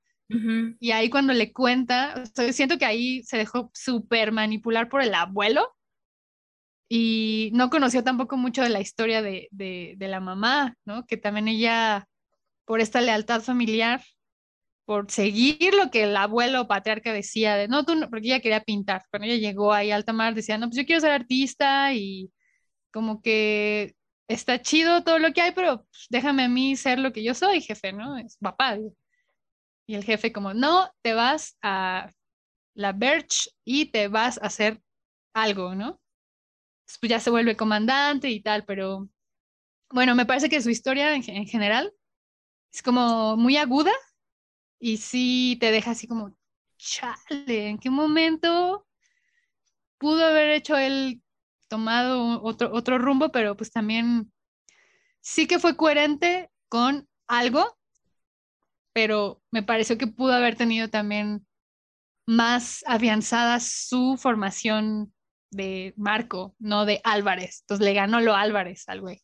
Y 0.80 0.92
ahí 0.92 1.10
cuando 1.10 1.34
le 1.34 1.52
cuenta, 1.52 2.24
siento 2.52 2.78
que 2.78 2.86
ahí 2.86 3.24
se 3.24 3.38
dejó 3.38 3.70
súper 3.74 4.32
manipular 4.32 4.90
por 4.90 5.02
el 5.02 5.14
abuelo 5.14 5.68
y 6.94 7.52
no 7.54 7.70
conoció 7.70 8.04
tampoco 8.04 8.38
mucho 8.38 8.64
de 8.64 8.70
la 8.70 8.82
historia 8.82 9.22
de, 9.22 9.48
de, 9.52 10.08
la 10.08 10.20
mamá, 10.20 10.76
¿no? 10.86 11.06
Que 11.06 11.18
también 11.18 11.48
ella, 11.48 12.08
por 12.66 12.82
esta 12.82 13.00
lealtad 13.02 13.42
familiar, 13.42 14.02
por 14.86 15.10
seguir 15.10 15.74
lo 15.74 15.90
que 15.90 16.04
el 16.04 16.18
abuelo 16.18 16.68
patriarca 16.68 17.14
decía, 17.14 17.56
de 17.56 17.68
no, 17.70 17.86
tú 17.86 17.94
porque 18.10 18.28
ella 18.28 18.42
quería 18.42 18.62
pintar. 18.62 19.04
Cuando 19.10 19.28
ella 19.28 19.38
llegó 19.38 19.74
ahí 19.74 19.92
a 19.92 19.96
alta 19.96 20.14
mar, 20.14 20.36
decía, 20.36 20.58
no, 20.58 20.68
pues 20.68 20.78
yo 20.78 20.86
quiero 20.86 21.02
ser 21.02 21.12
artista 21.12 21.94
y 21.94 22.32
como 22.92 23.22
que 23.22 23.96
está 24.28 24.62
chido 24.62 25.04
todo 25.04 25.20
lo 25.20 25.34
que 25.34 25.42
hay, 25.42 25.52
pero 25.54 25.86
pues, 25.90 26.08
déjame 26.10 26.44
a 26.44 26.50
mí 26.50 26.76
ser 26.76 27.00
lo 27.00 27.14
que 27.14 27.24
yo 27.24 27.34
soy, 27.34 27.62
jefe, 27.62 27.94
¿no? 27.94 28.18
Es 28.18 28.38
papá. 28.38 28.78
Y 29.92 29.96
el 29.96 30.06
jefe 30.06 30.32
como, 30.32 30.54
no, 30.54 30.90
te 31.02 31.14
vas 31.14 31.58
a 31.62 32.10
la 32.76 32.94
Birch 32.94 33.54
y 33.66 33.88
te 33.88 34.08
vas 34.08 34.38
a 34.38 34.46
hacer 34.46 34.82
algo, 35.34 35.76
¿no? 35.76 36.00
Pues 37.02 37.10
ya 37.10 37.20
se 37.20 37.30
vuelve 37.30 37.58
comandante 37.58 38.30
y 38.30 38.42
tal, 38.42 38.64
pero 38.64 39.10
bueno, 39.90 40.16
me 40.16 40.26
parece 40.26 40.48
que 40.48 40.62
su 40.62 40.70
historia 40.70 41.14
en 41.14 41.46
general 41.46 41.92
es 42.72 42.82
como 42.82 43.36
muy 43.36 43.58
aguda 43.58 43.92
y 44.80 44.96
sí 44.96 45.58
te 45.60 45.72
deja 45.72 45.92
así 45.92 46.08
como, 46.08 46.38
chale, 46.78 47.68
¿en 47.68 47.78
qué 47.78 47.90
momento 47.90 48.88
pudo 49.98 50.26
haber 50.26 50.52
hecho 50.52 50.78
él 50.78 51.22
tomado 51.68 52.42
otro, 52.42 52.72
otro 52.72 52.98
rumbo, 52.98 53.30
pero 53.34 53.58
pues 53.58 53.74
también 53.74 54.32
sí 55.20 55.48
que 55.48 55.60
fue 55.60 55.76
coherente 55.76 56.50
con 56.70 57.10
algo, 57.28 57.78
pero 58.94 59.42
me 59.52 59.64
pareció 59.64 59.98
que 59.98 60.08
pudo 60.08 60.34
haber 60.34 60.56
tenido 60.56 60.90
también 60.90 61.46
más 62.26 62.84
afianzada 62.88 63.60
su 63.60 64.18
formación 64.18 65.14
de 65.52 65.94
Marco, 65.98 66.56
no 66.60 66.86
de 66.86 67.02
Álvarez. 67.04 67.62
Entonces 67.62 67.86
le 67.86 67.94
ganó 67.94 68.22
lo 68.22 68.36
Álvarez 68.36 68.88
al 68.88 69.02
güey. 69.02 69.22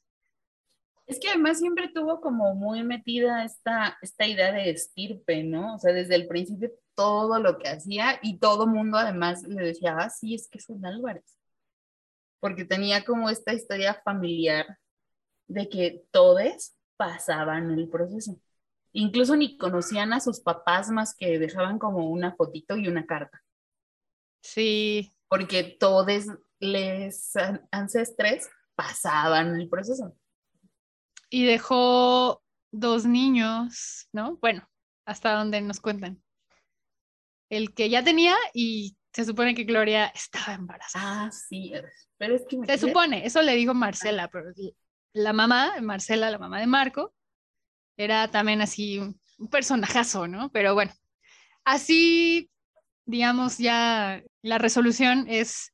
Es 1.06 1.20
que 1.20 1.30
además 1.30 1.60
siempre 1.60 1.88
tuvo 1.88 2.20
como 2.20 2.54
muy 2.54 2.84
metida 2.84 3.46
esta, 3.46 3.98
esta 4.02 4.28
idea 4.28 4.52
de 4.52 4.72
estirpe, 4.72 5.44
¿no? 5.44 5.76
O 5.76 5.80
sea, 5.80 5.94
desde 5.94 6.16
el 6.16 6.28
principio 6.28 6.72
todo 6.96 7.40
lo 7.40 7.58
que 7.58 7.70
hacía 7.70 8.20
y 8.22 8.40
todo 8.40 8.68
mundo 8.68 8.98
además 8.98 9.44
le 9.44 9.68
decía, 9.68 9.96
ah, 9.98 10.10
sí, 10.10 10.36
es 10.36 10.50
que 10.50 10.60
son 10.60 10.86
Álvarez. 10.86 11.38
Porque 12.42 12.66
tenía 12.66 13.06
como 13.06 13.30
esta 13.30 13.54
historia 13.54 14.02
familiar 14.04 14.78
de 15.48 15.70
que 15.70 16.04
todos 16.12 16.76
pasaban 16.98 17.72
el 17.72 17.88
proceso. 17.88 18.38
Incluso 18.98 19.36
ni 19.36 19.58
conocían 19.58 20.12
a 20.12 20.20
sus 20.20 20.40
papás 20.40 20.90
más 20.90 21.16
que 21.16 21.38
dejaban 21.38 21.78
como 21.78 22.10
una 22.10 22.36
fotito 22.36 22.78
y 22.78 22.88
una 22.88 23.06
carta. 23.06 23.44
Sí. 24.42 25.14
Porque 25.30 25.64
todos 25.64 26.08
les 26.60 27.34
ancestres 27.72 28.50
pasaban 28.76 29.60
el 29.60 29.70
proceso. 29.70 30.18
Y 31.30 31.46
dejó 31.46 32.42
dos 32.72 33.06
niños, 33.06 34.08
¿no? 34.14 34.38
Bueno, 34.38 34.68
hasta 35.06 35.34
donde 35.34 35.62
nos 35.62 35.80
cuentan. 35.80 36.24
El 37.50 37.76
que 37.76 37.90
ya 37.90 38.04
tenía 38.04 38.36
y 38.54 38.98
se 39.14 39.26
supone 39.26 39.54
que 39.54 39.66
Gloria 39.66 40.08
estaba 40.08 40.54
embarazada. 40.56 41.26
Ah, 41.26 41.32
sí, 41.32 41.72
pero 42.18 42.36
es 42.36 42.46
que... 42.50 42.66
se 42.66 42.78
supone, 42.80 43.28
eso 43.28 43.44
le 43.44 43.56
dijo 43.56 43.76
Marcela, 43.76 44.28
pero 44.30 44.52
la 45.14 45.34
mamá, 45.34 45.76
Marcela, 45.82 46.32
la 46.32 46.40
mamá 46.40 46.60
de 46.60 46.68
Marco, 46.68 47.14
era 47.98 48.30
también 48.30 48.62
así 48.62 49.00
un 49.00 49.48
personajazo, 49.50 50.28
¿no? 50.28 50.52
Pero 50.52 50.74
bueno, 50.74 50.92
así, 51.66 52.52
digamos, 53.06 53.58
ya 53.58 54.24
la 54.44 54.58
resolución 54.60 55.26
es 55.30 55.74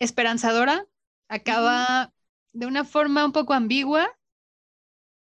esperanzadora, 0.00 0.86
acaba 1.28 2.12
de 2.52 2.66
una 2.66 2.84
forma 2.84 3.24
un 3.26 3.32
poco 3.32 3.54
ambigua, 3.54 4.08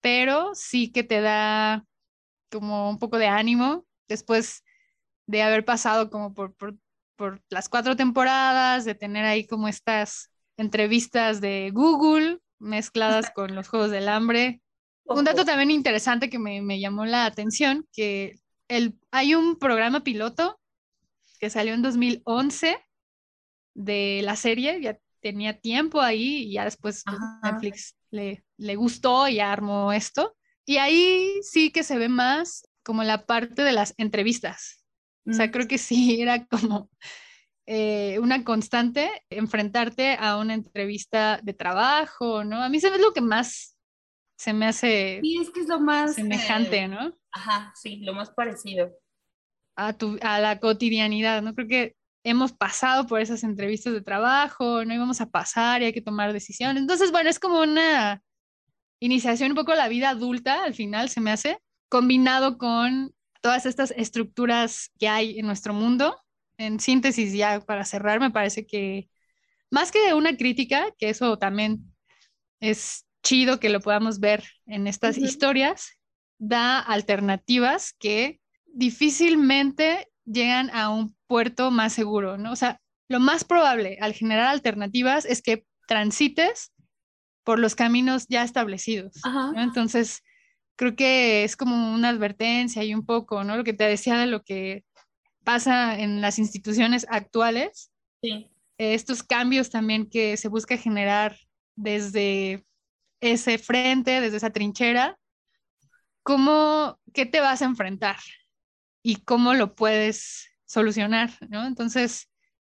pero 0.00 0.54
sí 0.54 0.92
que 0.92 1.02
te 1.04 1.20
da 1.20 1.84
como 2.50 2.90
un 2.90 2.98
poco 2.98 3.18
de 3.18 3.28
ánimo 3.28 3.86
después 4.08 4.64
de 5.26 5.42
haber 5.42 5.64
pasado 5.64 6.10
como 6.10 6.34
por, 6.34 6.54
por, 6.56 6.76
por 7.16 7.42
las 7.50 7.68
cuatro 7.70 7.96
temporadas, 7.96 8.86
de 8.86 8.96
tener 8.96 9.26
ahí 9.26 9.46
como 9.46 9.68
estas 9.68 10.30
entrevistas 10.58 11.40
de 11.42 11.70
Google 11.74 12.40
mezcladas 12.60 13.30
con 13.30 13.56
los 13.56 13.68
Juegos 13.68 13.92
del 13.92 14.08
Hambre. 14.10 14.62
Un 15.06 15.24
dato 15.24 15.44
también 15.44 15.70
interesante 15.70 16.30
que 16.30 16.38
me, 16.38 16.62
me 16.62 16.80
llamó 16.80 17.04
la 17.04 17.26
atención, 17.26 17.86
que 17.92 18.40
el, 18.68 18.98
hay 19.10 19.34
un 19.34 19.58
programa 19.58 20.02
piloto 20.02 20.58
que 21.38 21.50
salió 21.50 21.74
en 21.74 21.82
2011 21.82 22.78
de 23.74 24.20
la 24.22 24.36
serie, 24.36 24.80
ya 24.80 24.98
tenía 25.20 25.58
tiempo 25.58 26.00
ahí 26.00 26.44
y 26.44 26.52
ya 26.52 26.64
después 26.64 27.02
pues, 27.04 27.18
Netflix 27.42 27.96
le, 28.10 28.44
le 28.56 28.76
gustó 28.76 29.28
y 29.28 29.40
armó 29.40 29.92
esto. 29.92 30.36
Y 30.66 30.78
ahí 30.78 31.30
sí 31.42 31.70
que 31.70 31.82
se 31.82 31.98
ve 31.98 32.08
más 32.08 32.66
como 32.82 33.02
la 33.02 33.26
parte 33.26 33.62
de 33.62 33.72
las 33.72 33.94
entrevistas. 33.98 34.84
O 35.26 35.32
sea, 35.32 35.46
mm. 35.46 35.50
creo 35.50 35.68
que 35.68 35.78
sí 35.78 36.20
era 36.20 36.46
como 36.46 36.90
eh, 37.66 38.18
una 38.20 38.44
constante 38.44 39.10
enfrentarte 39.30 40.16
a 40.18 40.36
una 40.36 40.54
entrevista 40.54 41.40
de 41.42 41.54
trabajo, 41.54 42.44
¿no? 42.44 42.62
A 42.62 42.68
mí 42.68 42.80
se 42.80 42.90
ve 42.90 42.98
lo 42.98 43.12
que 43.12 43.22
más 43.22 43.73
se 44.36 44.52
me 44.52 44.66
hace 44.66 45.20
sí, 45.22 45.38
es 45.40 45.50
que 45.50 45.60
es 45.60 45.68
lo 45.68 45.80
más 45.80 46.14
semejante, 46.14 46.78
eh, 46.78 46.88
¿no? 46.88 47.16
Ajá, 47.32 47.72
sí, 47.76 47.98
lo 47.98 48.14
más 48.14 48.30
parecido. 48.30 48.90
A, 49.76 49.92
tu, 49.92 50.18
a 50.22 50.38
la 50.38 50.60
cotidianidad, 50.60 51.42
¿no? 51.42 51.54
Creo 51.54 51.68
que 51.68 51.96
hemos 52.24 52.52
pasado 52.52 53.06
por 53.06 53.20
esas 53.20 53.44
entrevistas 53.44 53.92
de 53.92 54.02
trabajo, 54.02 54.84
no 54.84 54.94
íbamos 54.94 55.20
a 55.20 55.30
pasar 55.30 55.82
y 55.82 55.86
hay 55.86 55.92
que 55.92 56.00
tomar 56.00 56.32
decisiones. 56.32 56.80
Entonces, 56.80 57.12
bueno, 57.12 57.28
es 57.28 57.38
como 57.38 57.60
una 57.60 58.22
iniciación 59.00 59.50
un 59.50 59.56
poco 59.56 59.72
a 59.72 59.76
la 59.76 59.88
vida 59.88 60.10
adulta, 60.10 60.64
al 60.64 60.74
final 60.74 61.10
se 61.10 61.20
me 61.20 61.30
hace, 61.30 61.58
combinado 61.88 62.56
con 62.56 63.14
todas 63.42 63.66
estas 63.66 63.92
estructuras 63.96 64.90
que 64.98 65.08
hay 65.08 65.38
en 65.38 65.46
nuestro 65.46 65.74
mundo. 65.74 66.16
En 66.56 66.80
síntesis, 66.80 67.32
ya 67.34 67.60
para 67.60 67.84
cerrar, 67.84 68.20
me 68.20 68.30
parece 68.30 68.66
que 68.66 69.10
más 69.70 69.92
que 69.92 70.14
una 70.14 70.36
crítica, 70.36 70.86
que 70.98 71.10
eso 71.10 71.36
también 71.36 71.92
es 72.60 73.03
chido 73.24 73.58
que 73.58 73.70
lo 73.70 73.80
podamos 73.80 74.20
ver 74.20 74.44
en 74.66 74.86
estas 74.86 75.18
historias, 75.18 75.98
da 76.38 76.78
alternativas 76.78 77.94
que 77.98 78.40
difícilmente 78.66 80.08
llegan 80.24 80.70
a 80.70 80.90
un 80.90 81.16
puerto 81.26 81.70
más 81.70 81.92
seguro, 81.92 82.38
¿no? 82.38 82.52
O 82.52 82.56
sea, 82.56 82.80
lo 83.08 83.18
más 83.18 83.44
probable 83.44 83.98
al 84.00 84.12
generar 84.12 84.46
alternativas 84.46 85.24
es 85.24 85.42
que 85.42 85.64
transites 85.88 86.72
por 87.44 87.58
los 87.58 87.74
caminos 87.74 88.26
ya 88.28 88.42
establecidos, 88.42 89.20
¿no? 89.24 89.60
Entonces, 89.60 90.22
creo 90.76 90.96
que 90.96 91.44
es 91.44 91.56
como 91.56 91.94
una 91.94 92.08
advertencia 92.10 92.84
y 92.84 92.94
un 92.94 93.04
poco, 93.04 93.44
¿no? 93.44 93.56
Lo 93.56 93.64
que 93.64 93.74
te 93.74 93.84
decía 93.84 94.16
de 94.18 94.26
lo 94.26 94.42
que 94.42 94.84
pasa 95.44 95.98
en 95.98 96.20
las 96.20 96.38
instituciones 96.38 97.06
actuales. 97.10 97.90
Sí. 98.22 98.50
Estos 98.78 99.22
cambios 99.22 99.70
también 99.70 100.08
que 100.08 100.36
se 100.36 100.48
busca 100.48 100.76
generar 100.76 101.36
desde 101.76 102.64
ese 103.32 103.58
frente, 103.58 104.20
desde 104.20 104.36
esa 104.36 104.50
trinchera, 104.50 105.18
¿cómo, 106.22 106.98
qué 107.12 107.26
te 107.26 107.40
vas 107.40 107.62
a 107.62 107.66
enfrentar? 107.66 108.16
y 109.04 109.16
cómo 109.16 109.54
lo 109.54 109.76
puedes 109.76 110.48
solucionar, 110.64 111.30
¿no? 111.50 111.66
Entonces, 111.66 112.30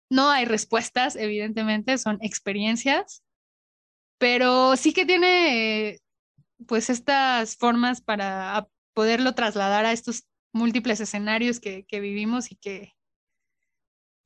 no 0.09 0.29
hay 0.29 0.45
respuestas, 0.45 1.15
evidentemente, 1.15 1.97
son 1.97 2.19
experiencias, 2.21 3.23
pero 4.19 4.75
sí 4.75 4.93
que 4.93 5.05
tiene, 5.05 5.99
pues, 6.67 6.89
estas 6.89 7.55
formas 7.55 8.01
para 8.01 8.67
poderlo 8.93 9.33
trasladar 9.35 9.85
a 9.85 9.93
estos 9.93 10.27
múltiples 10.51 10.99
escenarios 10.99 11.61
que, 11.61 11.85
vivimos 11.89 12.51
y 12.51 12.57
que, 12.57 12.93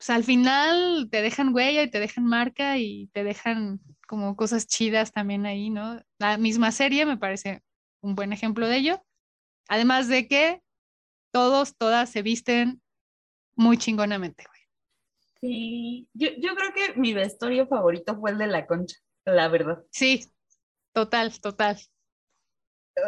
pues, 0.02 0.10
al 0.10 0.24
final 0.24 1.10
te 1.12 1.22
dejan 1.22 1.54
huella 1.54 1.84
y 1.84 1.92
te 1.92 2.00
dejan 2.00 2.26
marca 2.26 2.80
y 2.80 3.06
te 3.14 3.24
dejan 3.24 3.80
como 4.08 4.36
cosas 4.36 4.66
chidas 4.66 5.12
también 5.12 5.46
ahí, 5.46 5.70
¿no? 5.70 6.02
La 6.18 6.40
misma 6.40 6.72
serie 6.72 7.06
me 7.06 7.18
parece 7.18 7.62
un 8.02 8.16
buen 8.16 8.34
ejemplo 8.34 8.68
de 8.68 8.78
ello. 8.78 9.06
Además 9.68 10.08
de 10.08 10.28
que 10.28 10.64
todos, 11.30 11.78
todas 11.78 12.10
se 12.10 12.24
visten 12.24 12.82
muy 13.56 13.78
chingonamente, 13.78 14.44
güey. 14.48 14.62
Sí, 15.40 16.10
yo, 16.14 16.30
yo 16.36 16.56
creo 16.56 16.74
que 16.74 17.00
mi 17.00 17.14
vestuario 17.14 17.68
favorito 17.68 18.20
fue 18.20 18.32
el 18.32 18.40
de 18.40 18.48
la 18.48 18.66
concha, 18.66 18.96
la 19.26 19.50
verdad. 19.50 19.84
Sí, 19.92 20.26
total, 20.94 21.40
total. 21.40 21.80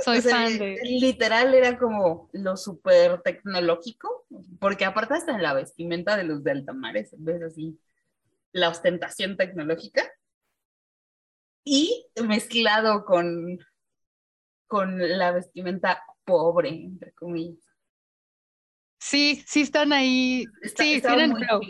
Soy 0.04 0.22
fan 0.22 0.58
de. 0.58 0.80
Literal 0.84 1.54
era 1.54 1.78
como 1.78 2.30
lo 2.34 2.56
súper 2.58 3.22
tecnológico, 3.22 4.26
porque 4.60 4.86
aparte 4.86 5.16
hasta 5.16 5.36
en 5.36 5.44
la 5.44 5.54
vestimenta 5.54 6.16
de 6.16 6.24
los 6.24 6.44
de 6.44 6.52
Altamares, 6.52 7.14
ves 7.18 7.42
así 7.44 7.78
la 8.52 8.70
ostentación 8.70 9.36
tecnológica 9.36 10.10
y 11.66 12.06
mezclado 12.24 13.04
con, 13.06 13.58
con 14.68 15.18
la 15.18 15.32
vestimenta 15.32 16.04
pobre, 16.24 16.70
entre 16.70 17.12
comillas. 17.14 17.64
Sí, 19.00 19.44
sí 19.46 19.62
están 19.62 19.92
ahí. 19.92 20.46
sí, 20.64 21.02
tienen 21.02 21.36
flow. 21.36 21.62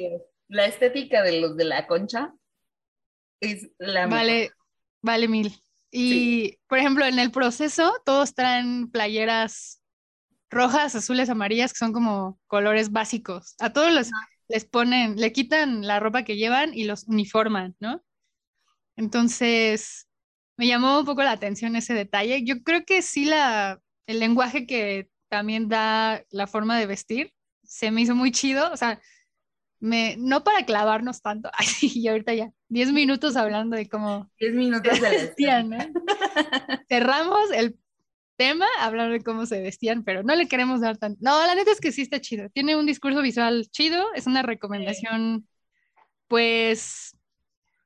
La 0.49 0.67
estética 0.67 1.23
de 1.23 1.41
los 1.41 1.57
de 1.57 1.65
la 1.65 1.87
concha 1.87 2.33
es 3.39 3.71
la 3.79 4.05
Vale, 4.05 4.51
vale 5.01 5.27
mil. 5.27 5.51
Y, 5.95 6.57
por 6.67 6.79
ejemplo, 6.79 7.05
en 7.05 7.19
el 7.19 7.29
proceso 7.29 7.93
todos 8.03 8.33
traen 8.33 8.89
playeras 8.89 9.79
rojas, 10.49 10.95
azules, 10.95 11.29
amarillas, 11.29 11.71
que 11.71 11.77
son 11.77 11.93
como 11.93 12.39
colores 12.47 12.91
básicos. 12.91 13.53
A 13.59 13.73
todos 13.73 13.93
los, 13.93 14.09
les 14.47 14.65
ponen, 14.65 15.17
le 15.17 15.31
quitan 15.31 15.85
la 15.85 15.99
ropa 15.99 16.23
que 16.23 16.35
llevan 16.35 16.73
y 16.73 16.85
los 16.85 17.03
uniforman, 17.07 17.75
¿no? 17.79 18.03
Entonces, 18.95 20.07
me 20.57 20.65
llamó 20.65 20.99
un 20.99 21.05
poco 21.05 21.21
la 21.21 21.31
atención 21.31 21.75
ese 21.75 21.93
detalle. 21.93 22.43
Yo 22.43 22.63
creo 22.63 22.85
que 22.85 23.03
sí 23.03 23.25
la, 23.25 23.79
el 24.07 24.19
lenguaje 24.19 24.65
que 24.65 25.09
también 25.29 25.69
da 25.69 26.23
la 26.31 26.47
forma 26.47 26.79
de 26.79 26.87
vestir. 26.87 27.33
Se 27.63 27.91
me 27.91 28.01
hizo 28.01 28.15
muy 28.15 28.31
chido, 28.31 28.71
o 28.71 28.77
sea, 28.77 28.99
me, 29.79 30.15
no 30.17 30.43
para 30.43 30.65
clavarnos 30.65 31.21
tanto, 31.21 31.51
ay, 31.57 31.67
y 31.81 32.07
ahorita 32.07 32.33
ya, 32.33 32.51
10 32.73 32.91
minutos 32.91 33.35
hablando 33.35 33.77
de 33.77 33.87
cómo 33.87 34.29
10 34.39 34.55
minutos 34.55 34.97
se 34.97 35.09
vestían, 35.09 35.69
¿no? 35.69 35.77
Cerramos 36.89 37.51
el 37.51 37.77
tema 38.35 38.65
hablando 38.79 39.13
de 39.13 39.21
cómo 39.21 39.45
se 39.45 39.61
vestían, 39.61 40.03
pero 40.03 40.23
no 40.23 40.35
le 40.35 40.47
queremos 40.47 40.81
dar 40.81 40.97
tanto. 40.97 41.19
No, 41.21 41.45
la 41.45 41.53
neta 41.53 41.71
es 41.71 41.79
que 41.79 41.91
sí 41.91 42.01
está 42.01 42.19
chido. 42.19 42.49
Tiene 42.49 42.75
un 42.75 42.87
discurso 42.87 43.21
visual 43.21 43.67
chido, 43.69 44.11
es 44.15 44.25
una 44.25 44.41
recomendación, 44.41 45.47
pues, 46.27 47.15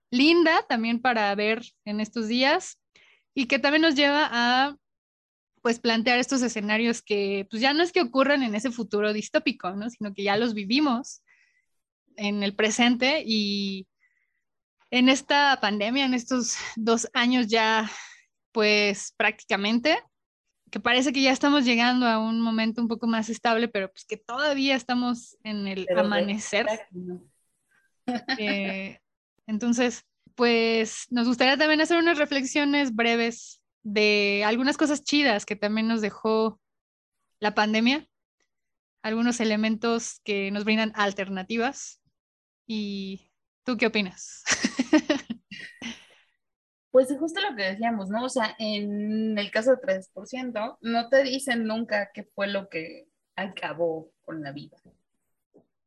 linda 0.10 0.66
también 0.70 1.02
para 1.02 1.36
ver 1.36 1.64
en 1.84 2.00
estos 2.00 2.30
días 2.30 2.80
y 3.34 3.48
que 3.48 3.60
también 3.60 3.82
nos 3.82 3.96
lleva 3.96 4.30
a 4.32 4.78
pues 5.62 5.80
plantear 5.80 6.18
estos 6.18 6.42
escenarios 6.42 7.02
que 7.02 7.46
pues 7.50 7.62
ya 7.62 7.74
no 7.74 7.84
es 7.84 7.92
que 7.92 8.00
ocurran 8.00 8.42
en 8.42 8.56
ese 8.56 8.72
futuro 8.72 9.12
distópico, 9.12 9.72
¿no? 9.72 9.90
Sino 9.90 10.14
que 10.14 10.24
ya 10.24 10.38
los 10.38 10.54
vivimos 10.54 11.24
en 12.16 12.42
el 12.42 12.56
presente 12.56 13.22
y 13.26 13.86
en 14.92 15.10
esta 15.10 15.58
pandemia, 15.62 16.06
en 16.06 16.14
estos 16.14 16.56
dos 16.76 17.08
años 17.14 17.48
ya, 17.48 17.90
pues 18.52 19.14
prácticamente, 19.18 19.98
que 20.72 20.80
parece 20.80 21.14
que 21.14 21.22
ya 21.22 21.32
estamos 21.32 21.66
llegando 21.66 22.06
a 22.06 22.20
un 22.20 22.42
momento 22.42 22.82
un 22.82 22.88
poco 22.88 23.08
más 23.08 23.30
estable, 23.30 23.68
pero 23.68 23.90
pues 23.92 24.06
que 24.06 24.18
todavía 24.18 24.76
estamos 24.76 25.38
en 25.44 25.68
el 25.68 25.88
amanecer. 25.98 26.68
Eh, 28.38 29.00
entonces, 29.48 30.06
pues 30.36 31.08
nos 31.10 31.28
gustaría 31.28 31.58
también 31.58 31.82
hacer 31.82 31.98
unas 31.98 32.18
reflexiones 32.18 32.96
breves 32.96 33.62
de 33.84 34.44
algunas 34.46 34.78
cosas 34.78 35.04
chidas 35.04 35.46
que 35.46 35.58
también 35.58 35.88
nos 35.90 36.00
dejó 36.00 36.62
la 37.40 37.54
pandemia, 37.54 38.08
algunos 39.02 39.40
elementos 39.40 40.22
que 40.24 40.52
nos 40.52 40.64
brindan 40.64 40.94
alternativas. 40.96 42.02
¿Y 42.66 43.32
tú 43.64 43.78
qué 43.78 43.88
opinas? 43.88 44.44
Pues 46.92 47.12
es 47.12 47.20
justo 47.20 47.42
lo 47.42 47.56
que 47.56 47.64
decíamos, 47.64 48.10
¿no? 48.10 48.26
O 48.26 48.30
sea, 48.30 48.56
en 48.60 49.38
el 49.38 49.52
caso 49.52 49.72
del 49.72 49.82
3%, 49.82 50.78
no 50.82 51.10
te 51.10 51.24
dicen 51.24 51.66
nunca 51.66 52.12
qué 52.14 52.24
fue 52.24 52.48
lo 52.48 52.70
que 52.70 53.08
acabó 53.36 54.12
con 54.24 54.42
la 54.42 54.52
vida. 54.52 54.78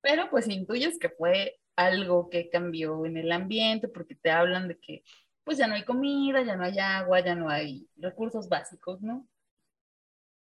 Pero 0.00 0.30
pues 0.30 0.48
intuyes 0.48 0.98
que 0.98 1.10
fue 1.10 1.58
algo 1.76 2.28
que 2.30 2.50
cambió 2.50 3.06
en 3.06 3.16
el 3.16 3.32
ambiente 3.32 3.88
porque 3.88 4.14
te 4.14 4.30
hablan 4.30 4.68
de 4.68 4.78
que 4.78 5.02
pues 5.44 5.58
ya 5.58 5.66
no 5.66 5.74
hay 5.74 5.84
comida, 5.84 6.42
ya 6.42 6.56
no 6.56 6.64
hay 6.64 6.78
agua, 6.78 7.20
ya 7.20 7.34
no 7.34 7.48
hay 7.48 7.88
recursos 7.96 8.48
básicos, 8.48 9.00
¿no? 9.02 9.26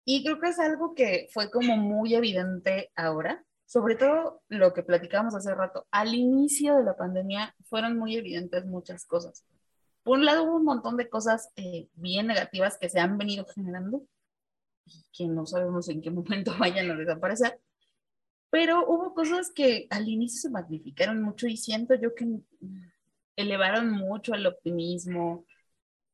Y 0.05 0.23
creo 0.23 0.39
que 0.39 0.49
es 0.49 0.59
algo 0.59 0.93
que 0.95 1.27
fue 1.31 1.49
como 1.49 1.77
muy 1.77 2.13
evidente 2.13 2.91
ahora, 2.95 3.43
sobre 3.65 3.95
todo 3.95 4.41
lo 4.49 4.73
que 4.73 4.83
platicábamos 4.83 5.35
hace 5.35 5.53
rato. 5.55 5.87
Al 5.91 6.13
inicio 6.13 6.75
de 6.77 6.83
la 6.83 6.95
pandemia 6.95 7.55
fueron 7.65 7.97
muy 7.97 8.15
evidentes 8.15 8.65
muchas 8.65 9.05
cosas. 9.05 9.45
Por 10.03 10.19
un 10.19 10.25
lado 10.25 10.43
hubo 10.43 10.57
un 10.57 10.65
montón 10.65 10.97
de 10.97 11.09
cosas 11.09 11.51
eh, 11.55 11.87
bien 11.95 12.27
negativas 12.27 12.77
que 12.77 12.89
se 12.89 12.99
han 12.99 13.17
venido 13.17 13.45
generando 13.45 14.03
y 14.85 15.05
que 15.13 15.27
no 15.27 15.45
sabemos 15.45 15.87
en 15.89 16.01
qué 16.01 16.11
momento 16.11 16.53
vayan 16.59 16.91
a 16.91 16.95
desaparecer, 16.95 17.59
pero 18.49 18.85
hubo 18.87 19.13
cosas 19.13 19.51
que 19.51 19.87
al 19.89 20.07
inicio 20.07 20.41
se 20.41 20.49
magnificaron 20.49 21.21
mucho 21.21 21.47
y 21.47 21.57
siento 21.57 21.95
yo 21.95 22.13
que 22.13 22.27
elevaron 23.35 23.89
mucho 23.89 24.35
el 24.35 24.45
optimismo 24.45 25.45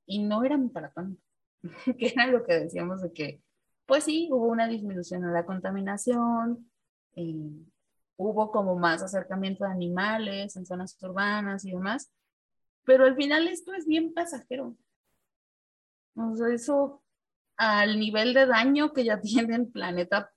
y 0.06 0.20
no 0.20 0.44
eran 0.44 0.70
para 0.70 0.92
tanto, 0.92 1.22
que 1.98 2.08
era 2.08 2.28
lo 2.28 2.44
que 2.46 2.54
decíamos 2.54 3.02
de 3.02 3.12
que, 3.12 3.42
pues 3.86 4.06
sí, 4.06 4.30
hubo 4.32 4.48
una 4.48 4.68
disminución 4.68 5.24
en 5.24 5.34
la 5.34 5.46
contaminación, 5.46 6.72
eh, 7.16 7.52
hubo 8.16 8.52
como 8.52 8.78
más 8.78 9.02
acercamiento 9.02 9.66
de 9.66 9.72
animales 9.72 10.56
en 10.56 10.66
zonas 10.66 10.98
urbanas 11.02 11.66
y 11.66 11.72
demás, 11.72 12.12
pero 12.86 13.06
al 13.06 13.16
final 13.16 13.48
esto 13.48 13.74
es 13.74 13.86
bien 13.86 14.14
pasajero. 14.14 14.76
O 16.16 16.36
sea, 16.36 16.54
eso 16.54 17.04
al 17.58 18.00
nivel 18.00 18.34
de 18.34 18.46
daño 18.46 18.94
que 18.94 19.04
ya 19.04 19.20
tiene 19.22 19.56
el 19.56 19.68
planeta 19.68 20.32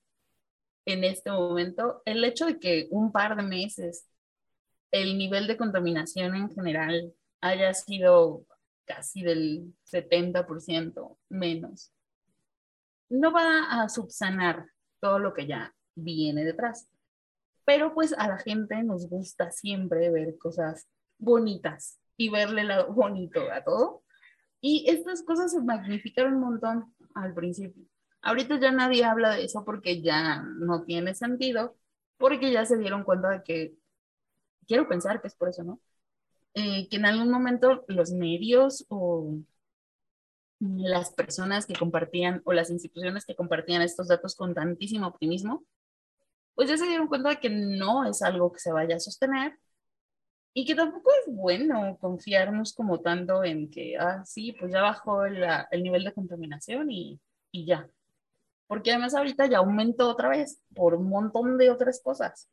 en 0.85 1.03
este 1.05 1.31
momento, 1.31 2.01
el 2.05 2.23
hecho 2.25 2.45
de 2.45 2.59
que 2.59 2.87
un 2.91 3.11
par 3.11 3.37
de 3.37 3.43
meses 3.43 4.05
el 4.91 5.17
nivel 5.17 5.47
de 5.47 5.57
contaminación 5.57 6.35
en 6.35 6.49
general 6.51 7.13
haya 7.41 7.73
sido 7.73 8.45
casi 8.85 9.23
del 9.23 9.73
70% 9.91 11.17
menos, 11.29 11.91
no 13.09 13.31
va 13.31 13.81
a 13.81 13.89
subsanar 13.89 14.67
todo 14.99 15.19
lo 15.19 15.33
que 15.33 15.47
ya 15.47 15.73
viene 15.95 16.43
detrás. 16.45 16.87
Pero 17.65 17.93
pues 17.93 18.13
a 18.13 18.27
la 18.27 18.37
gente 18.37 18.83
nos 18.83 19.09
gusta 19.09 19.49
siempre 19.51 20.11
ver 20.11 20.37
cosas 20.37 20.87
bonitas 21.17 21.97
y 22.17 22.29
verle 22.29 22.63
lo 22.63 22.93
bonito 22.93 23.41
a 23.51 23.63
todo. 23.63 24.03
Y 24.61 24.89
estas 24.89 25.23
cosas 25.23 25.51
se 25.51 25.61
magnificaron 25.61 26.35
un 26.35 26.41
montón 26.41 26.95
al 27.15 27.33
principio. 27.33 27.83
Ahorita 28.21 28.59
ya 28.59 28.71
nadie 28.71 29.03
habla 29.03 29.35
de 29.35 29.45
eso 29.45 29.65
porque 29.65 30.01
ya 30.01 30.41
no 30.41 30.83
tiene 30.83 31.13
sentido, 31.15 31.75
porque 32.17 32.51
ya 32.51 32.65
se 32.65 32.77
dieron 32.77 33.03
cuenta 33.03 33.29
de 33.29 33.43
que, 33.43 33.75
quiero 34.67 34.87
pensar 34.87 35.21
que 35.21 35.27
es 35.27 35.35
por 35.35 35.49
eso, 35.49 35.63
¿no? 35.63 35.81
Eh, 36.53 36.87
que 36.89 36.97
en 36.97 37.05
algún 37.05 37.29
momento 37.31 37.83
los 37.87 38.11
medios 38.11 38.85
o 38.89 39.35
las 40.59 41.11
personas 41.13 41.65
que 41.65 41.73
compartían 41.73 42.41
o 42.45 42.53
las 42.53 42.69
instituciones 42.69 43.25
que 43.25 43.35
compartían 43.35 43.81
estos 43.81 44.07
datos 44.07 44.35
con 44.35 44.53
tantísimo 44.53 45.07
optimismo, 45.07 45.65
pues 46.55 46.69
ya 46.69 46.77
se 46.77 46.87
dieron 46.87 47.07
cuenta 47.07 47.29
de 47.29 47.39
que 47.39 47.49
no 47.49 48.05
es 48.05 48.21
algo 48.21 48.51
que 48.51 48.59
se 48.59 48.71
vaya 48.71 48.95
a 48.95 48.99
sostener 48.99 49.57
y 50.53 50.65
que 50.65 50.75
tampoco 50.75 51.11
es 51.25 51.33
bueno 51.33 51.97
confiarnos 51.99 52.73
como 52.73 52.99
tanto 53.01 53.43
en 53.43 53.69
que, 53.69 53.97
ah, 53.97 54.23
sí, 54.25 54.53
pues 54.53 54.71
ya 54.71 54.81
bajó 54.81 55.25
el, 55.25 55.43
el 55.71 55.83
nivel 55.83 56.03
de 56.03 56.13
contaminación 56.13 56.91
y, 56.91 57.19
y 57.51 57.65
ya 57.65 57.89
porque 58.67 58.91
además 58.91 59.13
ahorita 59.15 59.45
ya 59.47 59.59
aumentó 59.59 60.09
otra 60.09 60.29
vez 60.29 60.61
por 60.73 60.95
un 60.95 61.09
montón 61.09 61.57
de 61.57 61.69
otras 61.69 62.01
cosas. 62.03 62.49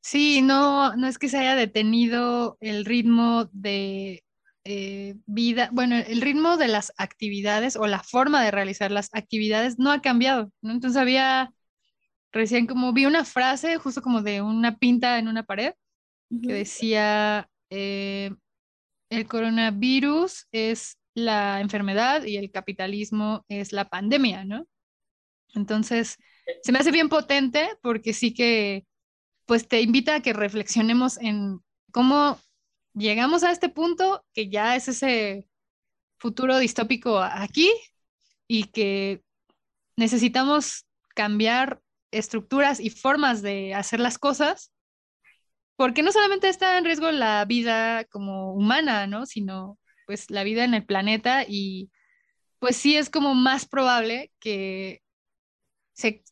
Sí, 0.00 0.40
no, 0.42 0.94
no 0.96 1.08
es 1.08 1.18
que 1.18 1.28
se 1.28 1.38
haya 1.38 1.56
detenido 1.56 2.56
el 2.60 2.84
ritmo 2.84 3.48
de 3.52 4.24
eh, 4.64 5.16
vida, 5.26 5.68
bueno, 5.72 5.96
el 5.96 6.20
ritmo 6.20 6.56
de 6.56 6.68
las 6.68 6.92
actividades 6.96 7.76
o 7.76 7.86
la 7.86 8.02
forma 8.02 8.44
de 8.44 8.52
realizar 8.52 8.90
las 8.92 9.10
actividades 9.12 9.78
no 9.78 9.90
ha 9.90 10.00
cambiado, 10.02 10.52
¿no? 10.62 10.72
Entonces 10.72 11.00
había, 11.00 11.52
recién 12.32 12.66
como 12.66 12.92
vi 12.92 13.06
una 13.06 13.24
frase 13.24 13.78
justo 13.78 14.02
como 14.02 14.22
de 14.22 14.42
una 14.42 14.78
pinta 14.78 15.18
en 15.18 15.28
una 15.28 15.44
pared 15.44 15.74
que 16.30 16.52
decía, 16.52 17.48
eh, 17.70 18.30
el 19.10 19.26
coronavirus 19.26 20.46
es 20.52 20.98
la 21.14 21.60
enfermedad 21.60 22.24
y 22.24 22.36
el 22.36 22.50
capitalismo 22.50 23.44
es 23.48 23.72
la 23.72 23.88
pandemia, 23.88 24.44
¿no? 24.44 24.66
Entonces, 25.54 26.18
se 26.62 26.72
me 26.72 26.78
hace 26.78 26.90
bien 26.90 27.08
potente 27.08 27.68
porque 27.82 28.12
sí 28.12 28.34
que, 28.34 28.86
pues 29.46 29.68
te 29.68 29.80
invita 29.80 30.16
a 30.16 30.20
que 30.20 30.32
reflexionemos 30.32 31.18
en 31.18 31.60
cómo 31.92 32.38
llegamos 32.94 33.44
a 33.44 33.52
este 33.52 33.68
punto, 33.68 34.24
que 34.34 34.48
ya 34.48 34.76
es 34.76 34.88
ese 34.88 35.48
futuro 36.18 36.58
distópico 36.58 37.18
aquí 37.18 37.70
y 38.48 38.64
que 38.64 39.22
necesitamos 39.96 40.86
cambiar 41.14 41.80
estructuras 42.10 42.80
y 42.80 42.90
formas 42.90 43.42
de 43.42 43.74
hacer 43.74 44.00
las 44.00 44.18
cosas, 44.18 44.72
porque 45.76 46.02
no 46.02 46.10
solamente 46.10 46.48
está 46.48 46.78
en 46.78 46.84
riesgo 46.84 47.10
la 47.10 47.44
vida 47.44 48.04
como 48.04 48.52
humana, 48.54 49.06
¿no? 49.06 49.26
Sino 49.26 49.78
pues 50.06 50.30
la 50.30 50.44
vida 50.44 50.64
en 50.64 50.74
el 50.74 50.84
planeta 50.84 51.44
y 51.46 51.90
pues 52.58 52.76
sí 52.76 52.96
es 52.96 53.10
como 53.10 53.34
más 53.34 53.66
probable 53.66 54.32
que 54.40 55.02
se 55.92 56.24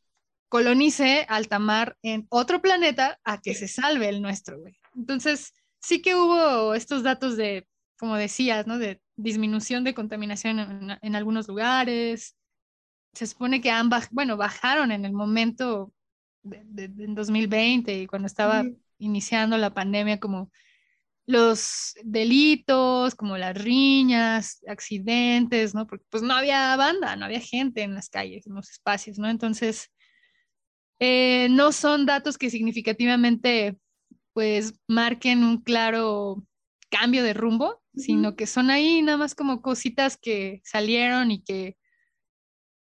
colonice 0.49 1.27
alta 1.29 1.59
mar 1.59 1.97
en 2.03 2.27
otro 2.31 2.63
planeta 2.63 3.19
a 3.25 3.41
que 3.41 3.55
se 3.55 3.69
salve 3.69 4.09
el 4.09 4.23
nuestro, 4.23 4.61
güey. 4.61 4.79
Entonces, 4.95 5.53
sí 5.81 6.01
que 6.01 6.15
hubo 6.15 6.75
estos 6.75 7.03
datos 7.03 7.37
de, 7.37 7.67
como 7.99 8.17
decías, 8.17 8.67
¿no? 8.67 8.79
De 8.79 9.03
disminución 9.17 9.85
de 9.85 9.95
contaminación 9.95 10.99
en, 11.03 11.17
algunos 11.17 11.49
lugares. 11.49 12.37
Se 13.13 13.27
supone 13.27 13.61
que 13.61 13.71
han 13.71 13.91
bueno, 14.13 14.37
bajaron 14.37 14.93
en 14.93 15.05
el 15.05 15.13
momento 15.13 15.93
de, 16.43 16.89
2020 16.89 18.03
y 18.03 18.07
cuando 18.07 18.27
estaba 18.27 18.65
iniciando 19.05 19.59
la 19.59 19.75
pandemia, 19.75 20.21
como 20.21 20.51
los 21.27 21.95
delitos, 22.05 23.15
como 23.15 23.39
las 23.39 23.57
riñas, 23.57 24.63
accidentes, 24.69 25.75
¿no? 25.75 25.87
Porque 25.87 26.05
pues 26.11 26.23
no 26.23 26.35
había 26.35 26.77
banda, 26.77 27.17
no 27.17 27.25
había 27.25 27.41
gente 27.41 27.83
en 27.83 27.95
las 27.95 28.09
calles, 28.11 28.47
en 28.47 28.55
los 28.55 28.71
espacios, 28.71 29.19
¿no? 29.19 29.29
Entonces, 29.29 29.91
eh, 31.01 31.49
no 31.51 31.73
son 31.73 32.07
datos 32.07 32.39
que 32.39 32.51
significativamente 32.51 33.79
pues 34.33 34.75
marquen 34.89 35.45
un 35.45 35.63
claro 35.63 36.45
cambio 36.91 37.23
de 37.23 37.35
rumbo, 37.35 37.83
sino 37.97 38.37
que 38.37 38.47
son 38.47 38.71
ahí 38.71 39.01
nada 39.03 39.19
más 39.19 39.35
como 39.35 39.63
cositas 39.63 40.17
que 40.17 40.61
salieron 40.65 41.31
y 41.31 41.43
que 41.43 41.77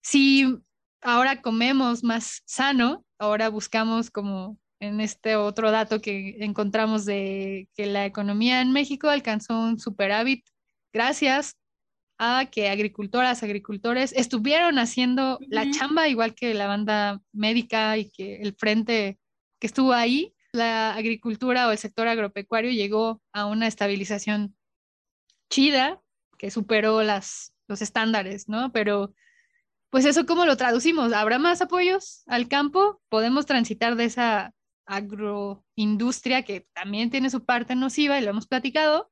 si 0.01 0.57
ahora 1.01 1.41
comemos 1.41 2.03
más 2.03 2.41
sano, 2.45 3.05
ahora 3.19 3.49
buscamos 3.49 4.09
como 4.09 4.59
en 4.83 4.99
este 4.99 5.37
otro 5.37 5.71
dato 5.71 6.01
que 6.01 6.35
encontramos 6.39 7.05
de 7.05 7.69
que 7.73 7.85
la 7.85 8.05
economía 8.05 8.61
en 8.61 8.73
México 8.73 9.07
alcanzó 9.07 9.57
un 9.57 9.79
superávit 9.79 10.45
gracias 10.91 11.57
a 12.19 12.45
que 12.51 12.69
agricultoras, 12.69 13.43
agricultores 13.43 14.11
estuvieron 14.13 14.77
haciendo 14.79 15.39
la 15.47 15.71
chamba 15.71 16.09
igual 16.09 16.35
que 16.35 16.53
la 16.53 16.67
banda 16.67 17.21
médica 17.31 17.97
y 17.97 18.11
que 18.11 18.35
el 18.41 18.55
frente 18.55 19.17
que 19.59 19.67
estuvo 19.67 19.93
ahí, 19.93 20.35
la 20.51 20.93
agricultura 20.93 21.67
o 21.67 21.71
el 21.71 21.77
sector 21.77 22.07
agropecuario 22.07 22.71
llegó 22.71 23.21
a 23.31 23.45
una 23.45 23.67
estabilización 23.67 24.55
chida 25.49 26.01
que 26.37 26.51
superó 26.51 27.03
las, 27.03 27.55
los 27.67 27.81
estándares, 27.81 28.49
¿no? 28.49 28.71
Pero 28.73 29.13
pues 29.89 30.05
eso 30.05 30.25
cómo 30.25 30.45
lo 30.45 30.57
traducimos? 30.57 31.13
¿Habrá 31.13 31.39
más 31.39 31.61
apoyos 31.61 32.23
al 32.27 32.47
campo? 32.49 33.01
¿Podemos 33.09 33.45
transitar 33.45 33.95
de 33.95 34.05
esa 34.05 34.53
agroindustria, 34.85 36.43
que 36.43 36.67
también 36.73 37.09
tiene 37.09 37.29
su 37.29 37.45
parte 37.45 37.75
nociva 37.75 38.19
y 38.19 38.23
lo 38.23 38.31
hemos 38.31 38.47
platicado, 38.47 39.11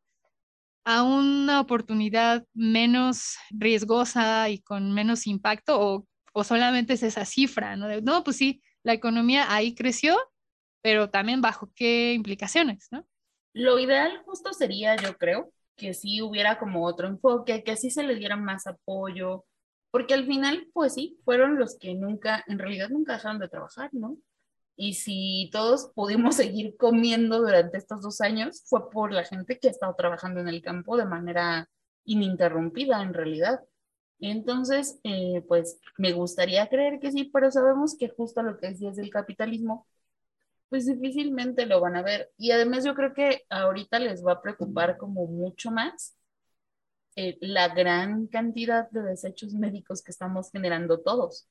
a 0.83 1.03
una 1.03 1.59
oportunidad 1.61 2.45
menos 2.53 3.37
riesgosa 3.51 4.49
y 4.49 4.59
con 4.59 4.91
menos 4.93 5.27
impacto 5.27 5.79
o, 5.79 6.07
o 6.33 6.43
solamente 6.43 6.93
es 6.93 7.03
esa 7.03 7.25
cifra, 7.25 7.75
¿no? 7.75 7.87
no, 8.01 8.23
pues 8.23 8.37
sí, 8.37 8.61
la 8.83 8.93
economía 8.93 9.53
ahí 9.53 9.75
creció, 9.75 10.17
pero 10.81 11.09
también 11.09 11.41
bajo 11.41 11.71
qué 11.75 12.13
implicaciones, 12.13 12.87
¿no? 12.91 13.05
Lo 13.53 13.77
ideal 13.79 14.23
justo 14.25 14.53
sería, 14.53 14.95
yo 14.95 15.17
creo, 15.17 15.51
que 15.75 15.93
sí 15.93 16.21
hubiera 16.21 16.57
como 16.57 16.85
otro 16.85 17.07
enfoque, 17.07 17.63
que 17.63 17.75
sí 17.75 17.91
se 17.91 18.03
le 18.03 18.15
diera 18.15 18.37
más 18.37 18.65
apoyo, 18.65 19.45
porque 19.91 20.13
al 20.13 20.25
final, 20.25 20.67
pues 20.73 20.93
sí, 20.93 21.19
fueron 21.25 21.59
los 21.59 21.77
que 21.77 21.93
nunca, 21.93 22.43
en 22.47 22.59
realidad 22.59 22.89
nunca 22.89 23.13
dejaron 23.13 23.39
de 23.39 23.49
trabajar, 23.49 23.89
¿no? 23.93 24.17
Y 24.75 24.95
si 24.95 25.49
todos 25.51 25.91
pudimos 25.95 26.35
seguir 26.37 26.75
comiendo 26.77 27.39
durante 27.39 27.77
estos 27.77 28.01
dos 28.01 28.21
años, 28.21 28.63
fue 28.65 28.89
por 28.89 29.11
la 29.11 29.23
gente 29.23 29.59
que 29.59 29.67
ha 29.67 29.71
estado 29.71 29.95
trabajando 29.95 30.39
en 30.41 30.47
el 30.47 30.61
campo 30.61 30.97
de 30.97 31.05
manera 31.05 31.69
ininterrumpida, 32.05 33.01
en 33.01 33.13
realidad. 33.13 33.61
Entonces, 34.19 34.99
eh, 35.03 35.43
pues 35.47 35.79
me 35.97 36.13
gustaría 36.13 36.67
creer 36.69 36.99
que 36.99 37.11
sí, 37.11 37.25
pero 37.33 37.51
sabemos 37.51 37.97
que 37.97 38.09
justo 38.09 38.43
lo 38.43 38.57
que 38.57 38.69
decías 38.69 38.95
del 38.95 39.09
capitalismo, 39.09 39.87
pues 40.69 40.85
difícilmente 40.87 41.65
lo 41.65 41.81
van 41.81 41.95
a 41.97 42.03
ver. 42.03 42.31
Y 42.37 42.51
además 42.51 42.85
yo 42.85 42.95
creo 42.95 43.13
que 43.13 43.43
ahorita 43.49 43.99
les 43.99 44.25
va 44.25 44.33
a 44.33 44.41
preocupar 44.41 44.97
como 44.97 45.25
mucho 45.27 45.71
más 45.71 46.15
eh, 47.15 47.37
la 47.41 47.69
gran 47.69 48.27
cantidad 48.27 48.89
de 48.91 49.01
desechos 49.03 49.53
médicos 49.53 50.01
que 50.01 50.11
estamos 50.11 50.49
generando 50.51 51.01
todos. 51.01 51.47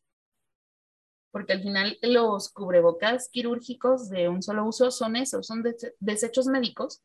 Porque 1.30 1.52
al 1.52 1.62
final 1.62 1.96
los 2.02 2.50
cubrebocas 2.50 3.28
quirúrgicos 3.30 4.08
de 4.08 4.28
un 4.28 4.42
solo 4.42 4.66
uso 4.66 4.90
son 4.90 5.16
esos, 5.16 5.46
son 5.46 5.62
desechos 6.00 6.46
médicos 6.46 7.02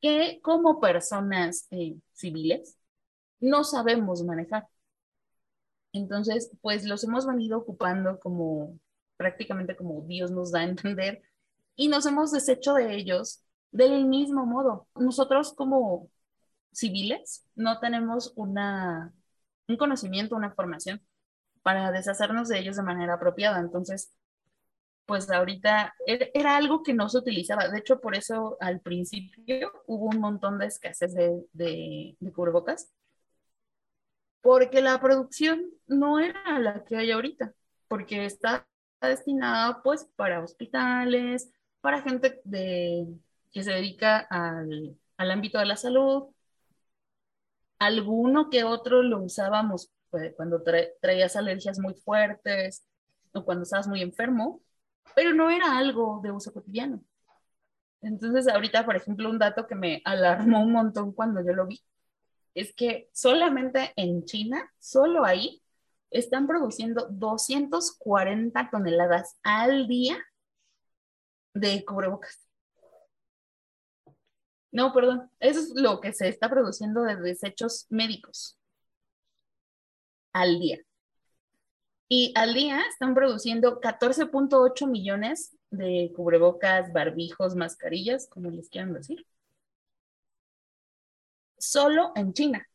que 0.00 0.40
como 0.42 0.80
personas 0.80 1.66
eh, 1.70 1.96
civiles 2.12 2.76
no 3.40 3.64
sabemos 3.64 4.22
manejar. 4.24 4.66
Entonces, 5.92 6.50
pues 6.60 6.84
los 6.84 7.04
hemos 7.04 7.26
venido 7.26 7.58
ocupando 7.58 8.18
como 8.20 8.78
prácticamente 9.16 9.76
como 9.76 10.02
Dios 10.02 10.30
nos 10.30 10.52
da 10.52 10.60
a 10.60 10.64
entender 10.64 11.22
y 11.76 11.88
nos 11.88 12.06
hemos 12.06 12.32
deshecho 12.32 12.74
de 12.74 12.94
ellos 12.96 13.42
del 13.70 14.06
mismo 14.06 14.46
modo. 14.46 14.88
Nosotros 14.94 15.52
como 15.54 16.10
civiles 16.72 17.46
no 17.54 17.80
tenemos 17.80 18.32
una, 18.36 19.14
un 19.68 19.76
conocimiento, 19.76 20.36
una 20.36 20.52
formación 20.52 21.00
para 21.66 21.90
deshacernos 21.90 22.46
de 22.48 22.60
ellos 22.60 22.76
de 22.76 22.84
manera 22.84 23.14
apropiada. 23.14 23.58
Entonces, 23.58 24.12
pues 25.04 25.28
ahorita 25.32 25.96
era 26.06 26.56
algo 26.56 26.84
que 26.84 26.94
no 26.94 27.08
se 27.08 27.18
utilizaba. 27.18 27.68
De 27.68 27.80
hecho, 27.80 28.00
por 28.00 28.14
eso 28.16 28.56
al 28.60 28.80
principio 28.80 29.72
hubo 29.88 30.06
un 30.06 30.20
montón 30.20 30.58
de 30.60 30.66
escasez 30.66 31.12
de, 31.12 31.44
de, 31.52 32.16
de 32.20 32.32
cubrebocas, 32.32 32.92
porque 34.42 34.80
la 34.80 35.00
producción 35.00 35.64
no 35.88 36.20
era 36.20 36.60
la 36.60 36.84
que 36.84 36.96
hay 36.96 37.10
ahorita, 37.10 37.52
porque 37.88 38.24
está 38.26 38.64
destinada 39.00 39.82
pues 39.82 40.04
para 40.14 40.44
hospitales, 40.44 41.50
para 41.80 42.02
gente 42.02 42.40
que 42.44 43.62
se 43.64 43.72
dedica 43.72 44.20
al 44.20 45.30
ámbito 45.32 45.58
de 45.58 45.66
la 45.66 45.76
salud. 45.76 46.28
Alguno 47.78 48.50
que 48.50 48.64
otro 48.64 49.02
lo 49.02 49.18
usábamos 49.22 49.90
cuando 50.36 50.62
traías 51.00 51.36
alergias 51.36 51.78
muy 51.78 51.94
fuertes 51.94 52.86
o 53.32 53.44
cuando 53.44 53.64
estabas 53.64 53.88
muy 53.88 54.02
enfermo, 54.02 54.62
pero 55.14 55.34
no 55.34 55.50
era 55.50 55.78
algo 55.78 56.20
de 56.22 56.32
uso 56.32 56.52
cotidiano. 56.52 57.02
Entonces, 58.02 58.48
ahorita, 58.48 58.84
por 58.84 58.96
ejemplo, 58.96 59.30
un 59.30 59.38
dato 59.38 59.66
que 59.66 59.74
me 59.74 60.02
alarmó 60.04 60.62
un 60.62 60.72
montón 60.72 61.12
cuando 61.12 61.44
yo 61.44 61.52
lo 61.52 61.66
vi, 61.66 61.82
es 62.54 62.74
que 62.74 63.10
solamente 63.12 63.92
en 63.96 64.24
China, 64.24 64.70
solo 64.78 65.24
ahí, 65.24 65.62
están 66.10 66.46
produciendo 66.46 67.08
240 67.10 68.70
toneladas 68.70 69.36
al 69.42 69.88
día 69.88 70.16
de 71.54 71.84
cubrebocas. 71.84 72.46
No, 74.70 74.92
perdón, 74.92 75.30
eso 75.40 75.60
es 75.60 75.72
lo 75.74 76.00
que 76.00 76.12
se 76.12 76.28
está 76.28 76.50
produciendo 76.50 77.02
de 77.02 77.16
desechos 77.16 77.86
médicos 77.88 78.58
al 80.36 80.60
día. 80.60 80.78
Y 82.08 82.32
al 82.36 82.54
día 82.54 82.82
están 82.88 83.14
produciendo 83.14 83.80
14.8 83.80 84.86
millones 84.86 85.56
de 85.70 86.12
cubrebocas, 86.14 86.92
barbijos, 86.92 87.56
mascarillas, 87.56 88.28
como 88.28 88.50
les 88.50 88.68
quieran 88.68 88.92
decir. 88.92 89.26
Solo 91.58 92.12
en 92.14 92.34
China. 92.34 92.68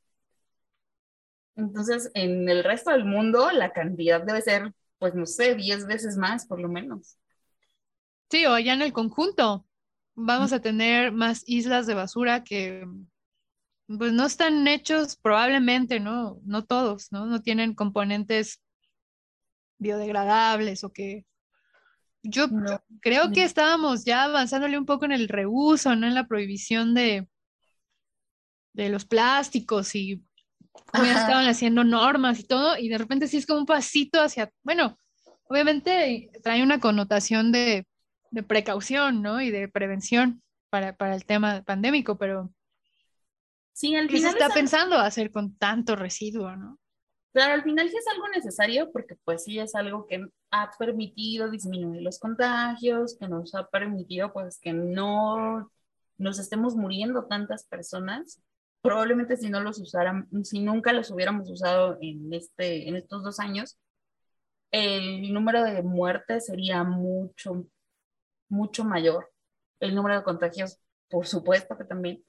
Entonces, 1.56 2.10
en 2.16 2.50
el 2.50 2.64
resto 2.64 2.92
del 2.92 3.06
mundo, 3.06 3.52
la 3.52 3.72
cantidad 3.72 4.22
debe 4.22 4.42
ser, 4.42 4.74
pues 4.98 5.14
no 5.14 5.28
sé, 5.28 5.54
10 5.54 5.86
veces 5.86 6.18
más, 6.18 6.48
por 6.48 6.60
lo 6.60 6.68
menos. 6.68 7.18
Sí, 8.32 8.46
o 8.46 8.54
allá 8.54 8.74
en 8.74 8.82
el 8.82 8.92
conjunto 8.92 9.66
vamos 10.16 10.52
a 10.52 10.62
tener 10.62 11.12
más 11.12 11.44
islas 11.46 11.86
de 11.86 11.94
basura 11.94 12.44
que 12.44 12.88
pues 13.98 14.14
no 14.14 14.26
están 14.26 14.68
hechos 14.68 15.18
probablemente, 15.18 16.00
¿no? 16.00 16.40
No 16.44 16.66
todos, 16.66 17.12
¿no? 17.12 17.26
No 17.26 17.42
tienen 17.42 17.74
componentes 17.76 18.62
biodegradables 19.78 20.84
o 20.84 20.92
que 20.92 21.26
yo 22.24 22.48
creo 23.02 23.32
que 23.32 23.44
estábamos 23.44 24.06
ya 24.06 24.26
avanzándole 24.26 24.78
un 24.78 24.86
poco 24.86 25.06
en 25.06 25.12
el 25.12 25.28
reuso, 25.28 25.96
¿no? 25.96 26.08
En 26.08 26.14
la 26.14 26.28
prohibición 26.28 26.94
de, 26.94 27.28
de 28.74 28.90
los 28.90 29.06
plásticos 29.06 29.96
y 29.96 30.24
ya 30.94 31.20
estaban 31.20 31.48
haciendo 31.48 31.84
normas 31.84 32.40
y 32.40 32.44
todo, 32.44 32.78
y 32.78 32.90
de 32.90 32.98
repente 32.98 33.28
sí 33.28 33.38
es 33.38 33.46
como 33.46 33.60
un 33.60 33.66
pasito 33.66 34.22
hacia, 34.22 34.52
bueno, 34.64 34.98
obviamente 35.46 36.32
trae 36.44 36.64
una 36.64 36.80
connotación 36.80 37.52
de 37.52 37.86
de 38.32 38.44
precaución, 38.44 39.22
¿no? 39.22 39.42
Y 39.42 39.52
de 39.52 39.68
prevención 39.68 40.42
para, 40.70 40.96
el 41.14 41.26
tema 41.26 41.62
pandémico, 41.64 42.18
pero 42.18 42.52
sí, 43.74 43.96
al 43.96 44.08
¿qué 44.08 44.20
se 44.20 44.30
está 44.30 44.50
pensando 44.50 44.98
hacer 44.98 45.32
con 45.32 45.56
tanto 45.56 45.96
residuo, 45.96 46.56
no? 46.56 46.80
Claro, 47.34 47.54
al 47.54 47.64
final 47.64 47.90
sí 47.90 47.96
es 47.96 48.08
algo 48.08 48.28
necesario 48.28 48.92
porque 48.92 49.16
pues 49.24 49.46
sí 49.46 49.58
es 49.58 49.74
algo 49.76 50.06
que 50.06 50.26
ha 50.52 50.70
permitido 50.78 51.50
disminuir 51.50 52.02
los 52.02 52.20
contagios, 52.20 53.18
que 53.18 53.28
nos 53.30 53.56
ha 53.56 53.68
permitido 53.70 54.34
pues 54.34 54.60
que 54.60 54.74
no 54.74 55.72
nos 56.18 56.40
estemos 56.40 56.76
muriendo 56.76 57.26
tantas 57.26 57.66
personas. 57.66 58.42
Probablemente 58.82 59.38
si 59.38 59.50
no 59.50 59.62
los 59.62 59.80
usaran, 59.80 60.28
si 60.44 60.60
nunca 60.60 60.92
los 60.92 61.10
hubiéramos 61.10 61.50
usado 61.50 61.98
en, 62.02 62.34
este, 62.34 62.90
en 62.90 62.98
estos 62.98 63.24
dos 63.24 63.40
años, 63.40 63.78
el 64.72 65.34
número 65.34 65.64
de 65.64 65.84
muertes 65.84 66.48
sería 66.48 66.84
mucho, 66.84 67.66
mucho 68.50 68.84
mayor. 68.84 69.32
El 69.80 69.96
número 69.96 70.18
de 70.18 70.24
contagios, 70.24 70.80
por 71.10 71.28
supuesto 71.28 71.78
que 71.78 71.86
también. 71.86 72.24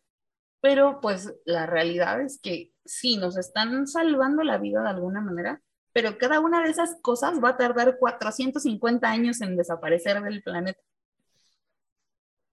Pero 0.63 1.01
pues 1.01 1.35
la 1.45 1.67
realidad 1.67 2.23
es 2.23 2.41
que 2.41 2.73
sí, 2.85 3.17
nos 3.17 3.37
están 3.37 3.87
salvando 3.87 4.45
la 4.45 4.59
vida 4.59 4.81
de 4.81 4.91
alguna 4.91 5.21
manera, 5.21 5.61
pero 5.93 6.17
cada 6.19 6.41
una 6.41 6.63
de 6.63 6.71
esas 6.71 6.97
cosas 7.03 7.43
va 7.43 7.51
a 7.51 7.57
tardar 7.57 7.99
450 7.99 9.11
años 9.11 9.41
en 9.41 9.57
desaparecer 9.57 10.23
del 10.23 10.43
planeta. 10.43 10.81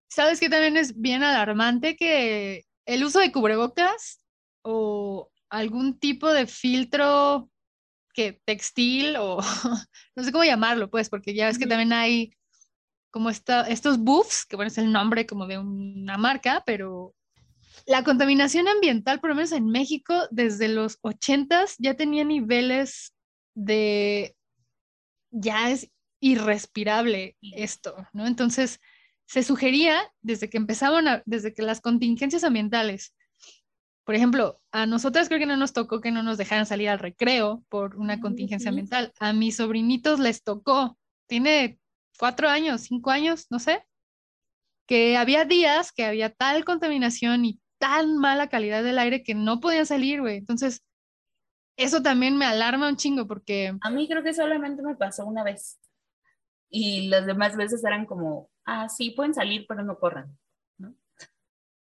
¿Sabes 0.10 0.40
que 0.40 0.50
también 0.50 0.76
es 0.76 1.00
bien 1.00 1.22
alarmante 1.22 1.96
que 1.96 2.66
el 2.86 3.04
uso 3.04 3.20
de 3.20 3.32
cubrebocas 3.32 4.20
o 4.64 5.32
algún 5.50 6.00
tipo 6.00 6.34
de 6.34 6.48
filtro 6.48 7.50
que 8.14 8.42
textil 8.44 9.18
o 9.18 9.38
no 10.16 10.24
sé 10.24 10.32
cómo 10.32 10.44
llamarlo, 10.44 10.90
pues, 10.90 11.10
porque 11.10 11.36
ya 11.36 11.46
ves 11.46 11.60
que 11.60 11.68
también 11.68 11.94
hay 11.94 12.34
como 13.12 13.30
estos 13.30 14.00
buffs, 14.00 14.46
que 14.46 14.56
bueno, 14.56 14.68
es 14.68 14.78
el 14.80 14.92
nombre 14.92 15.28
como 15.28 15.46
de 15.46 15.60
una 15.60 16.18
marca, 16.18 16.64
pero 16.66 17.16
la 17.86 18.04
contaminación 18.04 18.68
ambiental, 18.68 19.20
por 19.20 19.30
lo 19.30 19.36
menos 19.36 19.52
en 19.52 19.68
México, 19.68 20.28
desde 20.32 20.68
los 20.68 20.98
80 21.02 21.66
ya 21.78 21.96
tenía 21.96 22.24
niveles 22.24 23.14
de, 23.56 24.36
ya 25.32 25.72
es 25.72 25.90
irrespirable 26.20 27.38
esto, 27.42 27.96
¿no? 28.14 28.28
Entonces, 28.28 28.80
se 29.26 29.44
sugería 29.44 30.02
desde 30.22 30.50
que 30.50 30.58
empezaban, 30.58 31.22
desde 31.26 31.54
que 31.54 31.62
las 31.62 31.82
contingencias 31.82 32.44
ambientales, 32.44 33.14
por 34.04 34.16
ejemplo, 34.16 34.60
a 34.72 34.88
nosotras 34.88 35.28
creo 35.28 35.40
que 35.40 35.46
no 35.46 35.56
nos 35.56 35.72
tocó 35.72 36.02
que 36.02 36.10
no 36.10 36.24
nos 36.24 36.40
dejaran 36.40 36.66
salir 36.66 36.90
al 36.90 36.98
recreo 36.98 37.64
por 37.70 37.96
una 37.96 38.20
contingencia 38.20 38.70
ambiental. 38.70 39.14
A 39.20 39.34
mis 39.34 39.58
sobrinitos 39.58 40.20
les 40.20 40.42
tocó. 40.42 40.98
Tiene 41.28 41.80
cuatro 42.18 42.50
años, 42.50 42.82
cinco 42.82 43.12
años, 43.12 43.46
no 43.52 43.60
sé, 43.60 43.86
que 44.88 45.16
había 45.16 45.46
días 45.46 45.92
que 45.92 46.06
había 46.06 46.32
tal 46.32 46.66
contaminación 46.66 47.46
y 47.46 47.59
tan 47.80 48.18
mala 48.18 48.50
calidad 48.50 48.84
del 48.84 49.00
aire 49.00 49.24
que 49.24 49.34
no 49.34 49.60
podían 49.60 49.86
salir, 49.86 50.22
güey. 50.22 50.38
Entonces, 50.38 50.84
eso 51.76 52.02
también 52.02 52.38
me 52.38 52.46
alarma 52.46 52.90
un 52.90 52.98
chingo 52.98 53.26
porque... 53.26 53.74
A 53.82 53.90
mí 53.90 54.08
creo 54.08 54.22
que 54.22 54.34
solamente 54.34 54.84
me 54.84 54.96
pasó 54.96 55.26
una 55.26 55.44
vez. 55.44 55.80
Y 56.70 57.08
las 57.08 57.26
demás 57.26 57.56
veces 57.56 57.84
eran 57.84 58.06
como, 58.06 58.50
ah, 58.66 58.90
sí, 58.90 59.12
pueden 59.12 59.34
salir, 59.34 59.66
pero 59.68 59.84
no 59.84 59.98
corran. 59.98 60.38
¿no? 60.78 60.94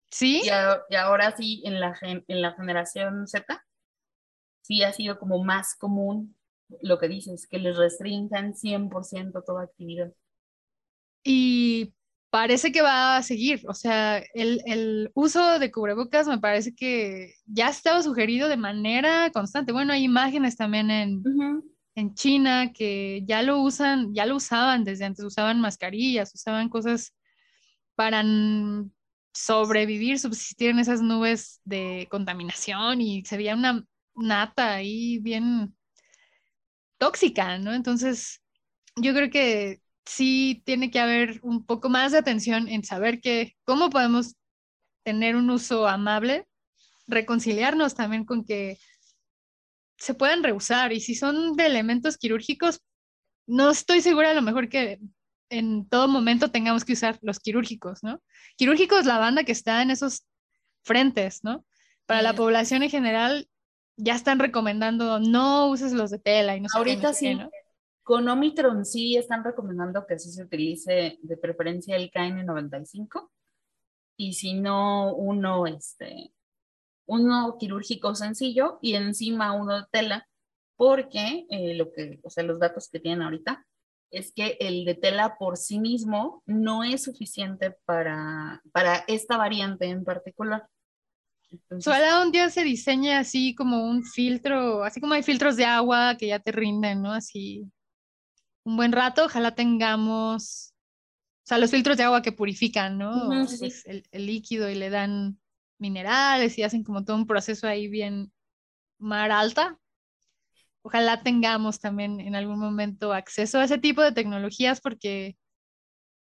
Sí. 0.09 0.43
Y, 0.43 0.47
y, 0.47 0.95
ahora 0.95 1.35
sí, 1.35 1.61
en 1.65 1.79
la, 1.79 1.97
en 2.01 2.41
la 2.41 2.53
generación 2.53 3.27
Z, 3.27 3.65
sí 4.61 4.83
ha 4.83 4.93
sido 4.93 5.19
como 5.19 5.43
más 5.43 5.75
común 5.75 6.37
lo 6.81 6.99
que 6.99 7.07
dices, 7.07 7.47
que 7.47 7.59
les 7.59 7.77
restringan 7.77 8.53
100% 8.53 9.43
toda 9.45 9.63
actividad. 9.63 10.13
Y 11.23 11.93
parece 12.29 12.71
que 12.71 12.81
va 12.81 13.17
a 13.17 13.23
seguir. 13.23 13.61
O 13.67 13.73
sea, 13.73 14.23
el, 14.33 15.11
uso 15.13 15.59
de 15.59 15.71
cubrebocas 15.71 16.27
me 16.27 16.39
parece 16.39 16.75
que 16.75 17.33
ya 17.45 17.69
estaba 17.69 18.01
sugerido 18.03 18.49
de 18.49 18.57
manera 18.57 19.31
constante. 19.31 19.71
Bueno, 19.71 19.93
hay 19.93 20.03
imágenes 20.03 20.57
también 20.57 20.91
en, 20.91 21.23
en 21.95 22.13
China 22.13 22.71
que 22.73 23.23
ya 23.25 23.41
lo 23.41 23.59
usan, 23.61 24.13
ya 24.13 24.25
lo 24.25 24.35
usaban 24.35 24.83
desde 24.83 25.05
antes, 25.05 25.25
usaban 25.25 25.61
mascarillas, 25.61 26.33
usaban 26.35 26.69
cosas 26.69 27.13
para 27.95 28.23
sobrevivir, 29.33 30.19
subsistir 30.19 30.71
en 30.71 30.79
esas 30.79 31.01
nubes 31.01 31.61
de 31.63 32.07
contaminación 32.09 33.01
y 33.01 33.23
se 33.25 33.37
veía 33.37 33.55
una 33.55 33.85
nata 34.15 34.75
ahí 34.75 35.19
bien 35.19 35.75
tóxica, 36.97 37.57
¿no? 37.59 37.73
Entonces, 37.73 38.41
yo 38.95 39.13
creo 39.13 39.29
que 39.29 39.81
sí 40.07 40.61
tiene 40.65 40.89
que 40.89 40.99
haber 40.99 41.39
un 41.43 41.65
poco 41.65 41.89
más 41.89 42.11
de 42.11 42.17
atención 42.17 42.67
en 42.67 42.83
saber 42.83 43.19
que 43.19 43.55
cómo 43.65 43.89
podemos 43.89 44.35
tener 45.03 45.35
un 45.35 45.49
uso 45.49 45.87
amable, 45.87 46.47
reconciliarnos 47.07 47.95
también 47.95 48.25
con 48.25 48.45
que 48.45 48.77
se 49.97 50.13
pueden 50.13 50.43
reusar 50.43 50.93
y 50.93 51.01
si 51.01 51.15
son 51.15 51.55
de 51.55 51.65
elementos 51.65 52.17
quirúrgicos, 52.17 52.81
no 53.47 53.69
estoy 53.69 54.01
segura 54.01 54.31
a 54.31 54.33
lo 54.33 54.41
mejor 54.41 54.69
que 54.69 54.99
en 55.49 55.87
todo 55.87 56.07
momento 56.07 56.51
tengamos 56.51 56.83
que 56.83 56.93
usar 56.93 57.17
los 57.21 57.39
quirúrgicos, 57.39 58.03
¿no? 58.03 58.21
Quirúrgicos, 58.57 59.05
la 59.05 59.17
banda 59.17 59.43
que 59.43 59.53
está 59.53 59.81
en 59.81 59.91
esos 59.91 60.25
frentes, 60.83 61.43
¿no? 61.43 61.65
Para 62.05 62.21
la 62.21 62.33
población 62.33 62.83
en 62.83 62.89
general, 62.89 63.49
ya 63.97 64.15
están 64.15 64.39
recomendando 64.39 65.19
no 65.19 65.67
uses 65.67 65.93
los 65.93 66.11
de 66.11 66.19
tela 66.19 66.55
y 66.55 66.61
no 66.61 66.67
Ahorita 66.73 67.13
sí. 67.13 67.35
¿no? 67.35 67.49
Con 68.07 68.29
Omicron 68.29 68.85
sí 68.85 69.17
están 69.17 69.43
recomendando 69.43 70.07
que 70.07 70.17
sí 70.17 70.31
se 70.31 70.41
utilice 70.41 71.19
de 71.21 71.35
preferencia 71.35 71.97
el 71.97 72.09
KN95 72.09 73.29
y 74.15 74.31
si 74.31 74.53
no 74.53 75.13
uno, 75.13 75.67
este, 75.67 76.31
uno 77.05 77.57
quirúrgico 77.59 78.15
sencillo 78.15 78.79
y 78.81 78.93
encima 78.93 79.51
uno 79.51 79.81
de 79.81 79.87
tela, 79.91 80.25
porque 80.77 81.47
eh, 81.49 81.73
lo 81.73 81.91
que, 81.91 82.21
o 82.23 82.29
sea, 82.29 82.45
los 82.45 82.61
datos 82.61 82.87
que 82.89 83.01
tienen 83.01 83.23
ahorita 83.23 83.67
es 84.09 84.31
que 84.31 84.55
el 84.61 84.85
de 84.85 84.95
tela 84.95 85.35
por 85.37 85.57
sí 85.57 85.77
mismo 85.77 86.43
no 86.45 86.85
es 86.85 87.03
suficiente 87.03 87.75
para, 87.83 88.61
para 88.71 89.03
esta 89.09 89.35
variante 89.35 89.85
en 89.85 90.05
particular. 90.05 90.65
Ojalá 91.85 92.21
un 92.21 92.31
día 92.31 92.49
se 92.49 92.63
diseñe 92.63 93.17
así 93.17 93.53
como 93.53 93.85
un 93.85 94.05
filtro, 94.05 94.85
así 94.85 95.01
como 95.01 95.13
hay 95.13 95.23
filtros 95.23 95.57
de 95.57 95.65
agua 95.65 96.15
que 96.17 96.27
ya 96.27 96.39
te 96.39 96.53
rinden, 96.53 97.01
¿no? 97.01 97.11
Así 97.11 97.69
un 98.67 98.75
buen 98.75 98.91
rato, 98.91 99.23
ojalá 99.23 99.55
tengamos, 99.55 100.73
o 101.43 101.47
sea, 101.47 101.57
los 101.57 101.71
filtros 101.71 101.95
de 101.95 102.03
agua 102.03 102.21
que 102.21 102.33
purifican, 102.33 102.97
¿no? 102.97 103.29
Pues 103.29 103.85
el, 103.85 104.03
líquido 104.11 104.69
y 104.69 104.75
le 104.75 104.89
dan 104.89 105.39
minerales 105.77 106.57
y 106.57 106.63
hacen 106.63 106.83
como 106.83 107.05
todo 107.05 107.15
un 107.15 107.27
proceso 107.27 107.65
ahí 107.65 107.87
bien 107.87 108.29
mar 108.99 109.31
alta. 109.31 109.79
Ojalá 110.81 111.23
tengamos 111.23 111.79
también 111.79 112.19
en 112.19 112.35
algún 112.35 112.59
momento 112.59 113.13
acceso 113.13 113.57
a 113.57 113.63
ese 113.63 113.77
tipo 113.77 114.01
de 114.01 114.11
tecnologías 114.11 114.81
porque 114.81 115.37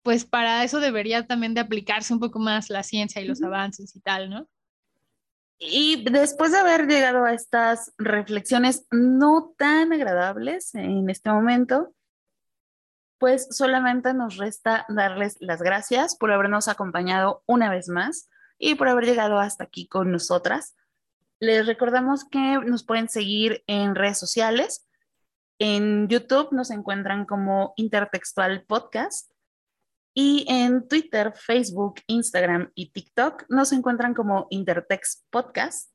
pues 0.02 0.26
para 0.26 0.64
eso 0.64 0.80
debería 0.80 1.28
también 1.28 1.54
de 1.54 1.62
aplicarse 1.62 2.12
un 2.12 2.20
poco 2.20 2.40
más 2.40 2.72
la 2.72 2.82
ciencia 2.82 3.22
y 3.22 3.28
los 3.28 3.44
avances 3.44 3.96
y 3.96 4.00
tal, 4.00 4.32
¿no? 4.32 4.50
Y 5.60 6.04
después 6.10 6.54
de 6.54 6.58
haber 6.58 6.88
llegado 6.88 7.24
a 7.24 7.34
estas 7.34 7.94
reflexiones 8.00 8.88
no 8.90 9.54
tan 9.60 9.94
agradables 9.94 10.74
en 10.74 11.08
este 11.08 11.30
momento, 11.30 11.94
pues 13.22 13.48
solamente 13.52 14.16
nos 14.16 14.38
resta 14.38 14.84
darles 14.90 15.38
las 15.42 15.62
gracias 15.62 16.16
por 16.16 16.32
habernos 16.32 16.68
acompañado 16.68 17.44
una 17.46 17.70
vez 17.70 17.88
más 17.88 18.28
y 18.58 18.74
por 18.74 18.88
haber 18.88 19.06
llegado 19.06 19.38
hasta 19.38 19.64
aquí 19.64 19.88
con 19.88 20.12
nosotras. 20.12 20.76
Les 21.40 21.68
recordamos 21.68 22.26
que 22.26 22.58
nos 22.66 22.84
pueden 22.84 23.10
seguir 23.10 23.64
en 23.68 23.94
redes 23.94 24.18
sociales. 24.18 24.88
En 25.60 26.08
YouTube 26.08 26.48
nos 26.52 26.72
encuentran 26.72 27.26
como 27.26 27.74
Intertextual 27.76 28.64
Podcast 28.64 29.32
y 30.16 30.48
en 30.50 30.88
Twitter, 30.88 31.32
Facebook, 31.36 32.02
Instagram 32.08 32.72
y 32.74 32.92
TikTok 32.92 33.46
nos 33.50 33.72
encuentran 33.72 34.16
como 34.16 34.48
Intertext 34.50 35.28
Podcast. 35.30 35.91